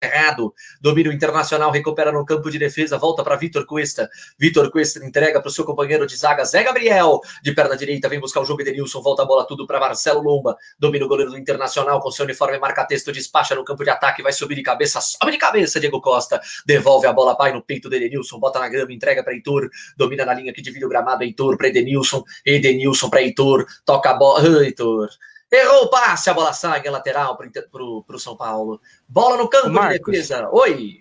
[0.00, 0.54] errado.
[0.80, 4.08] Domínio internacional, recupera no campo de defesa, volta para Vitor Cuesta.
[4.38, 7.20] Vitor Cuesta entrega para o seu companheiro de zaga, Zé Gabriel.
[7.42, 8.62] De perna direita, vem buscar o jogo.
[8.62, 10.56] Edenilson volta a bola tudo para Marcelo Lomba.
[10.78, 14.22] Domina o goleiro do Internacional com seu uniforme, marca texto, despacha no campo de ataque,
[14.22, 16.40] vai subir de cabeça, sobe de cabeça, Diego Costa.
[16.66, 19.68] Devolve a bola, vai no peito do Edenilson, bota na grama, entrega para Heitor.
[19.96, 22.22] Domina na linha que divide o gramado, Heitor para Edenilson.
[22.44, 24.38] Edenilson para Heitor, toca a bola.
[24.62, 25.08] Heitor.
[25.50, 28.80] Errou o passe, a bola sai em lateral para o São Paulo.
[29.08, 29.98] Bola no campo Marcos.
[29.98, 30.48] de defesa.
[30.52, 31.00] Oi.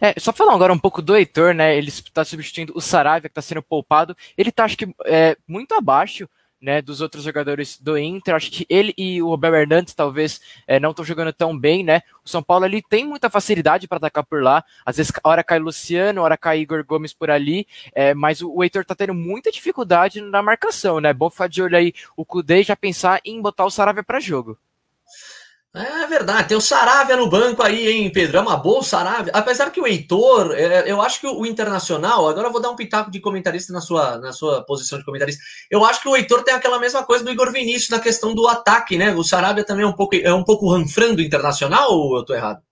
[0.00, 1.76] É, só falar agora um pouco do Heitor, né?
[1.76, 4.16] Ele está substituindo o Saravia, que está sendo poupado.
[4.36, 6.28] Ele está, acho que, é, muito abaixo
[6.64, 8.34] né, dos outros jogadores do Inter.
[8.34, 12.00] Acho que ele e o Roberto Hernandes talvez é, não estão jogando tão bem, né?
[12.24, 14.64] O São Paulo ele tem muita facilidade para atacar por lá.
[14.84, 18.64] Às vezes, hora cai Luciano, hora cai Igor Gomes por ali, é, mas o, o
[18.64, 21.12] Heitor tá tendo muita dificuldade na marcação, né?
[21.12, 24.58] Bom ficar de olho aí o Cudê já pensar em botar o Saravia para jogo.
[25.76, 28.36] É verdade, tem o Saravia no banco aí, hein, Pedro?
[28.36, 29.32] É uma boa Saravia.
[29.34, 32.76] Apesar que o Heitor, é, eu acho que o Internacional, agora eu vou dar um
[32.76, 35.42] pitaco de comentarista na sua, na sua posição de comentarista.
[35.68, 38.46] Eu acho que o Heitor tem aquela mesma coisa do Igor Vinícius na questão do
[38.46, 39.12] ataque, né?
[39.16, 42.34] O Saravia também é um pouco, é um pouco ranfrando o Internacional ou eu tô
[42.34, 42.62] errado?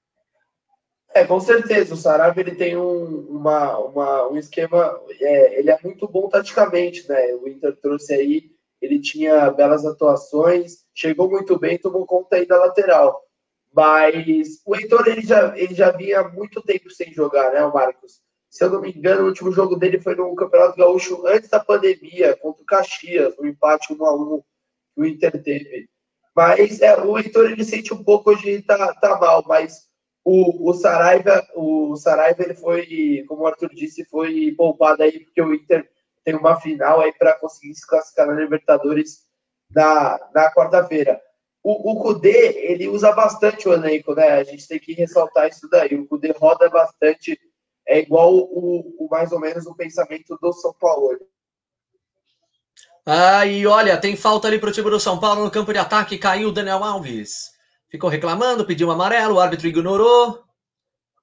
[1.12, 1.94] É, com certeza.
[1.94, 7.08] O Saravia ele tem um, uma, uma, um esquema, é, ele é muito bom taticamente,
[7.08, 7.34] né?
[7.34, 8.44] O Inter trouxe aí,
[8.82, 13.22] ele tinha belas atuações chegou muito bem, tomou conta aí da lateral.
[13.74, 18.20] Mas o Heitor ele já, ele já vinha muito tempo sem jogar, né, o Marcos?
[18.50, 21.58] Se eu não me engano, o último jogo dele foi no Campeonato Gaúcho antes da
[21.58, 24.42] pandemia, contra o Caxias, no empate 1 a 1
[24.94, 25.88] que o Inter teve.
[26.36, 29.88] Mas é, o Heitor ele sente um pouco hoje tá, tá mal, mas
[30.22, 35.40] o, o Saraiva, o Saraiva ele foi, como o Arthur disse, foi poupado aí porque
[35.40, 35.90] o Inter
[36.24, 39.22] tem uma final aí para conseguir se classificar na Libertadores
[39.70, 41.20] na, na quarta-feira.
[41.62, 44.32] O, o Kudê, ele usa bastante o elenco, né?
[44.32, 45.94] A gente tem que ressaltar isso daí.
[45.94, 47.38] O Kudê roda bastante,
[47.86, 51.18] é igual o, o mais ou menos o pensamento do São Paulo.
[53.06, 55.78] Ah, e olha, tem falta ali para o time do São Paulo no campo de
[55.78, 56.18] ataque.
[56.18, 57.50] Caiu o Daniel Alves.
[57.88, 60.42] Ficou reclamando, pediu um amarelo, o árbitro ignorou.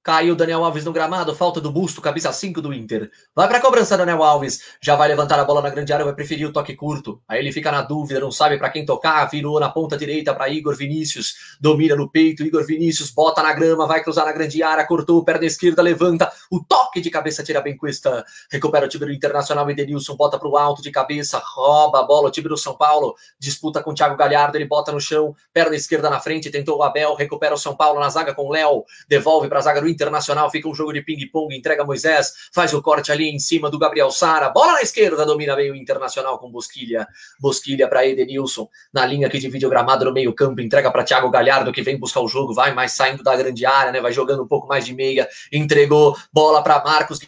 [0.02, 3.10] Caiu Daniel Alves no gramado, falta do busto, cabeça 5 do Inter.
[3.34, 4.60] Vai para a cobrança, Daniel Alves.
[4.80, 7.20] Já vai levantar a bola na grande área, vai preferir o toque curto.
[7.28, 9.26] Aí ele fica na dúvida, não sabe para quem tocar.
[9.26, 11.34] Virou na ponta direita para Igor Vinícius.
[11.60, 15.44] Domina no peito, Igor Vinícius bota na grama, vai cruzar na grande área, cortou, perna
[15.44, 16.32] esquerda, levanta.
[16.50, 18.24] O toque de cabeça tira bem cuesta.
[18.50, 22.28] Recupera o time do Internacional, Edenilson bota para o alto de cabeça, rouba a bola.
[22.28, 25.76] O time do São Paulo disputa com o Thiago Galhardo, ele bota no chão, perna
[25.76, 28.82] esquerda na frente, tentou o Abel, recupera o São Paulo na zaga com o Léo,
[29.06, 32.80] devolve para a zaga do Internacional, fica um jogo de ping-pong, entrega Moisés, faz o
[32.80, 36.50] corte ali em cima do Gabriel Sara, bola na esquerda, domina bem o Internacional com
[36.50, 37.06] Bosquilha,
[37.40, 41.30] Bosquilha para Edenilson, na linha que divide o gramado no meio campo, entrega para Thiago
[41.30, 44.42] Galhardo, que vem buscar o jogo, vai mais saindo da grande área, né, vai jogando
[44.42, 47.18] um pouco mais de meia, entregou, bola para Marcos,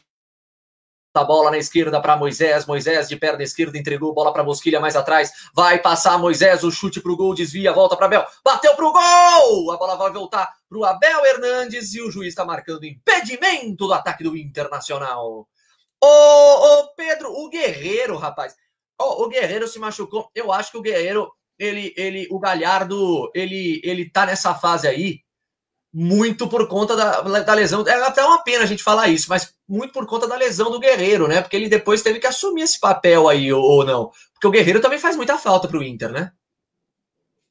[1.15, 2.67] a bola na esquerda para Moisés.
[2.67, 5.33] Moisés de perna esquerda entregou bola para Mosquilha mais atrás.
[5.55, 8.27] Vai passar Moisés, o chute para o gol, desvia, volta para Abel.
[8.45, 9.73] Bateu para o gol!
[9.73, 13.93] A bola vai voltar para o Abel Hernandes e o juiz está marcando impedimento do
[13.93, 15.47] ataque do Internacional.
[16.03, 18.57] Ô, ô Pedro, o Guerreiro, rapaz.
[19.01, 20.31] Ô, o Guerreiro se machucou.
[20.35, 25.21] Eu acho que o Guerreiro, ele, ele, o Galhardo, ele, ele tá nessa fase aí
[25.93, 27.87] muito por conta da, da lesão.
[27.87, 30.81] É até uma pena a gente falar isso, mas muito por conta da lesão do
[30.81, 31.43] Guerreiro, né?
[31.43, 34.11] Porque ele depois teve que assumir esse papel aí, ou, ou não.
[34.33, 36.33] Porque o Guerreiro também faz muita falta para o Inter, né?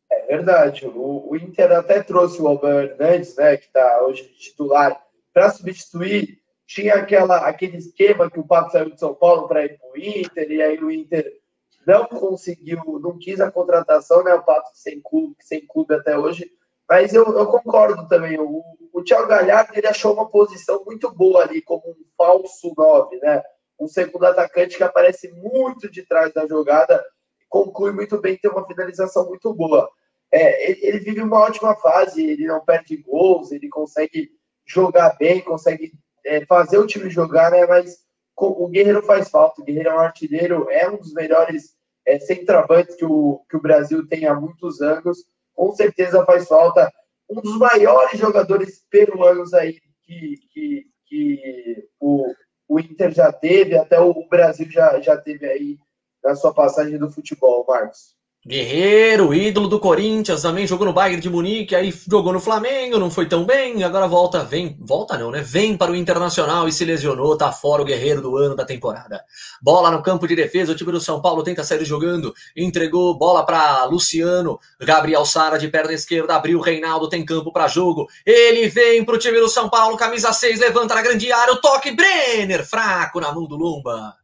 [0.10, 0.88] É verdade.
[0.88, 3.58] O, o, Inter até trouxe o Albert Hernandes, né?
[3.58, 5.00] Que está hoje titular,
[5.32, 6.40] para substituir.
[6.66, 9.98] Tinha aquela, aquele esquema que o Pato saiu de São Paulo para ir para o
[9.98, 11.40] Inter, e aí o Inter
[11.86, 14.34] não conseguiu, não quis a contratação, né?
[14.34, 16.50] O Pato sem clube, sem clube até hoje
[16.92, 18.38] mas eu, eu concordo também.
[18.38, 18.62] O,
[18.92, 23.42] o Thiago Galhardo ele achou uma posição muito boa ali, como um falso 9, né?
[23.80, 27.02] Um segundo atacante que aparece muito de trás da jogada,
[27.48, 29.90] conclui muito bem, tem uma finalização muito boa.
[30.30, 34.30] É, ele, ele, vive uma ótima fase, ele não perde gols, ele consegue
[34.66, 35.94] jogar bem, consegue
[36.26, 37.66] é, fazer o time jogar, né?
[37.66, 38.00] Mas
[38.38, 41.74] o Guerreiro faz falta, o Guerreiro é um artilheiro, é um dos melhores
[42.06, 45.20] é, centroavantes que o, que o Brasil tem há muitos anos
[45.56, 46.92] com certeza faz falta.
[47.30, 52.34] Um dos maiores jogadores peruanos aí que, que, que o,
[52.68, 55.78] o Inter já teve, até o Brasil já, já teve aí
[56.24, 58.16] na sua passagem do futebol, Marcos.
[58.44, 63.12] Guerreiro, ídolo do Corinthians, também jogou no Bayern de Munique, aí jogou no Flamengo, não
[63.12, 65.44] foi tão bem, agora volta, vem, volta não, né?
[65.44, 69.24] Vem para o Internacional e se lesionou, tá fora o guerreiro do ano da temporada.
[69.62, 73.46] Bola no campo de defesa, o time do São Paulo tenta sair jogando, entregou bola
[73.46, 78.08] para Luciano, Gabriel Sara de perna esquerda, abriu, Reinaldo tem campo para jogo.
[78.26, 81.62] Ele vem para o time do São Paulo, camisa 6, levanta na grande área, o
[81.62, 84.20] toque Brenner, fraco na mão do Lumba.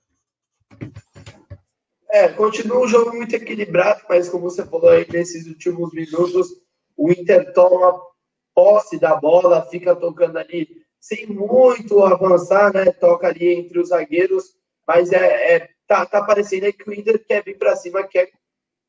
[2.10, 6.48] É, continua um jogo muito equilibrado, mas como você falou aí, nesses últimos minutos,
[6.96, 8.00] o Inter toma
[8.54, 12.86] posse da bola, fica tocando ali sem muito avançar, né?
[12.86, 14.44] Toca ali entre os zagueiros,
[14.86, 18.28] mas é, é tá, tá parecendo que o Inter quer vir para cima, quer,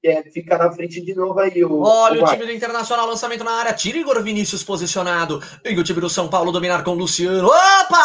[0.02, 1.64] quer ficar na frente de novo aí.
[1.64, 5.80] O, Olha o, o time do Internacional, lançamento na área, tira Igor Vinícius posicionado, e
[5.80, 7.48] o time do São Paulo dominar com o Luciano.
[7.48, 8.02] Opa!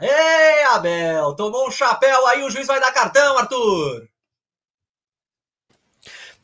[0.00, 4.13] Ei, Abel, tomou um chapéu aí, o juiz vai dar cartão, Arthur.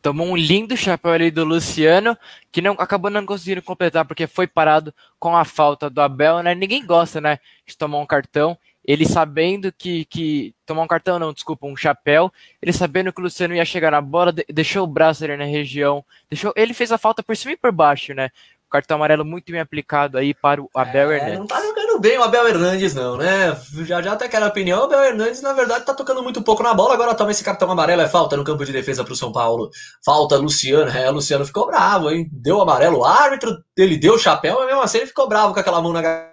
[0.02, 2.16] Tomou um lindo chapéu ali do Luciano,
[2.50, 6.54] que não acabou não conseguindo completar porque foi parado com a falta do Abel, né?
[6.54, 8.56] Ninguém gosta, né, de tomar um cartão.
[8.82, 12.32] Ele sabendo que, que tomar um cartão não, desculpa, um chapéu.
[12.62, 16.04] Ele sabendo que o Luciano ia chegar na bola, deixou o braço ali na região,
[16.30, 16.52] deixou.
[16.56, 18.30] Ele fez a falta por cima e por baixo, né?
[18.70, 21.38] Cartão amarelo muito bem aplicado aí para o Abel é, Hernandes.
[21.38, 23.56] Não tá jogando bem o Abel Hernandes, não, né?
[23.84, 26.72] Já já até aquela opinião, o Abel Hernandes, na verdade, tá tocando muito pouco na
[26.72, 29.70] bola, agora toma esse cartão amarelo, é falta no campo de defesa pro São Paulo.
[30.04, 32.28] Falta Luciano, é, Luciano ficou bravo, hein?
[32.32, 35.60] Deu amarelo, o árbitro, ele deu o chapéu, mas mesmo assim ele ficou bravo com
[35.60, 36.30] aquela mão na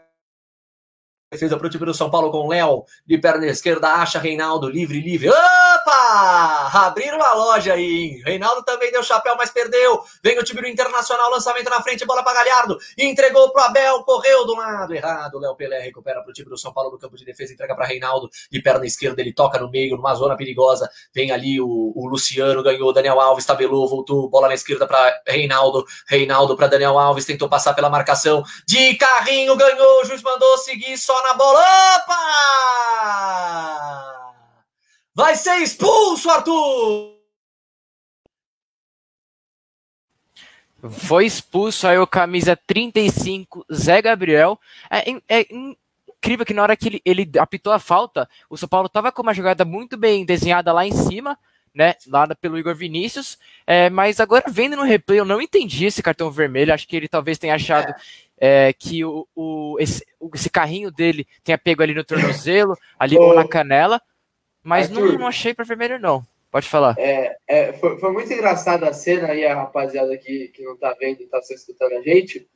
[1.29, 5.01] defesa para o time do São Paulo com Léo de perna esquerda, acha Reinaldo livre,
[5.01, 5.29] livre.
[5.29, 6.71] Opa!
[6.73, 8.21] Abriram a loja aí, hein?
[8.25, 10.01] Reinaldo também deu chapéu, mas perdeu.
[10.23, 12.77] Vem o time do Internacional, lançamento na frente, bola para Galhardo.
[12.97, 15.37] Entregou para Abel, correu do lado errado.
[15.37, 17.85] Léo Pelé recupera para o time do São Paulo no campo de defesa, entrega para
[17.85, 19.21] Reinaldo de perna esquerda.
[19.21, 20.89] Ele toca no meio, numa zona perigosa.
[21.13, 22.93] Vem ali o, o Luciano, ganhou.
[22.93, 24.29] Daniel Alves tabelou, voltou.
[24.29, 25.85] Bola na esquerda para Reinaldo.
[26.07, 28.43] Reinaldo para Daniel Alves, tentou passar pela marcação.
[28.65, 30.01] De carrinho, ganhou.
[30.01, 31.59] O juiz mandou seguir só na bola.
[31.95, 32.17] Opa!
[35.13, 37.17] Vai ser expulso, Arthur!
[40.89, 44.59] Foi expulso aí o camisa 35, Zé Gabriel.
[44.89, 45.45] É, é,
[46.17, 49.21] incrível que na hora que ele, ele apitou a falta, o São Paulo estava com
[49.21, 51.37] uma jogada muito bem desenhada lá em cima,
[51.73, 56.01] né, lá pelo Igor Vinícius, é, mas agora vendo no replay eu não entendi esse
[56.01, 57.95] cartão vermelho, acho que ele talvez tenha achado é,
[58.77, 63.47] que o, o, esse, esse, carrinho dele tenha pego ali no tornozelo, ali ou na
[63.47, 64.01] canela,
[64.63, 66.23] mas Arthur, não, não, achei para vermelho não.
[66.51, 66.95] Pode falar.
[66.97, 70.95] É, é, foi, foi, muito engraçada a cena aí, a rapaziada que, que não tá
[70.99, 72.47] vendo e tá só escutando a gente.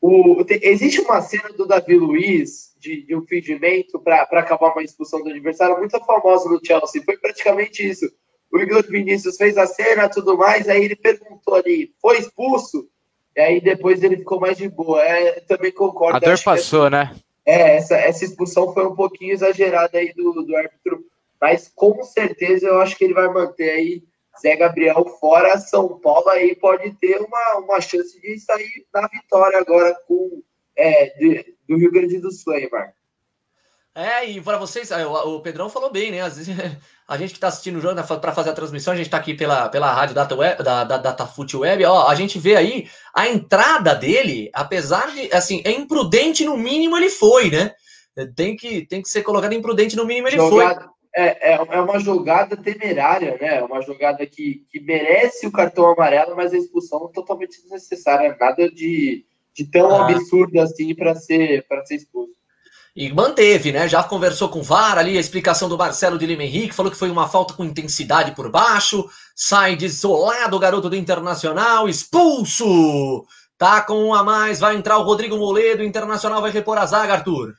[0.00, 4.82] O, tem, existe uma cena do Davi Luiz de, de um fingimento para acabar uma
[4.82, 7.02] expulsão do adversário muito famosa no Chelsea.
[7.04, 8.10] Foi praticamente isso.
[8.52, 12.88] O Igor Vinícius fez a cena tudo mais, aí ele perguntou ali, foi expulso?
[13.36, 15.02] E aí depois ele ficou mais de boa.
[15.02, 16.16] É, também concordo.
[16.16, 17.14] A dor passou, né?
[17.44, 21.04] É, essa, essa expulsão foi um pouquinho exagerada aí do, do árbitro,
[21.40, 24.02] mas com certeza eu acho que ele vai manter aí
[24.40, 29.58] Zé Gabriel fora São Paulo aí pode ter uma, uma chance de sair na vitória
[29.58, 30.42] agora com
[30.76, 32.94] é, de, do Rio Grande do Sul aí, Marco.
[33.94, 36.22] É, e para vocês, é, o, Pedrão falou bem, né?
[36.22, 36.56] Às vezes
[37.06, 39.18] a gente que está assistindo o jogo né, para fazer a transmissão, a gente está
[39.18, 42.88] aqui pela, pela rádio Data Web, da, da Datafute Web, ó, a gente vê aí
[43.14, 47.74] a entrada dele, apesar de, assim, é imprudente no mínimo ele foi, né?
[48.34, 50.92] Tem que, tem que ser colocado imprudente no mínimo ele jogada, foi.
[51.14, 53.58] É, é, é uma jogada temerária, né?
[53.58, 58.34] É uma jogada que, que merece o cartão amarelo, mas a expulsão é totalmente desnecessária.
[58.40, 59.24] Nada de,
[59.54, 60.08] de tão ah.
[60.08, 62.41] absurdo assim para ser, ser expulso.
[62.94, 63.88] E manteve, né?
[63.88, 66.98] Já conversou com o VAR ali, a explicação do Marcelo de Lima Henrique, falou que
[66.98, 73.24] foi uma falta com intensidade por baixo, sai desolado o garoto do Internacional, expulso!
[73.56, 76.84] Tá com um a mais, vai entrar o Rodrigo Moledo, o Internacional vai repor a
[76.84, 77.54] zaga, Arthur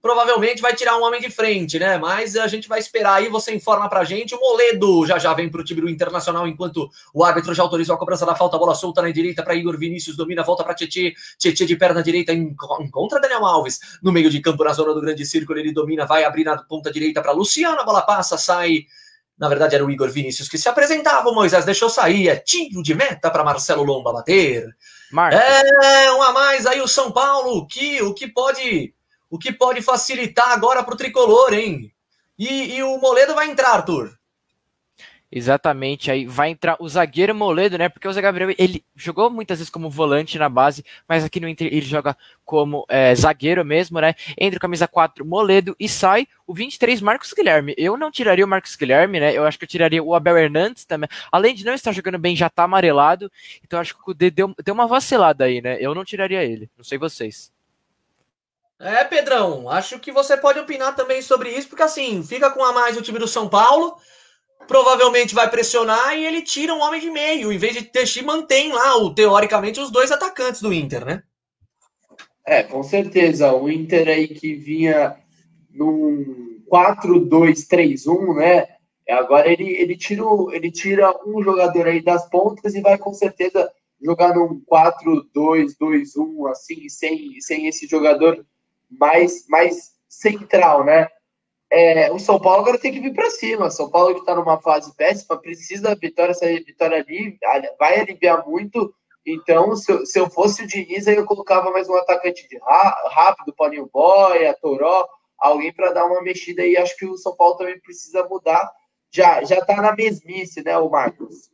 [0.00, 1.98] provavelmente vai tirar um homem de frente, né?
[1.98, 4.34] Mas a gente vai esperar aí, você informa pra gente.
[4.34, 7.98] O Moledo já já vem pro time do Internacional, enquanto o árbitro já autorizou a
[7.98, 11.66] cobrança da falta, bola solta na direita para Igor Vinícius, domina, volta para Tietê, Tietê
[11.66, 15.58] de perna direita, encontra Daniel Alves no meio de campo, na zona do grande círculo,
[15.58, 18.84] ele domina, vai abrir na ponta direita para Luciano, a bola passa, sai.
[19.36, 21.28] Na verdade, era o Igor Vinícius que se apresentava.
[21.28, 22.28] O Moisés deixou sair.
[22.28, 24.66] É tiro de meta para Marcelo Lomba bater.
[25.12, 25.38] Marcos.
[25.38, 27.64] É, um a mais aí o São Paulo.
[27.68, 28.92] Que, o que pode
[29.30, 31.92] o que pode facilitar agora para o tricolor, hein?
[32.38, 34.16] E, e, o Moledo vai entrar, Arthur.
[35.30, 37.90] Exatamente, aí vai entrar o zagueiro Moledo, né?
[37.90, 41.46] Porque o Zé Gabriel ele jogou muitas vezes como volante na base, mas aqui no
[41.46, 44.14] Inter ele joga como é, zagueiro mesmo, né?
[44.38, 47.74] Entra o camisa 4 Moledo e sai o 23 Marcos Guilherme.
[47.76, 49.36] Eu não tiraria o Marcos Guilherme, né?
[49.36, 51.10] Eu acho que eu tiraria o Abel Hernandes também.
[51.30, 53.30] Além de não estar jogando bem, já tá amarelado.
[53.62, 55.76] Então acho que o D deu, deu uma vacilada aí, né?
[55.78, 56.70] Eu não tiraria ele.
[56.74, 57.52] Não sei vocês.
[58.80, 62.72] É, Pedrão, acho que você pode opinar também sobre isso, porque assim, fica com a
[62.72, 63.96] mais o time do São Paulo,
[64.68, 68.72] provavelmente vai pressionar e ele tira um homem de meio, em vez de Teixi mantém
[68.72, 71.22] lá, o, teoricamente, os dois atacantes do Inter, né?
[72.46, 73.52] É, com certeza.
[73.52, 75.16] O Inter aí que vinha
[75.70, 78.68] num 4-2-3-1, né?
[79.08, 80.22] Agora ele, ele, tira,
[80.52, 86.88] ele tira um jogador aí das pontas e vai com certeza jogar num 4-2-2-1, assim,
[86.88, 88.46] sem, sem esse jogador
[88.90, 91.08] mais, mais central, né?
[91.70, 93.70] É, o São Paulo agora tem que vir para cima.
[93.70, 96.32] São Paulo que está numa fase péssima, precisa da vitória.
[96.32, 97.38] Essa vitória ali
[97.78, 98.92] vai aliviar muito.
[99.26, 102.58] Então, se eu, se eu fosse o Diniz, aí eu colocava mais um atacante de
[103.10, 105.06] rápido, Paulinho Boia, Toró,
[105.38, 106.76] alguém para dar uma mexida aí.
[106.76, 108.70] Acho que o São Paulo também precisa mudar.
[109.10, 111.50] Já já está na mesmice, né, o Marcos?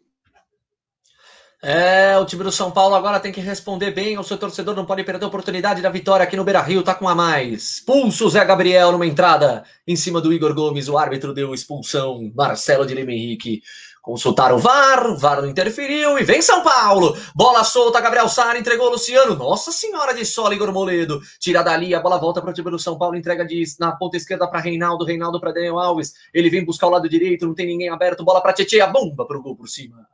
[1.66, 4.18] É, o time do São Paulo agora tem que responder bem.
[4.18, 6.82] O seu torcedor não pode perder a oportunidade da vitória aqui no Beira Rio.
[6.82, 7.80] Tá com a mais.
[7.80, 10.90] Pulso Zé Gabriel numa entrada em cima do Igor Gomes.
[10.90, 12.30] O árbitro deu expulsão.
[12.34, 13.62] Marcelo de Lima Henrique.
[14.02, 17.16] Consultaram o VAR, o VAR não interferiu e vem São Paulo.
[17.34, 19.34] Bola solta, Gabriel Sara entregou Luciano.
[19.34, 21.22] Nossa senhora de sol, Igor Moledo.
[21.40, 24.18] Tira dali, a bola volta para o time do São Paulo, entrega de, na ponta
[24.18, 26.12] esquerda para Reinaldo, Reinaldo para Daniel Alves.
[26.34, 28.22] Ele vem buscar o lado direito, não tem ninguém aberto.
[28.22, 30.06] Bola para Tietchan, a bomba para o gol por cima.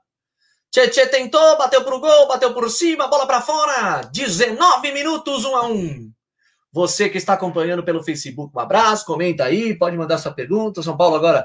[0.70, 4.02] Tietchan tentou, bateu pro gol, bateu por cima, bola para fora.
[4.12, 6.12] 19 minutos, 1 a 1.
[6.72, 10.82] Você que está acompanhando pelo Facebook, um abraço, comenta aí, pode mandar sua pergunta.
[10.82, 11.44] São Paulo agora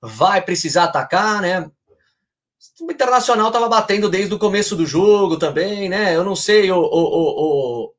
[0.00, 1.68] vai precisar atacar, né?
[2.80, 6.14] O Internacional estava batendo desde o começo do jogo também, né?
[6.14, 7.92] Eu não sei, o, o,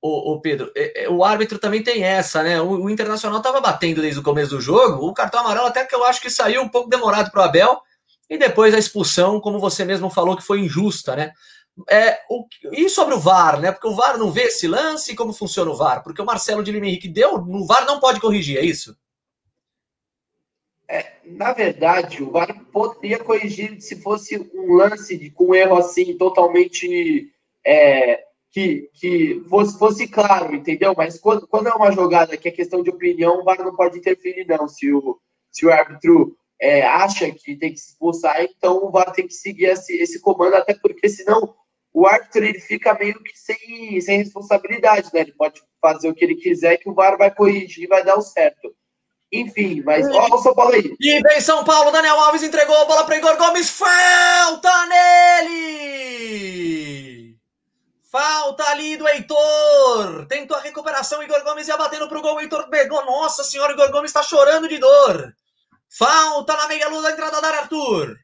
[0.00, 2.60] o, o, Pedro, é, é, o árbitro também tem essa, né?
[2.62, 5.06] O Internacional estava batendo desde o começo do jogo.
[5.06, 7.82] O cartão amarelo, até que eu acho que saiu um pouco demorado para o Abel
[8.34, 11.32] e depois a expulsão, como você mesmo falou, que foi injusta, né?
[11.88, 13.72] É, o, e sobre o VAR, né?
[13.72, 16.02] Porque o VAR não vê esse lance, como funciona o VAR?
[16.02, 18.96] Porque o Marcelo de Lima Henrique deu, no VAR não pode corrigir, é isso?
[20.88, 26.16] É, na verdade, o VAR poderia corrigir se fosse um lance de, com erro assim,
[26.16, 27.30] totalmente.
[27.64, 30.94] É, que, que fosse, fosse claro, entendeu?
[30.96, 33.98] Mas quando, quando é uma jogada que é questão de opinião, o VAR não pode
[33.98, 34.68] interferir, não.
[34.68, 35.18] Se o,
[35.50, 39.34] se o árbitro é, acha que tem que se expulsar, então o VAR tem que
[39.34, 41.54] seguir esse, esse comando, até porque senão
[41.92, 45.20] o árbitro ele fica meio que sem, sem responsabilidade, né?
[45.20, 48.16] Ele pode fazer o que ele quiser, que o VAR vai corrigir e vai dar
[48.16, 48.74] o certo.
[49.32, 50.94] Enfim, mas olha o São Paulo aí.
[51.00, 56.84] E vem São Paulo, Daniel Alves entregou a bola para Igor Gomes, falta nele!
[58.10, 60.26] Falta ali do Heitor.
[60.28, 63.04] Tentou a recuperação, Igor Gomes ia batendo pro gol, o Heitor pegou.
[63.04, 65.34] Nossa senhora, Igor Gomes está chorando de dor.
[65.96, 68.18] Falta na meia luz da entrada da Arthur.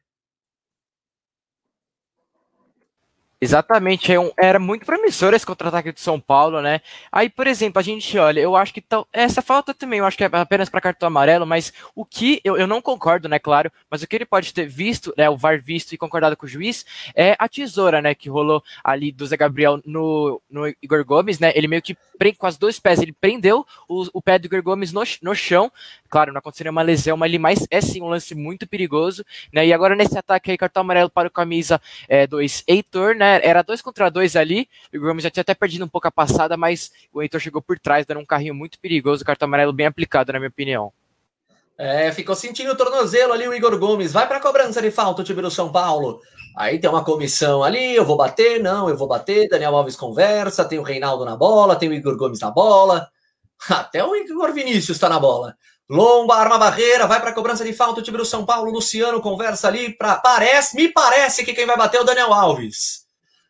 [3.43, 6.79] Exatamente, é era muito promissor esse contra-ataque do São Paulo, né?
[7.11, 10.23] Aí, por exemplo, a gente olha, eu acho que essa falta também, eu acho que
[10.23, 14.03] é apenas para cartão amarelo, mas o que eu, eu não concordo, né, claro, mas
[14.03, 16.85] o que ele pode ter visto, né, o VAR visto e concordado com o juiz,
[17.15, 21.51] é a tesoura, né, que rolou ali do Zé Gabriel no, no Igor Gomes, né?
[21.55, 21.97] Ele meio que
[22.37, 25.71] com as dois pés, ele prendeu o, o pé do Igor Gomes no, no chão.
[26.09, 29.65] Claro, não aconteceu nenhuma lesão, mas ele mais é sim um lance muito perigoso, né?
[29.65, 31.81] E agora nesse ataque aí, cartão amarelo para o camisa
[32.29, 33.39] 2, é, Heitor, né?
[33.43, 34.67] Era dois contra dois ali.
[34.93, 37.61] O Igor Gomes já tinha até perdido um pouco a passada, mas o Heitor chegou
[37.61, 40.93] por trás, dando um carrinho muito perigoso, cartão amarelo bem aplicado, na minha opinião.
[41.83, 44.13] É, ficou sentindo o tornozelo ali o Igor Gomes.
[44.13, 46.21] Vai para a cobrança de falta o time do São Paulo.
[46.55, 49.49] Aí tem uma comissão ali, eu vou bater, não, eu vou bater.
[49.49, 53.09] Daniel Alves conversa, tem o Reinaldo na bola, tem o Igor Gomes na bola.
[53.67, 55.55] Até o Igor Vinícius está na bola.
[55.89, 58.69] Lomba, arma barreira, vai para a cobrança de falta o time do São Paulo.
[58.69, 63.07] Luciano conversa ali para parece, me parece que quem vai bater é o Daniel Alves.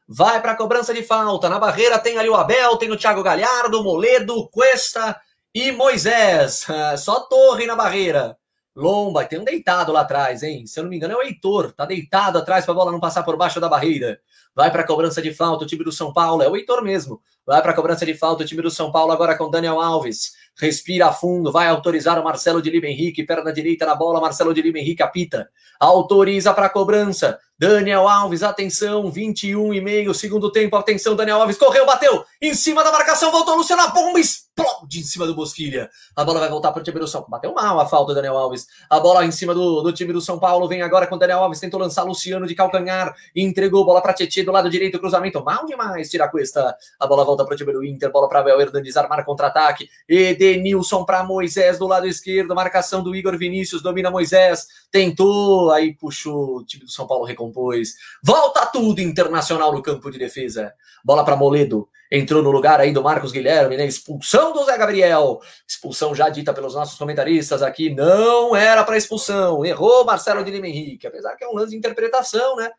[0.07, 1.49] Vai para a cobrança de falta.
[1.49, 5.19] Na barreira tem ali o Abel, tem o Thiago Galhardo, Moledo, Cuesta
[5.53, 6.65] e Moisés.
[6.97, 8.37] Só Torre na barreira.
[8.73, 10.65] Lomba, tem um deitado lá atrás, hein?
[10.65, 11.73] Se eu não me engano, é o Heitor.
[11.73, 14.19] Tá deitado atrás para a bola não passar por baixo da barreira.
[14.55, 16.41] Vai para a cobrança de falta o time do São Paulo.
[16.41, 17.21] É o Heitor mesmo.
[17.45, 20.33] Vai para a cobrança de falta o time do São Paulo agora com Daniel Alves.
[20.57, 24.61] Respira fundo, vai autorizar o Marcelo de Lima Henrique, perna direita na bola, Marcelo de
[24.61, 25.49] Lima Henrique apita.
[25.79, 27.39] Autoriza para a cobrança.
[27.61, 32.83] Daniel Alves, atenção, 21 e meio, segundo tempo, atenção, Daniel Alves, correu, bateu, em cima
[32.83, 35.87] da marcação, voltou Luciano, a bomba explode em cima do Bosquilha.
[36.15, 38.35] A bola vai voltar para o time do São Paulo, bateu mal a falta, Daniel
[38.35, 38.65] Alves.
[38.89, 41.59] A bola em cima do, do time do São Paulo, vem agora com Daniel Alves,
[41.59, 46.09] tentou lançar Luciano de calcanhar, entregou bola para Tietchan do lado direito, cruzamento, mal demais,
[46.09, 46.75] tira a cuesta.
[46.99, 51.05] A bola volta para o time do Inter, bola para Abel Hernandes, armar contra-ataque, Edenilson
[51.05, 56.65] para Moisés do lado esquerdo, marcação do Igor Vinícius, domina Moisés, tentou, aí puxou, o
[56.65, 57.95] time do São Paulo recompôs.
[58.23, 60.73] Volta tudo internacional no campo de defesa.
[61.03, 61.87] Bola para Moledo.
[62.11, 63.85] Entrou no lugar aí do Marcos Guilherme, né?
[63.85, 65.39] Expulsão do Zé Gabriel.
[65.67, 67.93] Expulsão já dita pelos nossos comentaristas aqui.
[67.93, 69.63] Não era para expulsão.
[69.65, 71.07] Errou Marcelo de Lima Henrique.
[71.07, 72.71] Apesar que é um lance de interpretação, né?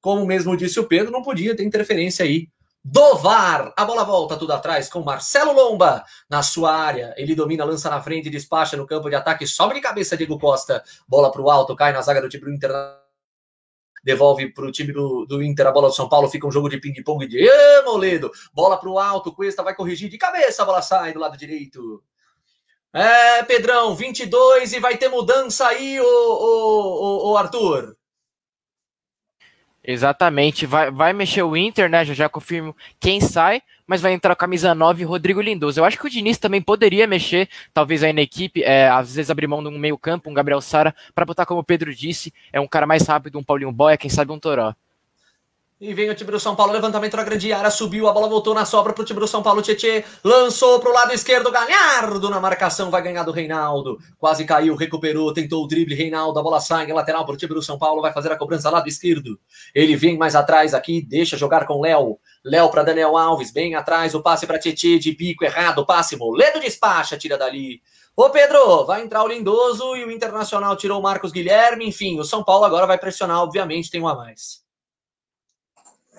[0.00, 2.48] Como mesmo disse o Pedro, não podia ter interferência aí
[2.84, 3.72] do VAR.
[3.74, 7.14] A bola volta tudo atrás com Marcelo Lomba na sua área.
[7.16, 10.84] Ele domina, lança na frente, despacha no campo de ataque, sobe de cabeça Diego Costa.
[11.08, 12.70] Bola para o alto, cai na zaga do time do Inter.
[14.04, 16.28] Devolve para o time do, do Inter a bola do São Paulo.
[16.28, 18.30] Fica um jogo de ping-pong de Ê, Moledo.
[18.52, 20.62] Bola para o alto, Cuesta vai corrigir de cabeça.
[20.62, 22.02] A bola sai do lado direito.
[22.92, 27.96] É, Pedrão, 22 e vai ter mudança aí, o, o, o, o Arthur.
[29.86, 32.02] Exatamente, vai, vai mexer o Inter, né?
[32.06, 35.78] Já já confirmo quem sai, mas vai entrar a camisa 9 Rodrigo Lindoso.
[35.78, 39.30] Eu acho que o Diniz também poderia mexer, talvez aí na equipe, é, às vezes
[39.30, 42.58] abrir mão de um meio-campo, um Gabriel Sara, para botar, como o Pedro disse, é
[42.58, 44.74] um cara mais rápido, um Paulinho Boia, quem sabe um Toró.
[45.86, 48.54] E vem o time do São Paulo, levantamento na grande área, subiu, a bola voltou
[48.54, 52.90] na sobra pro time do São Paulo, Tietê, lançou pro lado esquerdo, Galhardo na marcação,
[52.90, 57.26] vai ganhar do Reinaldo, quase caiu, recuperou, tentou o drible, Reinaldo, a bola sai, lateral
[57.26, 59.38] pro time do São Paulo, vai fazer a cobrança lado esquerdo,
[59.74, 64.14] ele vem mais atrás aqui, deixa jogar com Léo, Léo para Daniel Alves, bem atrás,
[64.14, 67.82] o passe para Tietê, de bico errado, passe, Moledo despacha, tira dali,
[68.16, 72.24] Ô Pedro, vai entrar o Lindoso e o Internacional tirou o Marcos Guilherme, enfim, o
[72.24, 74.63] São Paulo agora vai pressionar, obviamente tem um a mais.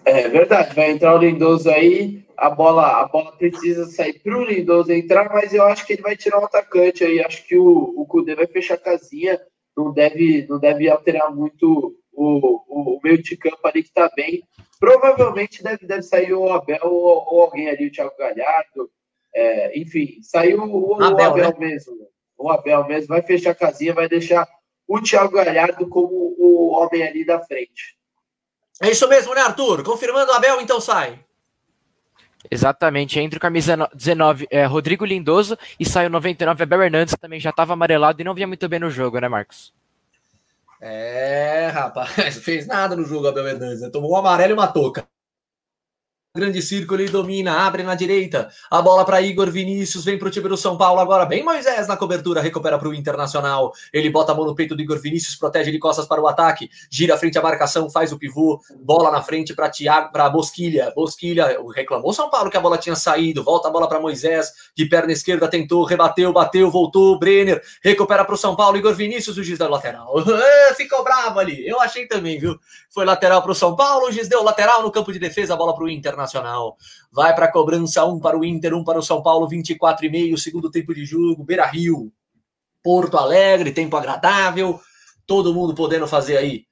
[0.06, 4.44] É verdade, vai entrar o Lindoso aí, a bola, a bola precisa sair para o
[4.44, 7.20] Lindoso entrar, mas eu acho que ele vai tirar um atacante aí.
[7.22, 9.42] Acho que o, o Kudê vai fechar a casinha,
[9.76, 14.10] não deve, não deve alterar muito o, o, o meio de campo ali que está
[14.16, 14.44] bem.
[14.80, 18.92] Provavelmente deve, deve sair o Abel ou, ou alguém ali, o Thiago Galhardo.
[19.34, 21.68] É, enfim, saiu o, Abel, o Abel né?
[21.68, 21.96] mesmo.
[22.38, 24.48] O Abel mesmo vai fechar a casinha, vai deixar
[24.88, 27.96] o Thiago Galhardo como o homem ali da frente.
[28.82, 29.84] É isso mesmo, né, Arthur?
[29.84, 31.20] Confirmando o Abel, então sai.
[32.50, 37.20] Exatamente, entre o camisa 19 é, Rodrigo Lindoso e sai o 99 Abel Hernandes, que
[37.20, 39.74] também já estava amarelado e não vinha muito bem no jogo, né, Marcos?
[40.80, 43.90] É, rapaz, fez nada no jogo Abel Hernandes, né?
[43.90, 45.08] tomou um amarelo e uma touca.
[46.36, 48.50] Grande círculo, ele domina, abre na direita.
[48.70, 51.26] A bola para Igor Vinícius, vem para o time do São Paulo agora.
[51.26, 53.72] Bem Moisés na cobertura, recupera para o Internacional.
[53.94, 56.70] Ele bota a mão no peito do Igor Vinícius, protege de costas para o ataque.
[56.92, 58.60] Gira frente à marcação, faz o pivô.
[58.82, 60.92] Bola na frente para Thiago, para Bosquilha.
[60.94, 63.42] Bosquilha reclamou São Paulo que a bola tinha saído.
[63.42, 67.18] Volta a bola para Moisés, de perna esquerda, tentou, rebateu, bateu, voltou.
[67.18, 68.76] Brenner recupera para o São Paulo.
[68.76, 70.14] Igor Vinícius, o giz da lateral.
[70.76, 71.66] Ficou bravo ali.
[71.66, 72.60] Eu achei também, viu?
[72.96, 75.76] Foi lateral para o São Paulo, giz deu lateral no campo de defesa, a bola
[75.76, 76.78] para o Internacional.
[77.12, 80.10] Vai para a cobrança, um para o Inter, um para o São Paulo, 24 e
[80.10, 82.10] meio, segundo tempo de jogo, Beira Rio,
[82.82, 84.80] Porto Alegre, tempo agradável,
[85.28, 86.64] todo mundo podendo fazer aí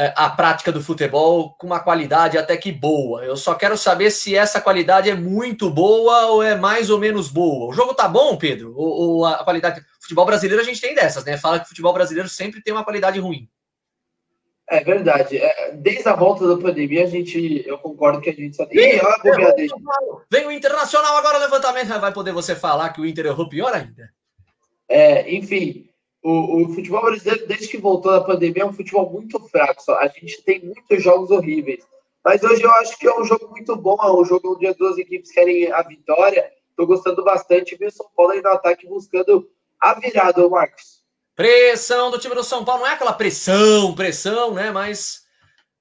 [0.00, 3.22] é, a prática do futebol com uma qualidade até que boa.
[3.22, 7.28] Eu só quero saber se essa qualidade é muito boa ou é mais ou menos
[7.28, 7.68] boa.
[7.68, 8.72] O jogo tá bom, Pedro?
[8.74, 9.84] Ou, ou a qualidade.
[10.00, 11.36] Futebol brasileiro a gente tem dessas, né?
[11.36, 13.46] Fala que futebol brasileiro sempre tem uma qualidade ruim.
[14.68, 15.36] É verdade.
[15.36, 18.96] É, desde a volta da pandemia, a gente, eu concordo que a gente só tem.
[18.96, 19.00] Ih,
[20.30, 21.88] Vem o Internacional agora, levantamento.
[22.00, 24.10] Vai poder você falar que o Inter errou pior ainda.
[24.88, 25.88] É, enfim,
[26.22, 29.82] o, o, futebol brasileiro, desde que voltou da pandemia, é um futebol muito fraco.
[29.82, 29.98] Só.
[29.98, 31.84] A gente tem muitos jogos horríveis.
[32.24, 33.96] Mas hoje eu acho que é um jogo muito bom.
[34.00, 36.50] É um jogo onde as duas equipes querem a vitória.
[36.70, 37.76] Estou gostando bastante.
[37.78, 40.91] E o São Paulo aí no ataque buscando a virada, Marcos.
[41.34, 42.82] Pressão do time do São Paulo.
[42.82, 44.70] Não é aquela pressão, pressão, né?
[44.70, 45.22] Mas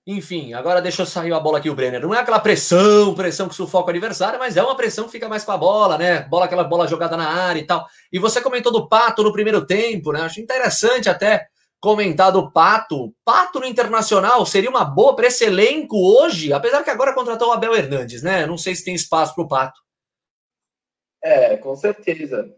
[0.05, 2.01] enfim, agora deixa eu sair a bola aqui, o Brenner.
[2.01, 5.29] Não é aquela pressão, pressão que sufoca o adversário, mas é uma pressão que fica
[5.29, 6.21] mais com a bola, né?
[6.23, 7.85] Bola, aquela bola jogada na área e tal.
[8.11, 10.21] E você comentou do Pato no primeiro tempo, né?
[10.21, 11.47] Acho interessante até
[11.79, 13.13] comentar do Pato.
[13.23, 17.51] Pato no Internacional seria uma boa para esse elenco hoje, apesar que agora contratou o
[17.51, 18.47] Abel Hernandes, né?
[18.47, 19.79] Não sei se tem espaço para o Pato.
[21.23, 22.51] É, com certeza.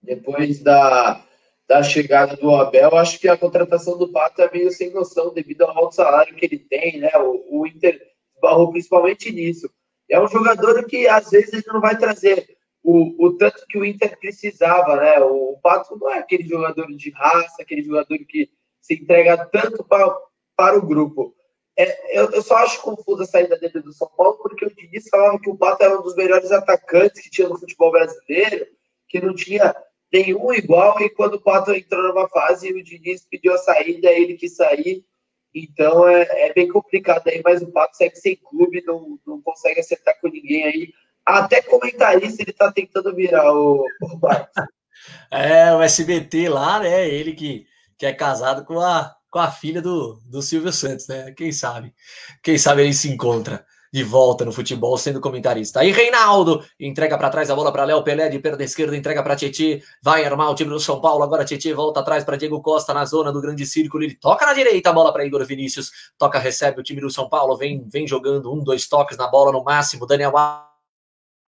[0.00, 1.20] Depois da
[1.66, 5.62] da chegada do Abel, acho que a contratação do Pato é meio sem noção devido
[5.62, 7.10] ao alto salário que ele tem, né?
[7.16, 8.00] O, o Inter
[8.40, 9.70] barrou principalmente nisso.
[10.10, 12.46] É um jogador que às vezes ele não vai trazer
[12.82, 15.18] o, o tanto que o Inter precisava, né?
[15.20, 18.50] O, o Pato não é aquele jogador de raça, aquele jogador que
[18.80, 20.14] se entrega tanto para,
[20.54, 21.34] para o grupo.
[21.76, 25.08] É, eu, eu, só acho confusa a saída dele do São Paulo, porque o Diniz
[25.08, 28.66] falava que o Pato era um dos melhores atacantes que tinha no futebol brasileiro,
[29.08, 29.74] que não tinha
[30.14, 34.34] nenhum igual, e quando o Pato entrou numa fase, o Diniz pediu a saída, ele
[34.34, 35.04] quis sair,
[35.52, 39.80] então é, é, bem complicado aí, mas o Pato segue sem clube, não, não consegue
[39.80, 40.92] acertar com ninguém aí.
[41.26, 44.20] Até comentarista ele tá tentando virar o, o
[45.30, 47.08] é, o SBT lá, né?
[47.08, 47.66] Ele que,
[47.98, 51.32] que é casado com a, com a filha do, do Silvio Santos, né?
[51.32, 51.94] Quem sabe?
[52.42, 53.64] Quem sabe ele se encontra
[53.94, 55.78] de volta no futebol sendo comentarista.
[55.78, 59.36] Aí Reinaldo entrega para trás a bola para Léo Pelé de perna esquerda, entrega para
[59.36, 61.22] Tietê, vai armar o time do São Paulo.
[61.22, 64.02] Agora Tietê volta atrás para Diego Costa na zona do grande círculo.
[64.02, 67.28] Ele toca na direita a bola para Igor Vinícius, toca, recebe o time do São
[67.28, 70.08] Paulo, vem, vem jogando um, dois toques na bola no máximo.
[70.08, 70.32] Daniel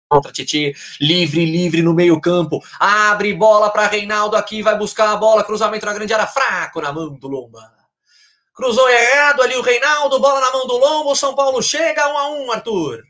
[0.09, 5.43] contra Titi, livre, livre no meio-campo, abre bola para Reinaldo aqui, vai buscar a bola,
[5.43, 7.76] cruzamento na grande área, fraco na mão do Lomba.
[8.57, 12.29] Cruzou errado ali o Reinaldo, bola na mão do Lombo, São Paulo chega 1 a
[12.31, 13.03] 1 Arthur.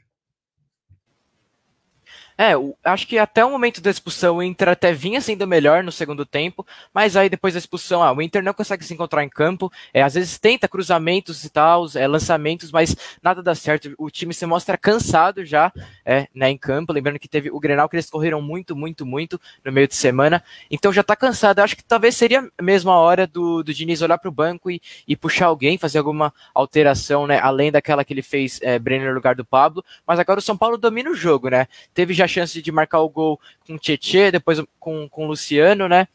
[2.38, 2.52] É,
[2.84, 6.26] acho que até o momento da expulsão o Inter até vinha sendo melhor no segundo
[6.26, 9.72] tempo, mas aí depois da expulsão, ah, o Inter não consegue se encontrar em campo,
[9.92, 13.94] é, às vezes tenta cruzamentos e tal, é, lançamentos, mas nada dá certo.
[13.96, 15.72] O time se mostra cansado já
[16.04, 19.40] é, né, em campo, lembrando que teve o Grenal que eles correram muito, muito, muito
[19.64, 21.60] no meio de semana, então já tá cansado.
[21.60, 24.82] acho que talvez seria mesmo a hora do, do Diniz olhar para o banco e,
[25.08, 29.14] e, puxar alguém, fazer alguma alteração, né, além daquela que ele fez é, Brenner no
[29.14, 31.66] lugar do Pablo, mas agora o São Paulo domina o jogo, né?
[31.94, 35.28] Teve já a chance de marcar o gol com o Tietê, depois com, com o
[35.28, 36.07] Luciano, né?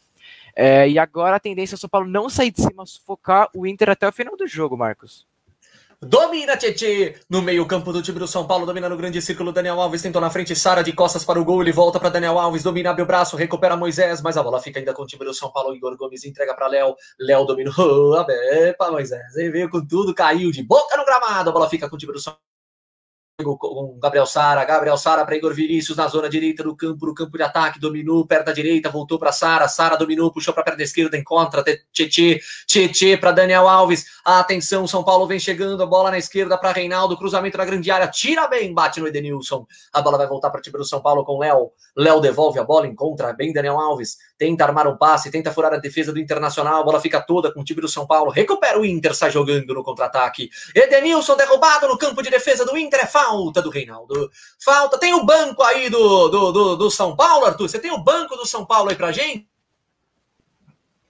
[0.55, 3.65] É, e agora a tendência é o São Paulo não sair de cima, sufocar o
[3.65, 5.25] Inter até o final do jogo, Marcos.
[6.03, 9.51] Domina Tietê no meio-campo do time do São Paulo, domina no grande círculo.
[9.51, 11.61] Daniel Alves tentou na frente, Sara de costas para o gol.
[11.61, 14.79] Ele volta para Daniel Alves, domina, abre o braço, recupera Moisés, mas a bola fica
[14.79, 15.75] ainda com o time do São Paulo.
[15.75, 16.95] Igor Gomes entrega para Léo.
[17.19, 17.71] Léo dominou.
[17.77, 21.51] Oh, epa, Moisés, ele veio com tudo, caiu de boca no gramado.
[21.51, 22.35] A bola fica com o time do São
[23.43, 27.37] com Gabriel Sara, Gabriel Sara para Igor Vinícius na zona direita do campo, no campo
[27.37, 30.83] de ataque, dominou, perto da direita, voltou para Sara, Sara dominou, puxou para a perna
[30.83, 36.17] esquerda, encontra Tietê, Tietê para Daniel Alves, atenção, São Paulo vem chegando, a bola na
[36.17, 40.27] esquerda para Reinaldo, cruzamento na grande área, tira bem, bate no Edenilson, a bola vai
[40.27, 43.53] voltar para o time do São Paulo com Léo, Léo devolve a bola, encontra bem
[43.53, 47.21] Daniel Alves, tenta armar um passe, tenta furar a defesa do Internacional, a bola fica
[47.21, 51.35] toda com o time do São Paulo, recupera o Inter, sai jogando no contra-ataque, Edenilson
[51.35, 54.31] derrubado no campo de defesa do Inter, é falta do Reinaldo.
[54.59, 54.97] Falta.
[54.97, 57.69] Tem o banco aí do, do, do, do São Paulo, Arthur?
[57.69, 59.50] Você tem o banco do São Paulo aí pra gente?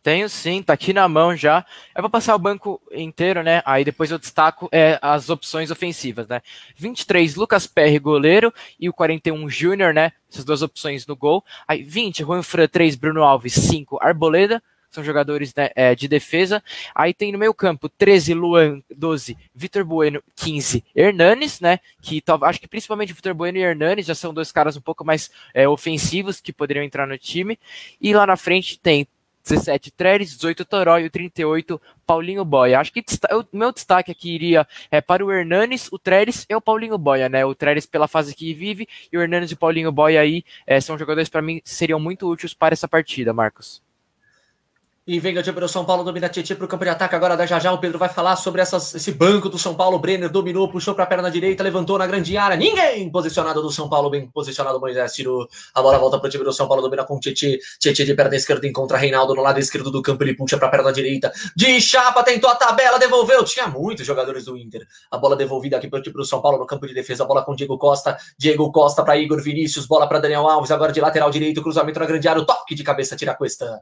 [0.03, 1.63] Tenho sim, tá aqui na mão já.
[1.93, 3.61] É para passar o banco inteiro, né?
[3.65, 6.41] Aí depois eu destaco é, as opções ofensivas, né?
[6.75, 10.11] 23, Lucas Perry, goleiro, e o 41, Júnior, né?
[10.31, 11.43] Essas duas opções no gol.
[11.67, 14.61] Aí 20, Juan Fran, 3, Bruno Alves, 5, Arboleda
[14.91, 16.61] são jogadores né, é, de defesa.
[16.93, 21.79] Aí tem no meio campo 13, Luan, 12, Vitor Bueno, 15, Hernanes, né?
[22.01, 25.31] Que acho que principalmente Vitor Bueno e Hernanes já são dois caras um pouco mais
[25.53, 27.57] é, ofensivos que poderiam entrar no time.
[28.01, 29.07] E lá na frente tem
[29.43, 32.79] 17 Treres, 18 Toró e o 38 Paulinho Boia.
[32.79, 36.61] Acho que o meu destaque aqui iria é, para o Hernanes, o Treres e o
[36.61, 37.45] Paulinho Boia, né?
[37.45, 40.79] O Treres pela fase que vive e o Hernanes e o Paulinho Boia aí é,
[40.79, 43.81] são jogadores para mim seriam muito úteis para essa partida, Marcos.
[45.11, 47.13] E vem o time do São Paulo, domina Tietchan para o campo de ataque.
[47.13, 49.99] Agora da Jajá, o Pedro vai falar sobre essas, esse banco do São Paulo.
[49.99, 52.55] Brenner dominou, puxou para a perna direita, levantou na grande área.
[52.55, 55.11] Ninguém posicionado do São Paulo, bem posicionado Moisés.
[55.11, 57.57] Tirou a bola, volta para o time do São Paulo, domina com Tietchan.
[57.77, 60.23] Tietchan de perna esquerda encontra Reinaldo no lado esquerdo do campo.
[60.23, 61.29] Ele puxa para a perna direita.
[61.57, 63.43] De chapa, tentou a tabela, devolveu.
[63.43, 64.87] Tinha muitos jogadores do Inter.
[65.11, 67.25] A bola devolvida aqui para o time do São Paulo no campo de defesa.
[67.25, 68.15] A bola com Diego Costa.
[68.37, 69.85] Diego Costa para Igor Vinícius.
[69.85, 70.71] Bola para Daniel Alves.
[70.71, 72.41] Agora de lateral direito, cruzamento na grande área.
[72.41, 73.77] O toque de cabeça tira a questão.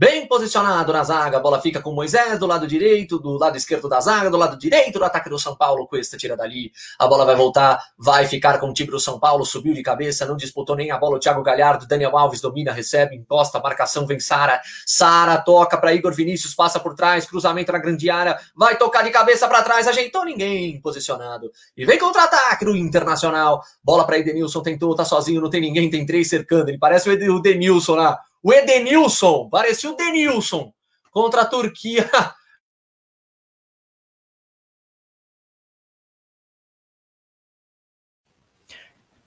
[0.00, 3.88] Bem posicionado na zaga, a bola fica com Moisés do lado direito, do lado esquerdo
[3.88, 5.88] da zaga, do lado direito do ataque do São Paulo.
[5.88, 9.44] Cuesta tira dali, a bola vai voltar, vai ficar com o time do São Paulo,
[9.44, 11.16] subiu de cabeça, não disputou nem a bola.
[11.16, 14.60] O Thiago Galhardo, Daniel Alves domina, recebe, encosta, marcação vem Sara.
[14.86, 19.10] Sara toca para Igor Vinícius, passa por trás, cruzamento na grande área, vai tocar de
[19.10, 21.50] cabeça para trás, ajeitou ninguém posicionado.
[21.76, 23.64] E vem contra-ataque do Internacional.
[23.82, 26.68] Bola para Edenilson, tentou, tá sozinho, não tem ninguém, tem três cercando.
[26.68, 28.16] Ele parece o Edenilson lá
[28.48, 30.72] o Edenilson, parecia o Denilson
[31.10, 32.08] contra a Turquia.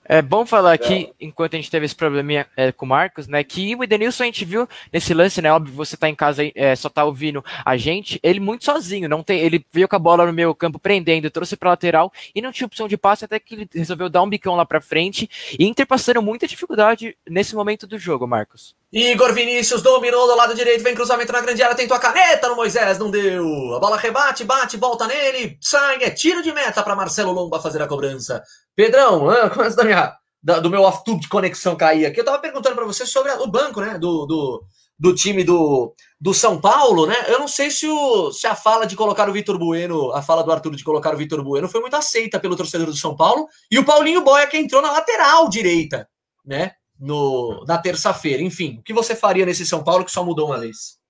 [0.04, 3.42] É bom falar aqui, enquanto a gente teve esse probleminha é, com o Marcos, né?
[3.42, 5.50] Que o Edenilson a gente viu nesse lance, né?
[5.50, 9.22] Óbvio, você tá em casa é, só tá ouvindo a gente, ele muito sozinho, não
[9.22, 9.38] tem.
[9.38, 12.66] Ele veio com a bola no meio campo prendendo, trouxe pra lateral e não tinha
[12.66, 15.30] opção de passe, até que ele resolveu dar um bicão lá pra frente.
[15.56, 18.74] E Inter passando muita dificuldade nesse momento do jogo, Marcos.
[18.92, 22.56] Igor Vinícius dominou do lado direito, vem cruzamento na grande área, tentou a caneta no
[22.56, 23.74] Moisés, não deu.
[23.74, 27.80] A bola rebate, bate, volta nele, sai, é tiro de meta para Marcelo Lomba fazer
[27.80, 28.42] a cobrança.
[28.76, 32.76] Pedrão, antes da minha, da, do meu off-tube de conexão cair aqui, eu tava perguntando
[32.76, 34.62] para você sobre o banco, né, do, do,
[34.98, 37.16] do, time do, do São Paulo, né?
[37.28, 40.44] Eu não sei se, o, se a fala de colocar o Vitor Bueno, a fala
[40.44, 43.48] do Arthur de colocar o Vitor Bueno foi muito aceita pelo torcedor do São Paulo,
[43.70, 46.06] e o Paulinho Boia que entrou na lateral direita,
[46.44, 46.72] né?
[47.04, 48.42] No, na terça-feira.
[48.42, 51.00] Enfim, o que você faria nesse São Paulo que só mudou uma vez?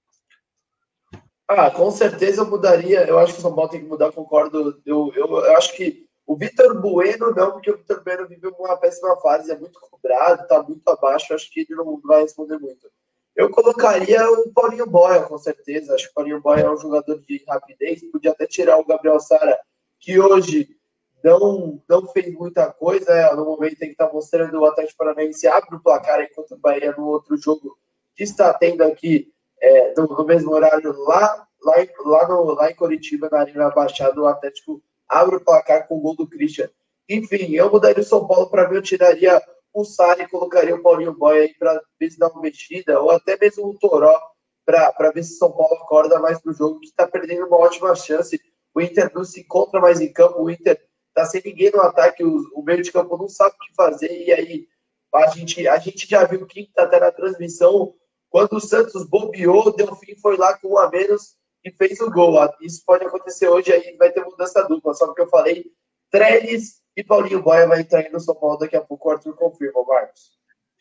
[1.47, 3.05] Ah, com certeza eu mudaria.
[3.05, 4.81] Eu acho que o São Paulo tem que mudar, concordo.
[4.87, 8.77] Eu, eu, eu acho que o Vitor Bueno não, porque o Vitor Bueno vive uma
[8.77, 12.91] péssima fase, é muito cobrado, está muito abaixo, acho que ele não vai responder muito.
[13.35, 15.95] Eu colocaria o Paulinho Boia, com certeza.
[15.95, 19.21] Acho que o Paulinho Boia é um jogador de rapidez, podia até tirar o Gabriel
[19.21, 19.59] Sara,
[20.01, 20.69] que hoje
[21.23, 25.47] não, não fez muita coisa, é, no momento em que está mostrando o Atlético Paranaense
[25.47, 27.79] abre o placar enquanto o Bahia no outro jogo
[28.15, 31.75] que está tendo aqui é, no, no, mesmo horário lá, lá,
[32.05, 36.01] lá, no, lá em Curitiba, na Arena Baixada, o Atlético abre o placar com o
[36.01, 36.69] gol do Christian.
[37.09, 39.41] Enfim, eu mudaria o São Paulo para mim, eu tiraria
[39.73, 43.11] o Sara e colocaria o Paulinho Boy aí para ver se dá uma mexida, ou
[43.11, 44.19] até mesmo o Toró
[44.65, 47.95] para ver se o São Paulo acorda mais pro jogo, que está perdendo uma ótima
[47.95, 48.41] chance.
[48.75, 50.81] O Inter não se encontra mais em campo, o Inter
[51.15, 54.11] tá sem ninguém no ataque, o, o meio de campo não sabe o que fazer,
[54.27, 54.69] e aí
[55.15, 57.95] a gente, a gente já viu que tá até na transmissão,
[58.31, 62.35] quando o Santos bobeou, Delfim foi lá com um a menos e fez o gol.
[62.63, 64.95] Isso pode acontecer hoje, aí vai ter mudança dupla.
[64.95, 65.67] Só que eu falei,
[66.11, 69.09] Trellis e Paulinho Boia vai entrar aí no São Paulo daqui a pouco.
[69.09, 70.31] O Arthur confirma, Marcos.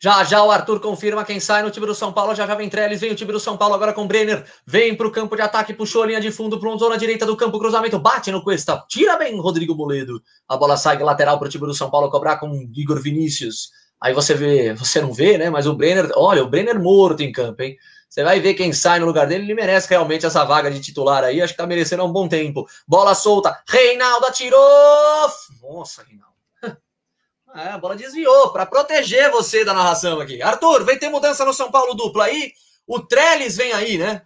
[0.02, 2.34] Já já o Arthur confirma quem sai no time do São Paulo.
[2.34, 4.44] Já já vem Trellis, vem o time do São Paulo agora com Brenner.
[4.66, 7.24] Vem para o campo de ataque, puxou a linha de fundo para um zona direita
[7.24, 7.56] do campo.
[7.56, 8.84] Cruzamento bate no Cuesta.
[8.88, 10.20] Tira bem Rodrigo Moledo.
[10.48, 13.70] A bola sai lateral para o time do São Paulo cobrar com Igor Vinícius.
[14.00, 15.48] Aí você vê, você não vê, né?
[15.50, 17.76] Mas o Brenner, olha, o Brenner morto em campo, hein?
[18.08, 21.22] Você vai ver quem sai no lugar dele, ele merece realmente essa vaga de titular
[21.22, 21.40] aí.
[21.40, 22.66] Acho que tá merecendo há um bom tempo.
[22.88, 25.30] Bola solta, Reinaldo atirou!
[25.62, 26.31] Nossa, Reinaldo.
[27.54, 30.40] É, a bola desviou para proteger você da narração aqui.
[30.40, 32.52] Arthur, vem ter mudança no São Paulo dupla aí.
[32.86, 34.22] O Trellis vem aí, né?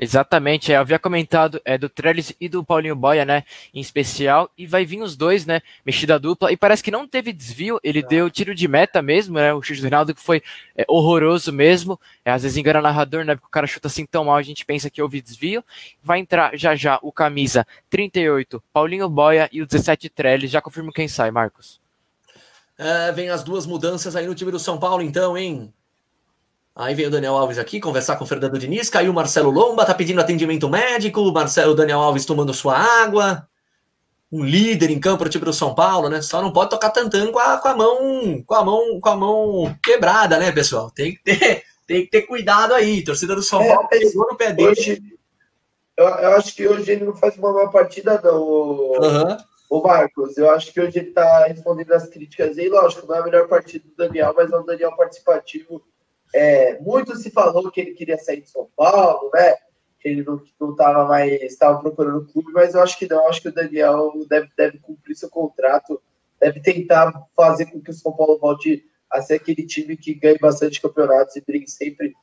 [0.00, 3.42] Exatamente, é, eu havia comentado é, do Trellis e do Paulinho Boia, né,
[3.74, 7.32] em especial, e vai vir os dois, né, mexida dupla, e parece que não teve
[7.32, 10.40] desvio, ele deu tiro de meta mesmo, né, o chute do Reinaldo que foi
[10.76, 14.06] é, horroroso mesmo, é, às vezes engana o narrador, né, porque o cara chuta assim
[14.06, 15.64] tão mal, a gente pensa que houve desvio,
[16.00, 20.92] vai entrar já já o camisa 38, Paulinho Boia, e o 17 Trellis, já confirmo
[20.92, 21.80] quem sai, Marcos.
[22.78, 25.74] É, vem as duas mudanças aí no time do São Paulo, então, hein?
[26.78, 29.84] Aí veio o Daniel Alves aqui conversar com o Fernando Diniz, caiu o Marcelo Lomba,
[29.84, 33.48] tá pedindo atendimento médico, o Marcelo o Daniel Alves tomando sua água.
[34.30, 36.22] Um líder em campo para o time do São Paulo, né?
[36.22, 39.16] Só não pode tocar tantando com a, com a mão, com a mão, com a
[39.16, 40.88] mão quebrada, né, pessoal?
[40.88, 43.02] Tem que ter, tem que ter cuidado aí.
[43.02, 44.68] Torcida do São é, Paulo pegou no pé dele.
[44.68, 45.02] Hoje,
[45.96, 48.40] eu, eu, acho que hoje ele não faz uma má partida, não.
[48.40, 49.36] O, uhum.
[49.68, 53.18] o Marcos, eu acho que hoje ele está respondendo as críticas aí, lógico, não é
[53.18, 55.82] a melhor partida do Daniel, mas é um Daniel participativo
[56.34, 59.54] é, muito se falou que ele queria sair de São Paulo, né?
[60.00, 63.28] Que ele não estava mais, estava procurando clube, mas eu acho que não.
[63.28, 66.00] Acho que o Daniel deve, deve cumprir seu contrato,
[66.40, 70.38] deve tentar fazer com que o São Paulo volte a ser aquele time que ganhe
[70.38, 72.14] bastante campeonatos e brigue sempre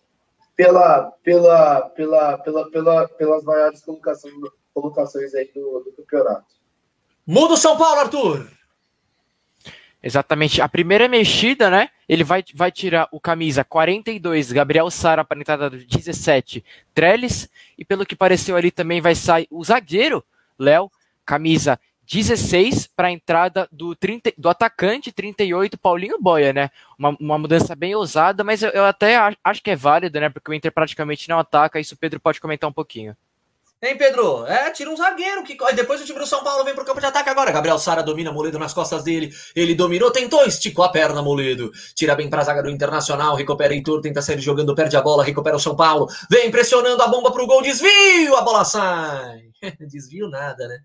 [0.56, 4.34] pela, pela, pela, pela, pela, pelas maiores colocações,
[4.74, 6.56] colocações aí do, do campeonato.
[7.26, 8.48] Muda o São Paulo, Arthur!
[10.02, 10.62] Exatamente.
[10.62, 11.90] A primeira mexida, né?
[12.08, 16.64] Ele vai, vai tirar o camisa 42, Gabriel Sara, para a entrada do 17,
[16.94, 17.50] Trellis.
[17.78, 20.24] E pelo que pareceu ali também vai sair o zagueiro,
[20.58, 20.92] Léo,
[21.26, 26.70] camisa 16 para a entrada do, 30, do atacante 38, Paulinho Boia, né?
[26.98, 30.30] Uma, uma mudança bem ousada, mas eu, eu até acho que é válida, né?
[30.30, 33.18] Porque o Inter praticamente não ataca, isso o Pedro pode comentar um pouquinho.
[33.86, 34.48] Hein, Pedro?
[34.48, 35.44] É, tira um zagueiro.
[35.44, 37.52] que Depois o time do São Paulo vem pro campo de ataque agora.
[37.52, 39.32] Gabriel Sara domina Moledo nas costas dele.
[39.56, 41.72] Ele dominou, tentou, esticou a perna, Moledo.
[41.94, 43.36] Tira bem pra zaga do Internacional.
[43.36, 46.08] Recupera Heitor, tenta sair jogando, perde a bola, recupera o São Paulo.
[46.32, 49.44] Vem pressionando a bomba pro gol, desvio, a bola sai.
[49.88, 50.80] desvio nada, né?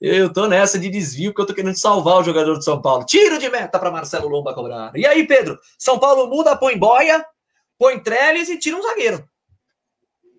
[0.00, 3.04] Eu tô nessa de desvio porque eu tô querendo salvar o jogador do São Paulo.
[3.04, 4.92] Tiro de meta para Marcelo Lomba cobrar.
[4.94, 5.58] E aí, Pedro?
[5.76, 7.24] São Paulo muda, põe boia,
[7.76, 9.28] põe Trellis e tira um zagueiro.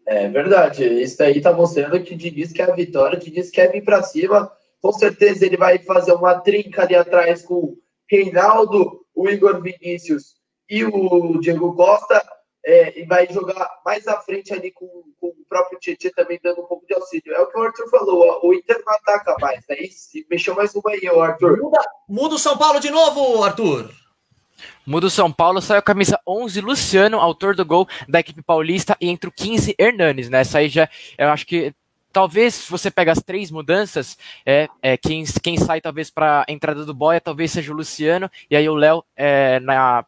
[0.06, 0.86] É verdade.
[1.02, 4.04] Isso aí tá mostrando que o Diniz quer a vitória, o Diniz quer vir para
[4.04, 4.52] cima.
[4.82, 7.78] Com certeza ele vai fazer uma trinca ali atrás com o
[8.10, 10.36] Reinaldo, o Igor Vinícius
[10.70, 12.24] e o Diego Costa.
[12.68, 14.88] É, e vai jogar mais à frente ali com,
[15.22, 17.32] com o próprio Tietchan também dando um pouco de auxílio.
[17.32, 19.76] É o que o Arthur falou, ó, o Inter não ataca mais, né?
[19.80, 21.62] E mexeu mais uma aí, o Arthur.
[21.62, 21.80] Muda,
[22.10, 23.92] muda o São Paulo de novo, Arthur.
[24.86, 28.96] Muda o São Paulo, saiu a camisa 11, Luciano, autor do gol da equipe paulista,
[29.02, 30.42] e entre o 15, Hernanes, né?
[30.42, 31.74] Essa aí já, eu acho que
[32.16, 36.52] talvez se você pega as três mudanças, é, é quem, quem sai talvez para a
[36.52, 39.60] entrada do Boia, talvez seja o Luciano, e aí o Léo é,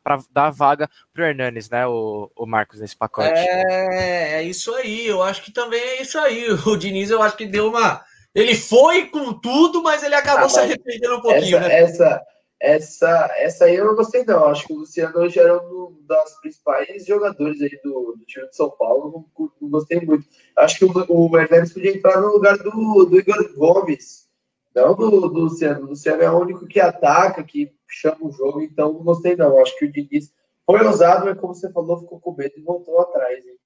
[0.02, 3.38] para dar vaga para o Hernanes, né, o, o Marcos, nesse pacote.
[3.38, 6.48] É, é isso aí, eu acho que também é isso aí.
[6.66, 8.02] O Diniz, eu acho que deu uma.
[8.34, 11.80] Ele foi com tudo, mas ele acabou ah, se arrependendo um pouquinho, essa, né?
[11.82, 12.22] Essa,
[12.60, 14.46] essa, essa aí eu não gostei, não.
[14.46, 18.56] Acho que o Luciano hoje era um dos principais jogadores aí do, do time de
[18.56, 19.28] São Paulo.
[19.38, 20.28] Não, não gostei muito.
[20.56, 24.28] Acho que o, o podia entrar no lugar do, do Igor Gomes,
[24.76, 25.86] não do, do Luciano.
[25.86, 29.60] O Luciano é o único que ataca, que chama o jogo, então não gostei, não.
[29.62, 30.34] Acho que o Diniz
[30.66, 33.46] foi ousado, mas como você falou, ficou com medo e voltou atrás.
[33.46, 33.58] Hein?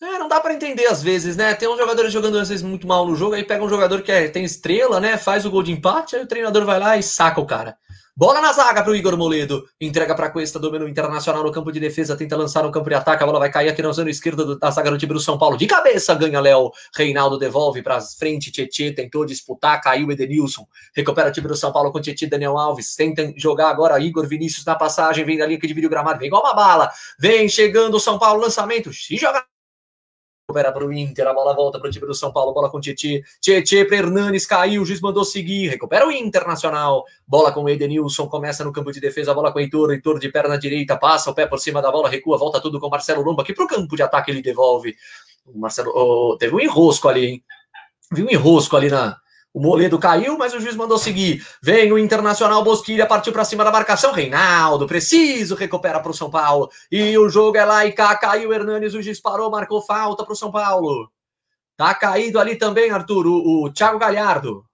[0.00, 1.54] É, não dá para entender às vezes, né?
[1.54, 4.12] Tem uns jogadores jogando às vezes muito mal no jogo, aí pega um jogador que
[4.12, 5.18] é, tem estrela, né?
[5.18, 7.76] Faz o gol de empate, aí o treinador vai lá e saca o cara.
[8.18, 9.64] Bola na zaga para o Igor Moledo.
[9.80, 13.22] Entrega para Cuesta, domina Internacional no campo de defesa, tenta lançar no campo de ataque.
[13.22, 15.56] A bola vai cair aqui na zona esquerda da zaga do time do São Paulo.
[15.56, 16.72] De cabeça ganha Léo.
[16.96, 18.50] Reinaldo devolve para frente.
[18.50, 20.66] Tietê tentou disputar, caiu Edenilson.
[20.96, 22.96] Recupera o time do São Paulo com Tietê Daniel Alves.
[22.96, 25.24] Tenta jogar agora Igor Vinícius na passagem.
[25.24, 26.18] Vem dali que divide o gramado.
[26.18, 26.90] Vem igual uma bala.
[27.20, 28.40] Vem chegando o São Paulo.
[28.40, 28.92] Lançamento.
[28.92, 29.44] Se joga
[30.48, 32.80] recupera para o Inter, a bola volta para o time do São Paulo, bola com
[32.80, 37.68] Tietê, Tietê para Hernanes, caiu, o juiz mandou seguir, recupera o Internacional, bola com o
[37.68, 41.30] Edenilson, começa no campo de defesa, bola com o Heitor, Heitor de perna direita, passa
[41.30, 43.66] o pé por cima da bola, recua, volta tudo com o Marcelo Lomba, que para
[43.66, 44.96] o campo de ataque ele devolve,
[45.44, 47.44] o Marcelo, oh, teve um enrosco ali, hein?
[48.10, 49.18] Viu um enrosco ali na,
[49.52, 51.44] o Moledo caiu, mas o juiz mandou seguir.
[51.62, 54.12] Vem o Internacional Bosquilha, partiu para cima da marcação.
[54.12, 56.70] Reinaldo, preciso, recupera para o São Paulo.
[56.92, 60.32] E o jogo é lá e cá, caiu Hernanes, o juiz parou, marcou falta para
[60.32, 61.10] o São Paulo.
[61.76, 64.64] Tá caído ali também, Arthur, o, o Thiago Galhardo.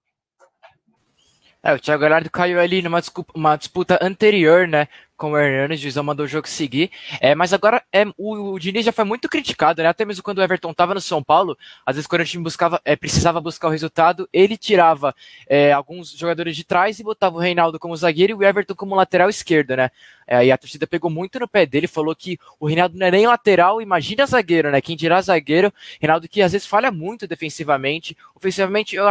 [1.62, 3.00] É, o Thiago Galhardo caiu ali numa
[3.34, 4.88] uma disputa anterior, né?
[5.16, 6.90] Com o Hernandes, o juizão mandou o jogo seguir.
[7.20, 9.88] É, mas agora é, o, o Diniz já foi muito criticado, né?
[9.88, 12.80] Até mesmo quando o Everton estava no São Paulo, às vezes quando o time buscava,
[12.84, 15.14] é, precisava buscar o resultado, ele tirava
[15.46, 18.94] é, alguns jogadores de trás e botava o Reinaldo como zagueiro e o Everton como
[18.94, 19.90] lateral esquerdo, né?
[20.26, 23.10] É, e a torcida pegou muito no pé dele, falou que o Reinaldo não é
[23.10, 24.80] nem lateral, imagina zagueiro, né?
[24.80, 29.04] Quem dirá zagueiro, Reinaldo que às vezes falha muito defensivamente, ofensivamente eu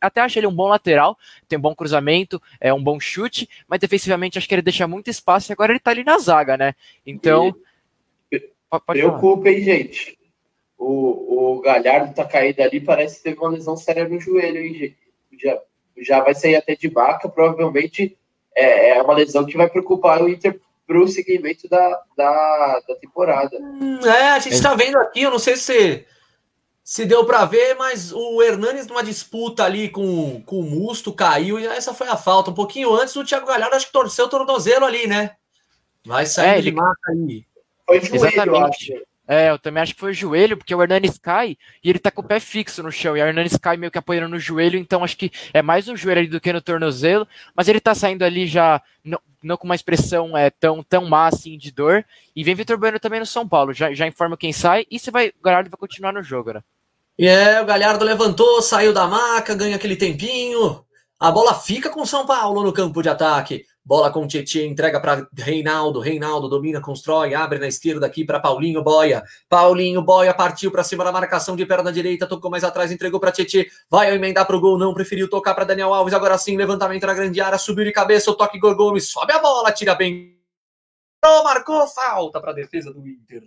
[0.00, 1.18] até acho ele um bom lateral,
[1.48, 5.10] tem um bom cruzamento, é um bom chute, mas defensivamente acho que ele deixa muito
[5.10, 6.74] espaço e agora ele tá ali na zaga, né?
[7.06, 7.54] Então.
[8.32, 8.50] E...
[8.86, 10.18] Preocupa, hein, gente?
[10.78, 14.74] O, o Galhardo tá caído ali, parece que teve uma lesão séria no joelho, hein,
[14.74, 14.96] gente?
[15.42, 15.60] Já,
[15.98, 18.16] já vai sair até de baca, provavelmente
[18.54, 23.56] é, é uma lesão que vai preocupar o Inter pro seguimento da, da, da temporada.
[23.58, 26.04] Hum, é, a gente está vendo aqui, eu não sei se
[26.82, 31.60] se deu para ver, mas o Hernanes numa disputa ali com, com o Musto caiu
[31.60, 32.50] e essa foi a falta.
[32.50, 35.36] Um pouquinho antes o Thiago Galhardo acho que torceu o tornozelo ali, né?
[36.04, 36.70] Vai sair é, ele...
[36.70, 37.46] de marca ali.
[37.86, 38.48] Foi joelho, Exatamente.
[38.48, 38.66] eu
[38.96, 39.10] acho.
[39.32, 42.10] É, eu também acho que foi o joelho, porque o Hernanes cai e ele tá
[42.10, 43.16] com o pé fixo no chão.
[43.16, 45.96] E o Hernanes cai meio que apoiando no joelho, então acho que é mais no
[45.96, 47.28] joelho ali do que no tornozelo.
[47.54, 51.28] Mas ele tá saindo ali já, não, não com uma expressão é, tão, tão má
[51.28, 52.04] assim de dor.
[52.34, 53.72] E vem Vitor Bueno também no São Paulo.
[53.72, 56.60] Já, já informa quem sai e se vai, o Galhardo vai continuar no jogo, né?
[57.16, 60.84] E é, o Galhardo levantou, saiu da maca, ganha aquele tempinho.
[61.20, 63.64] A bola fica com o São Paulo no campo de ataque.
[63.90, 65.98] Bola com Tietchan, entrega para Reinaldo.
[65.98, 69.20] Reinaldo domina, constrói, abre na esquerda aqui para Paulinho Boia.
[69.48, 73.32] Paulinho Boia partiu para cima da marcação de perna direita, tocou mais atrás, entregou para
[73.32, 73.64] Tietchan.
[73.90, 76.14] Vai emendar para o gol, não preferiu tocar para Daniel Alves.
[76.14, 79.40] Agora sim, levantamento na grande área, subiu de cabeça, o toque Igor Gomes, sobe a
[79.40, 80.38] bola, tira bem.
[81.42, 83.42] Marcou falta para a defesa do Inter.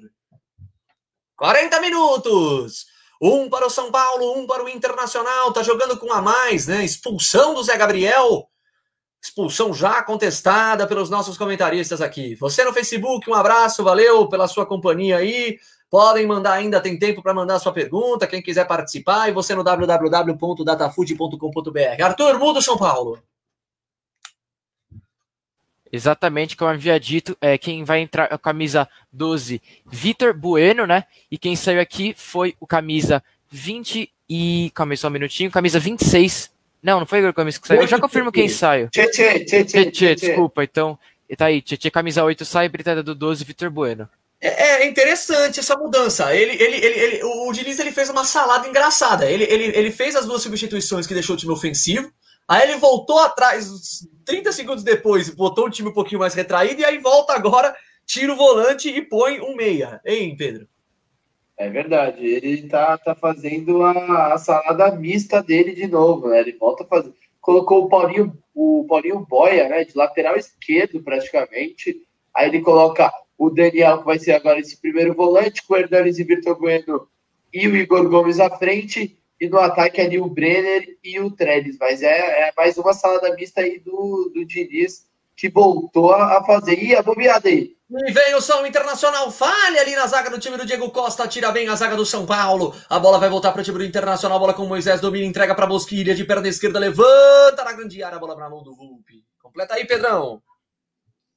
[1.37, 2.85] 40 minutos.
[3.21, 5.53] Um para o São Paulo, um para o Internacional.
[5.53, 6.83] Tá jogando com a mais, né?
[6.83, 8.49] Expulsão do Zé Gabriel.
[9.23, 12.35] Expulsão já contestada pelos nossos comentaristas aqui.
[12.35, 15.57] Você no Facebook, um abraço, valeu pela sua companhia aí.
[15.89, 19.63] Podem mandar ainda, tem tempo para mandar sua pergunta, quem quiser participar, e você no
[19.63, 22.03] www.datafute.com.br.
[22.03, 23.17] Arthur, muda São Paulo.
[25.89, 31.05] Exatamente como havia dito, é, quem vai entrar a camisa 12, Vitor Bueno, né?
[31.31, 34.69] E quem saiu aqui foi o camisa 20 e.
[34.73, 36.52] Calma aí só um minutinho, camisa 26.
[36.83, 37.81] Não, não foi Igor Gomes que saiu.
[37.81, 38.89] Eu já confirmo quem saiu.
[38.89, 40.99] Tchê, tchê, tchê, desculpa, então.
[41.37, 44.07] Tá aí, Tchê, camisa 8 sai, britada do 12, Vitor Bueno.
[44.39, 46.35] É, é, interessante essa mudança.
[46.35, 49.25] Ele, ele, ele, ele, o Diniz ele fez uma salada engraçada.
[49.25, 52.11] Ele, ele, ele fez as duas substituições que deixou o time ofensivo.
[52.45, 56.85] Aí ele voltou atrás, 30 segundos depois, botou o time um pouquinho mais retraído, e
[56.85, 57.73] aí volta agora,
[58.05, 60.01] tira o volante e põe um meia.
[60.05, 60.67] Hein, Pedro?
[61.57, 66.39] É verdade, ele tá, tá fazendo a, a salada mista dele de novo, né?
[66.39, 67.13] Ele volta a fazer.
[67.39, 69.83] Colocou o Paulinho, o Paulinho Boia, né?
[69.83, 72.01] De lateral esquerdo, praticamente.
[72.35, 76.17] Aí ele coloca o Daniel, que vai ser agora esse primeiro volante, com o Hernanes
[76.17, 77.07] e Vitor Bueno
[77.53, 81.77] e o Igor Gomes à frente e no ataque ali o Brenner e o Trellis.
[81.79, 85.05] Mas é, é mais uma salada mista aí do, do Diniz
[85.35, 86.81] que voltou a, fazer.
[86.81, 87.75] E a bobeada aí.
[87.95, 91.51] E vem o São Internacional, falha ali na zaga do time do Diego Costa, tira
[91.51, 92.75] bem a zaga do São Paulo.
[92.89, 95.67] A bola vai voltar para o time do Internacional, bola com Moisés, domina, entrega para
[95.67, 99.23] Bosquilha, de perna esquerda, levanta na grande área, a bola para a mão do Vulpe.
[99.39, 100.41] Completa aí, Pedrão.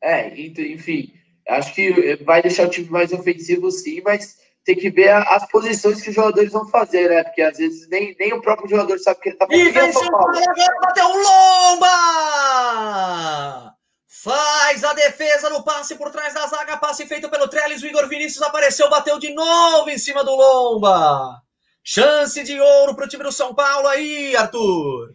[0.02, 1.12] É, enfim,
[1.46, 6.00] acho que vai deixar o time mais ofensivo sim, mas tem que ver as posições
[6.00, 7.22] que os jogadores vão fazer, né?
[7.22, 9.68] Porque às vezes nem, nem o próprio jogador sabe que ele tá fazendo.
[9.68, 11.16] E vem São Paulo agora, bateu o
[11.78, 13.65] Lomba!
[14.22, 18.08] Faz a defesa no passe por trás da zaga, passe feito pelo Trellis, o Igor
[18.08, 21.40] Vinícius apareceu, bateu de novo em cima do Lomba.
[21.84, 25.14] Chance de ouro para o time do São Paulo aí, Arthur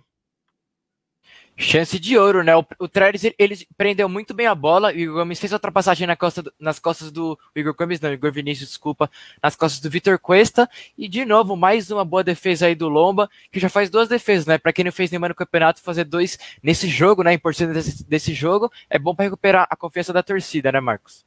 [1.62, 2.56] chance de ouro, né?
[2.56, 5.56] O, o Trellis, ele, ele, prendeu muito bem a bola, o Igor Gomes fez a
[5.56, 9.10] ultrapassagem na costa, nas costas do Igor Gomes, não, Igor Vinícius, desculpa,
[9.42, 13.30] nas costas do Vitor Cuesta, e de novo, mais uma boa defesa aí do Lomba,
[13.52, 14.58] que já faz duas defesas, né?
[14.58, 17.32] Para quem não fez nenhuma no campeonato, fazer dois nesse jogo, né?
[17.32, 21.26] A importância desse, desse jogo, é bom para recuperar a confiança da torcida, né, Marcos?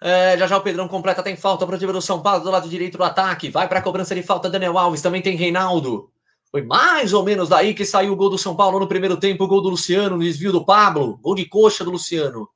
[0.00, 2.50] É, já já o Pedrão completa, tem falta para o time do São Paulo do
[2.50, 3.48] lado direito do ataque.
[3.48, 5.00] Vai para a cobrança de falta, Daniel Alves.
[5.00, 6.10] Também tem Reinaldo.
[6.54, 9.42] Foi mais ou menos daí que saiu o gol do São Paulo no primeiro tempo,
[9.42, 12.48] o gol do Luciano, no desvio do Pablo, gol de coxa do Luciano.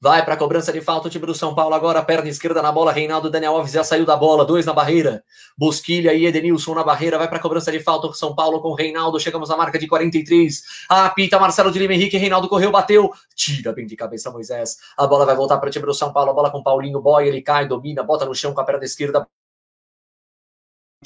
[0.00, 2.72] Vai para a cobrança de falta o time do São Paulo agora, perna esquerda na
[2.72, 5.22] bola, Reinaldo Daniel Alves já saiu da bola, dois na barreira.
[5.56, 8.74] Bosquilha e Edenilson na barreira, vai para a cobrança de falta o São Paulo com
[8.74, 10.60] Reinaldo, chegamos à marca de 43.
[10.88, 14.78] Apita Marcelo de Lima Henrique, Reinaldo correu, bateu, tira bem de cabeça Moisés.
[14.96, 17.28] A bola vai voltar para o time do São Paulo, a bola com Paulinho Boy,
[17.28, 19.24] ele cai, domina, bota no chão com a perna esquerda.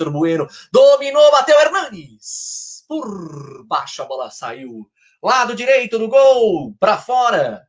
[0.05, 4.91] Bueno dominou, bateu Hernanes por baixo a bola saiu.
[5.23, 7.62] Lado direito do gol, para fora.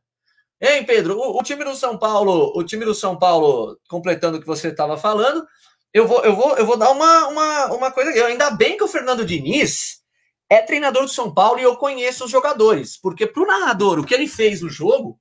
[0.60, 1.18] Hein, Pedro?
[1.18, 4.68] O, o, time do São Paulo, o time do São Paulo, completando o que você
[4.68, 5.46] estava falando,
[5.92, 8.10] eu vou, eu vou, eu vou dar uma, uma, uma coisa.
[8.12, 10.00] Eu, ainda bem que o Fernando Diniz
[10.48, 14.04] é treinador do São Paulo e eu conheço os jogadores, porque para o narrador o
[14.04, 15.18] que ele fez no jogo,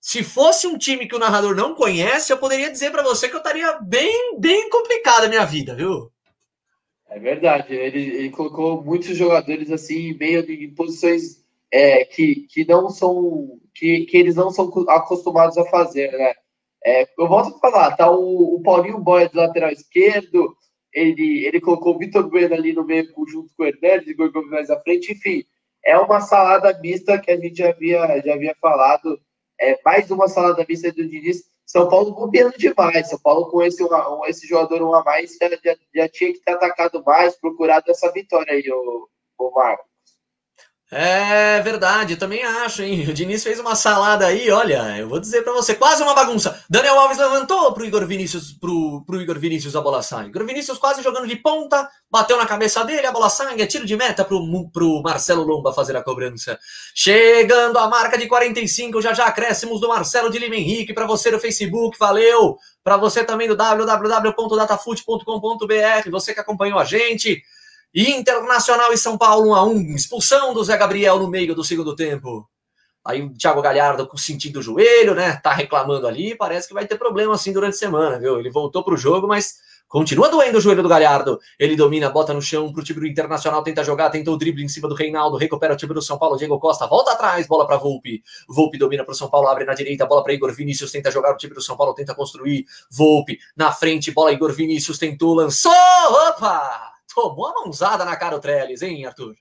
[0.00, 3.34] se fosse um time que o narrador não conhece, eu poderia dizer para você que
[3.34, 6.12] eu estaria bem, bem complicada a minha vida, viu?
[7.14, 12.64] É verdade, ele, ele colocou muitos jogadores assim, meio de, em posições é, que, que
[12.64, 16.32] não são que, que eles não são acostumados a fazer, né?
[16.84, 20.56] É, eu volto a falar, tá o, o Paulinho Boia do lateral esquerdo,
[20.92, 24.50] ele, ele colocou o Vitor Bueno ali no meio junto com o Hernandes e Gorgomes
[24.50, 25.44] mais à frente, enfim,
[25.84, 29.20] é uma salada mista que a gente já havia, já havia falado,
[29.60, 33.08] é mais uma salada mista do Diniz, são Paulo bobeando demais.
[33.08, 36.40] São Paulo, com esse, um, esse jogador um a mais, já, já, já, tinha que
[36.40, 39.08] ter atacado mais, procurado essa vitória aí, o,
[39.38, 39.91] o Marco.
[40.94, 43.08] É verdade, também acho, hein?
[43.08, 46.62] O Diniz fez uma salada aí, olha, eu vou dizer para você, quase uma bagunça.
[46.68, 50.26] Daniel Alves levantou pro Igor Vinícius, pro, pro Igor Vinícius a bola sai.
[50.26, 53.86] Igor Vinícius quase jogando de ponta, bateu na cabeça dele, a bola sai, é tiro
[53.86, 54.38] de meta pro,
[54.70, 56.58] pro Marcelo Lomba fazer a cobrança.
[56.94, 61.30] Chegando a marca de 45, já já acréscimos do Marcelo de Lima Henrique, para você
[61.30, 62.58] no Facebook, valeu.
[62.84, 67.42] Para você também do www.datafute.com.br, você que acompanhou a gente.
[67.94, 71.94] Internacional e São Paulo 1 a 1 Expulsão do Zé Gabriel no meio do segundo
[71.94, 72.48] tempo.
[73.04, 75.36] Aí o Thiago Galhardo com sentido do joelho, né?
[75.42, 78.38] Tá reclamando ali, parece que vai ter problema assim durante a semana, viu?
[78.38, 79.56] Ele voltou pro jogo, mas
[79.88, 81.40] continua doendo o joelho do Galhardo.
[81.58, 84.68] Ele domina, bota no chão pro time do Internacional, tenta jogar, tenta o drible em
[84.68, 87.76] cima do Reinaldo, recupera o time do São Paulo, Diego Costa, volta atrás, bola para
[87.76, 88.22] Volpe.
[88.48, 91.36] Volpe domina pro São Paulo, abre na direita, bola para Igor Vinícius, tenta jogar o
[91.36, 92.64] time do São Paulo, tenta construir.
[92.88, 95.72] Volpe na frente, bola Igor Vinícius tentou, lançou,
[96.28, 96.92] opa!
[97.14, 99.34] Tomou uma mãozada na cara o Trellis, hein, Arthur?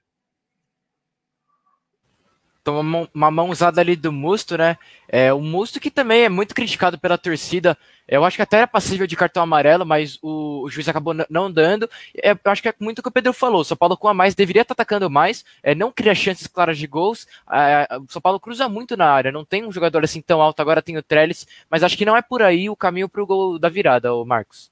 [2.63, 4.77] Tomou uma mãozada ali do Musto, né?
[5.07, 7.75] É, o Musto que também é muito criticado pela torcida.
[8.07, 11.51] Eu acho que até era passível de cartão amarelo, mas o, o juiz acabou não
[11.51, 11.89] dando.
[12.15, 13.61] É, eu acho que é muito o que o Pedro falou.
[13.61, 16.77] O São Paulo com a mais deveria estar atacando mais, é, não cria chances claras
[16.77, 17.25] de gols.
[17.51, 20.61] É, o São Paulo cruza muito na área, não tem um jogador assim tão alto,
[20.61, 23.25] agora tem o Trellis, mas acho que não é por aí o caminho para o
[23.25, 24.71] gol da virada, o Marcos.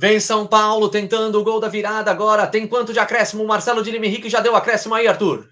[0.00, 2.46] Vem São Paulo tentando o gol da virada agora.
[2.46, 3.42] Tem quanto de acréscimo?
[3.42, 5.48] O Marcelo de Lima Henrique já deu acréscimo aí, Arthur.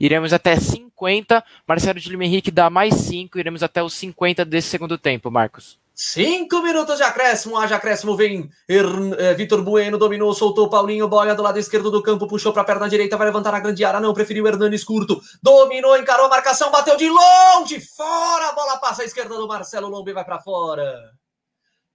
[0.00, 1.44] Iremos até 50.
[1.66, 3.38] Marcelo de Lima Henrique dá mais 5.
[3.38, 5.78] Iremos até os 50 desse segundo tempo, Marcos.
[5.94, 11.42] Cinco minutos de acréscimo, haja acréscimo, vem é, Vitor Bueno, dominou, soltou Paulinho, boia do
[11.42, 14.14] lado esquerdo do campo, puxou para a perna direita, vai levantar a grande área, não,
[14.14, 19.04] preferiu Hernanes curto, dominou, encarou a marcação, bateu de longe, fora, a bola passa à
[19.04, 21.10] esquerda do Marcelo Lombe, vai para fora.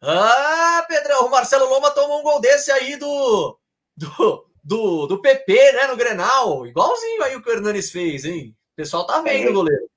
[0.06, 3.58] Ah, Pedrão, o Marcelo Lomba tomou um gol desse aí do,
[3.96, 6.68] do, do, do PP, né, no Grenal.
[6.68, 8.54] Igualzinho aí o que o Hernanes fez, hein?
[8.74, 9.90] O pessoal tá vendo, é, goleiro.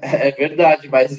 [0.00, 1.18] É verdade, mas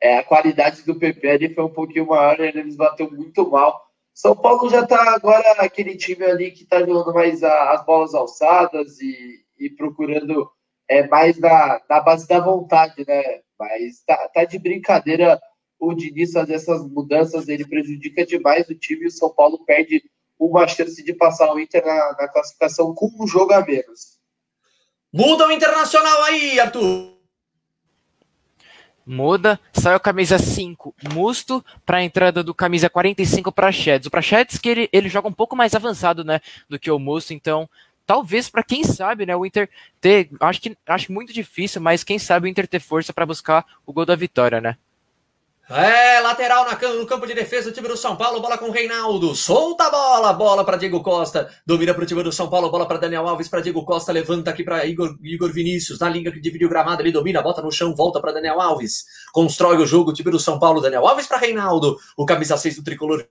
[0.00, 3.84] é, a qualidade do PP ali foi um pouquinho maior, eles bateu muito mal.
[4.14, 8.14] São Paulo já tá agora aquele time ali que tá jogando mais a, as bolas
[8.14, 10.48] alçadas e, e procurando
[10.88, 13.40] é, mais na, na base da vontade, né?
[13.58, 15.40] Mas tá, tá de brincadeira
[15.82, 20.04] o Diniz fazer essas mudanças, ele prejudica demais o time e o São Paulo perde
[20.38, 24.20] uma chance de passar o Inter na, na classificação com um jogo a menos.
[25.12, 27.12] Muda o Internacional aí, Arthur.
[29.04, 34.06] Muda, saiu a camisa 5 Musto para a entrada do camisa 45 Prachedes.
[34.06, 37.34] O Prachedes que ele, ele joga um pouco mais avançado, né, do que o Musto,
[37.34, 37.68] então
[38.06, 39.68] talvez para quem sabe, né, o Inter
[40.00, 43.66] ter, acho que acho muito difícil, mas quem sabe o Inter ter força para buscar
[43.84, 44.76] o gol da vitória, né?
[45.74, 48.70] É, lateral na, no campo de defesa do time do São Paulo, bola com o
[48.70, 52.70] Reinaldo, solta a bola, bola para Diego Costa, domina para o time do São Paulo,
[52.70, 56.30] bola para Daniel Alves, para Diego Costa, levanta aqui para Igor, Igor Vinícius, na linha
[56.30, 59.86] que dividiu o gramado, ele domina, bota no chão, volta para Daniel Alves, constrói o
[59.86, 63.26] jogo, o time do São Paulo, Daniel Alves para Reinaldo, o camisa 6 do tricolor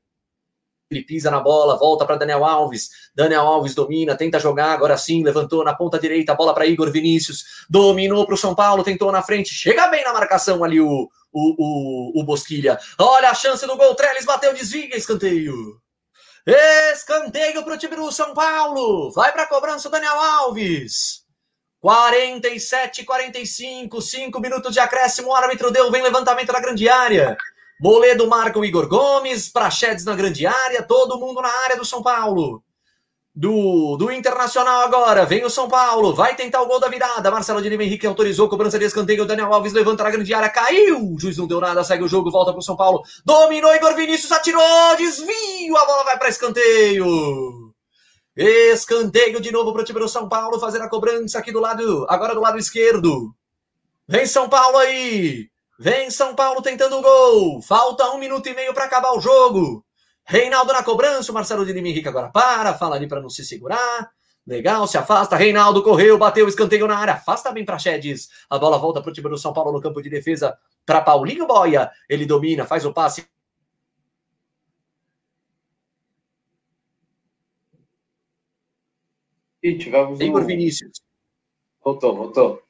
[0.90, 2.90] ele pisa na bola, volta para Daniel Alves.
[3.16, 7.66] Daniel Alves domina, tenta jogar, agora sim, levantou na ponta direita, bola para Igor Vinícius,
[7.70, 12.20] dominou para o São Paulo, tentou na frente, chega bem na marcação ali o, o,
[12.20, 12.80] o, o Bosquilha.
[13.00, 15.80] Olha a chance do gol, Trellis bateu, desvia, escanteio.
[16.94, 19.12] Escanteio para o time do São Paulo.
[19.12, 21.22] Vai para a cobrança o Daniel Alves.
[21.80, 25.30] 47, 45, 5 minutos de acréscimo.
[25.30, 27.38] O árbitro deu, vem levantamento na grande área.
[27.80, 32.04] Moledo marca o Igor Gomes, Prachedes na grande área, todo mundo na área do São
[32.04, 32.64] Paulo
[33.34, 35.26] do, do Internacional agora.
[35.26, 37.32] Vem o São Paulo, vai tentar o gol da virada.
[37.32, 39.26] Marcelo de Lima Henrique autorizou, cobrança de escanteio.
[39.26, 41.14] Daniel Alves levanta na grande área, caiu.
[41.14, 43.02] O juiz não deu nada, segue o jogo, volta para o São Paulo.
[43.26, 47.74] Dominou Igor Vinícius, atirou, desvio, a bola vai para escanteio.
[48.36, 52.06] Escanteio de novo para o time do São Paulo, fazer a cobrança aqui do lado,
[52.10, 53.34] agora do lado esquerdo.
[54.08, 55.50] Vem São Paulo aí.
[55.80, 57.62] Vem São Paulo tentando o gol.
[57.62, 59.84] Falta um minuto e meio para acabar o jogo.
[60.26, 63.44] Reinaldo na cobrança, o Marcelo de Lima Henrique agora para, fala ali para não se
[63.44, 64.12] segurar.
[64.46, 65.36] Legal, se afasta.
[65.36, 67.14] Reinaldo correu, bateu, escanteio na área.
[67.14, 68.30] Afasta bem para Chedes.
[68.50, 71.46] A bola volta para o time do São Paulo no campo de defesa para Paulinho
[71.46, 71.92] Boia.
[72.10, 73.26] Ele domina, faz o passe.
[79.62, 80.46] E tivemos Igor um...
[80.46, 81.02] Vinícius.
[81.84, 82.64] Voltou, voltou.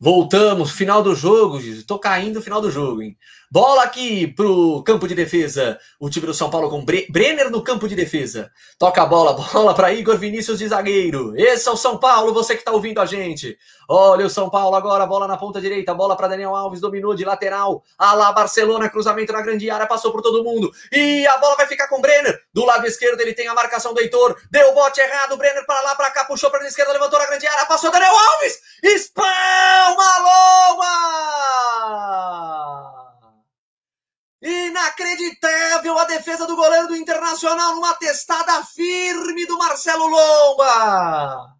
[0.00, 3.18] Voltamos, final do jogo, Tô caindo final do jogo, hein?
[3.50, 5.78] Bola aqui pro campo de defesa.
[5.98, 8.50] O time do São Paulo com Bre Brenner no campo de defesa.
[8.78, 11.32] Toca a bola, bola para Igor Vinícius de zagueiro.
[11.34, 13.56] Esse é o São Paulo, você que tá ouvindo a gente.
[13.88, 17.24] Olha o São Paulo agora, bola na ponta direita, bola para Daniel Alves, dominou de
[17.24, 17.82] lateral.
[17.96, 20.70] A lá Barcelona, cruzamento na grande área, passou por todo mundo.
[20.92, 22.38] E a bola vai ficar com Brenner.
[22.52, 24.36] Do lado esquerdo ele tem a marcação do Heitor.
[24.50, 27.46] Deu bote errado, Brenner para lá, para cá, puxou para a esquerda, levantou na grande
[27.46, 28.58] área, passou Daniel Alves.
[28.82, 30.18] Espalma
[30.76, 33.07] Loma!
[34.40, 41.58] Inacreditável a defesa do goleiro do Internacional numa testada firme do Marcelo Lomba.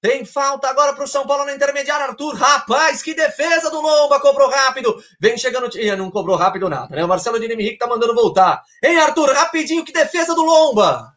[0.00, 2.34] Tem falta agora para o São Paulo na intermediária, Arthur.
[2.34, 4.96] Rapaz, que defesa do Lomba, cobrou rápido.
[5.20, 5.68] Vem chegando.
[5.96, 7.04] Não cobrou rápido nada, né?
[7.04, 8.62] O Marcelo de Henrique tá mandando voltar.
[8.84, 11.15] Hein, Arthur, rapidinho, que defesa do Lomba.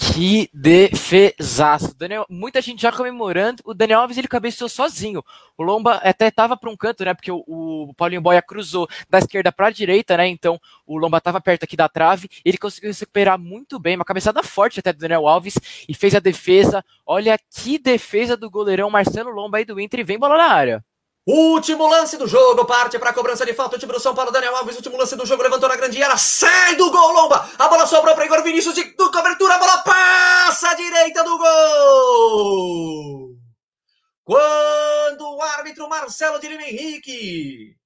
[0.00, 1.92] Que defesaço.
[1.92, 3.60] Daniel, muita gente já comemorando.
[3.64, 5.24] O Daniel Alves ele cabeceou sozinho.
[5.56, 7.12] O Lomba até tava para um canto, né?
[7.12, 10.28] Porque o, o Paulinho Boia cruzou da esquerda para a direita, né?
[10.28, 10.56] Então
[10.86, 12.28] o Lomba tava perto aqui da trave.
[12.44, 15.56] Ele conseguiu se recuperar muito bem, uma cabeçada forte até do Daniel Alves
[15.88, 16.84] e fez a defesa.
[17.04, 20.84] Olha que defesa do goleirão Marcelo Lomba aí do Inter e vem bola na área.
[21.30, 23.76] Último lance do jogo, parte para a cobrança de falta.
[23.76, 26.16] O time do São Paulo, Daniel Alves, último lance do jogo, levantou na grande área,
[26.16, 27.46] sai do gol, Lomba.
[27.58, 31.36] A bola sobrou para Igor Vinícius de do cobertura, a bola passa à direita do
[31.36, 33.28] gol.
[34.24, 37.76] Quando o árbitro Marcelo de Lima Henrique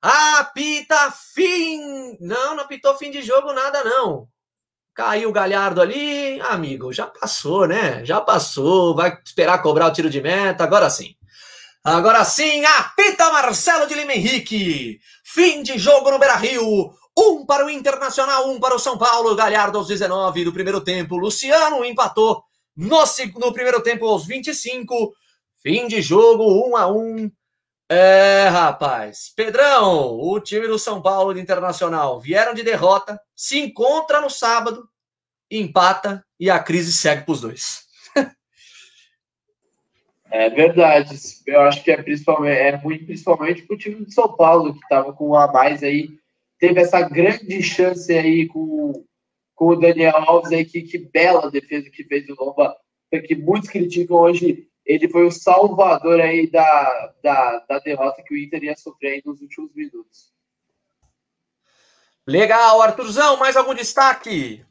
[0.00, 2.16] apita fim.
[2.18, 4.26] Não, não apitou fim de jogo, nada não.
[4.94, 8.02] Caiu o Galhardo ali, amigo, já passou, né?
[8.02, 11.17] Já passou, vai esperar cobrar o tiro de meta, agora sim.
[11.84, 14.98] Agora sim, apita Marcelo de Lima Henrique.
[15.24, 16.92] Fim de jogo no Beira Rio.
[17.16, 19.34] Um para o Internacional, um para o São Paulo.
[19.34, 21.16] Galhardo aos 19 do primeiro tempo.
[21.16, 22.42] Luciano empatou
[22.76, 23.02] no,
[23.38, 25.12] no primeiro tempo aos 25.
[25.62, 27.30] Fim de jogo, um a um.
[27.90, 29.32] É, rapaz.
[29.34, 34.86] Pedrão, o time do São Paulo de Internacional vieram de derrota, se encontra no sábado,
[35.50, 37.87] empata e a crise segue para os dois.
[40.30, 41.16] É verdade.
[41.46, 45.12] Eu acho que é, principalmente, é ruim principalmente o time de São Paulo, que estava
[45.12, 46.10] com um a mais aí.
[46.58, 49.04] Teve essa grande chance aí com,
[49.54, 52.76] com o Daniel Alves aí, que, que bela defesa que fez o Lomba,
[53.26, 54.68] que muitos criticam hoje.
[54.84, 59.40] Ele foi o salvador aí da, da, da derrota que o Inter ia sofrer nos
[59.40, 60.32] últimos minutos.
[62.26, 64.64] Legal, Arthurzão, mais algum destaque?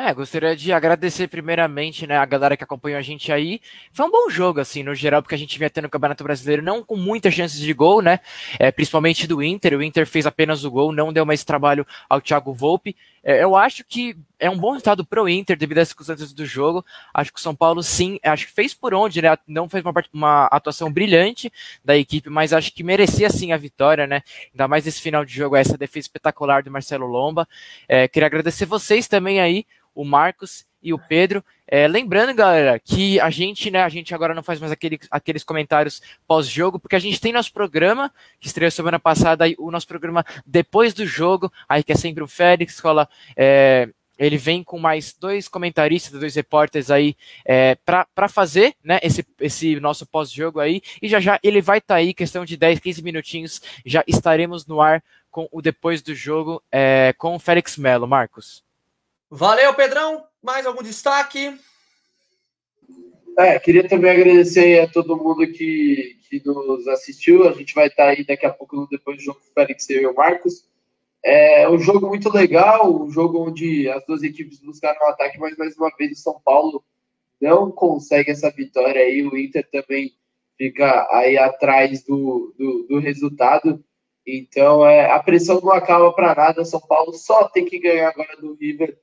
[0.00, 3.60] É, gostaria de agradecer primeiramente, né, a galera que acompanhou a gente aí.
[3.92, 6.62] Foi um bom jogo, assim, no geral, porque a gente vinha tendo o Campeonato Brasileiro
[6.62, 8.20] não com muitas chances de gol, né,
[8.60, 9.76] é, principalmente do Inter.
[9.76, 12.94] O Inter fez apenas o gol, não deu mais trabalho ao Thiago Volpe.
[13.22, 16.84] É, eu acho que é um bom resultado pro Inter devido às circunstâncias do jogo.
[17.12, 19.92] Acho que o São Paulo, sim, acho que fez por onde, né, não fez uma,
[20.12, 21.52] uma atuação brilhante
[21.84, 24.22] da equipe, mas acho que merecia, sim, a vitória, né,
[24.52, 27.48] ainda mais esse final de jogo, essa defesa espetacular do Marcelo Lomba.
[27.88, 31.44] É, queria agradecer vocês também aí, o Marcos e o Pedro.
[31.66, 35.44] É, lembrando, galera, que a gente, né, a gente agora não faz mais aquele, aqueles
[35.44, 40.24] comentários pós-jogo, porque a gente tem nosso programa, que estreou semana passada, o nosso programa
[40.46, 43.08] depois do jogo, aí que é sempre o Félix, escola.
[43.36, 43.88] É,
[44.18, 49.78] ele vem com mais dois comentaristas, dois repórteres aí é, para fazer né, esse, esse
[49.78, 50.82] nosso pós-jogo aí.
[51.00, 54.66] E já já ele vai estar tá aí, questão de 10, 15 minutinhos, já estaremos
[54.66, 58.08] no ar com o depois do jogo é, com o Félix Melo.
[58.08, 58.64] Marcos.
[59.30, 60.27] Valeu, Pedrão.
[60.42, 61.58] Mais algum destaque?
[63.38, 67.48] É, queria também agradecer a todo mundo que, que nos assistiu.
[67.48, 70.04] A gente vai estar aí daqui a pouco depois do jogo com o Félix e
[70.06, 70.68] o Marcos.
[71.24, 75.56] É um jogo muito legal, um jogo onde as duas equipes buscaram um ataque, mas
[75.56, 76.82] mais uma vez o São Paulo
[77.40, 79.22] não consegue essa vitória aí.
[79.22, 80.12] O Inter também
[80.56, 83.84] fica aí atrás do, do, do resultado.
[84.26, 86.64] Então é, a pressão não acaba para nada.
[86.64, 88.98] São Paulo só tem que ganhar agora do River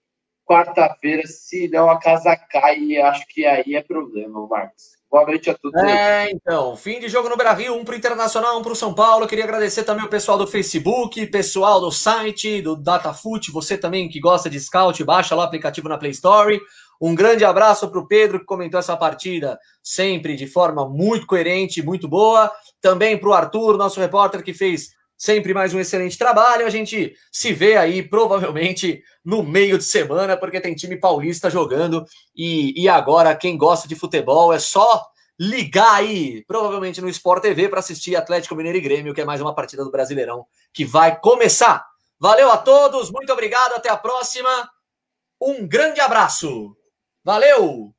[0.46, 4.96] quarta-feira, se não a casa cai, acho que aí é problema, Marcos.
[5.10, 5.82] Boa noite a todos.
[5.82, 8.94] É, então, fim de jogo no Brasil, um para o Internacional, um para o São
[8.94, 9.28] Paulo.
[9.28, 14.20] Queria agradecer também o pessoal do Facebook, pessoal do site, do Datafoot, você também que
[14.20, 16.60] gosta de scout, baixa lá o aplicativo na Play Store.
[17.00, 21.82] Um grande abraço para o Pedro, que comentou essa partida sempre de forma muito coerente,
[21.82, 22.52] muito boa.
[22.82, 26.66] Também para o Arthur, nosso repórter, que fez Sempre mais um excelente trabalho.
[26.66, 32.06] A gente se vê aí provavelmente no meio de semana, porque tem time paulista jogando.
[32.36, 35.06] E, e agora, quem gosta de futebol é só
[35.40, 39.42] ligar aí, provavelmente no Sport TV, para assistir Atlético Mineiro e Grêmio, que é mais
[39.42, 41.86] uma partida do Brasileirão que vai começar.
[42.20, 44.70] Valeu a todos, muito obrigado, até a próxima.
[45.42, 46.76] Um grande abraço.
[47.24, 47.94] Valeu!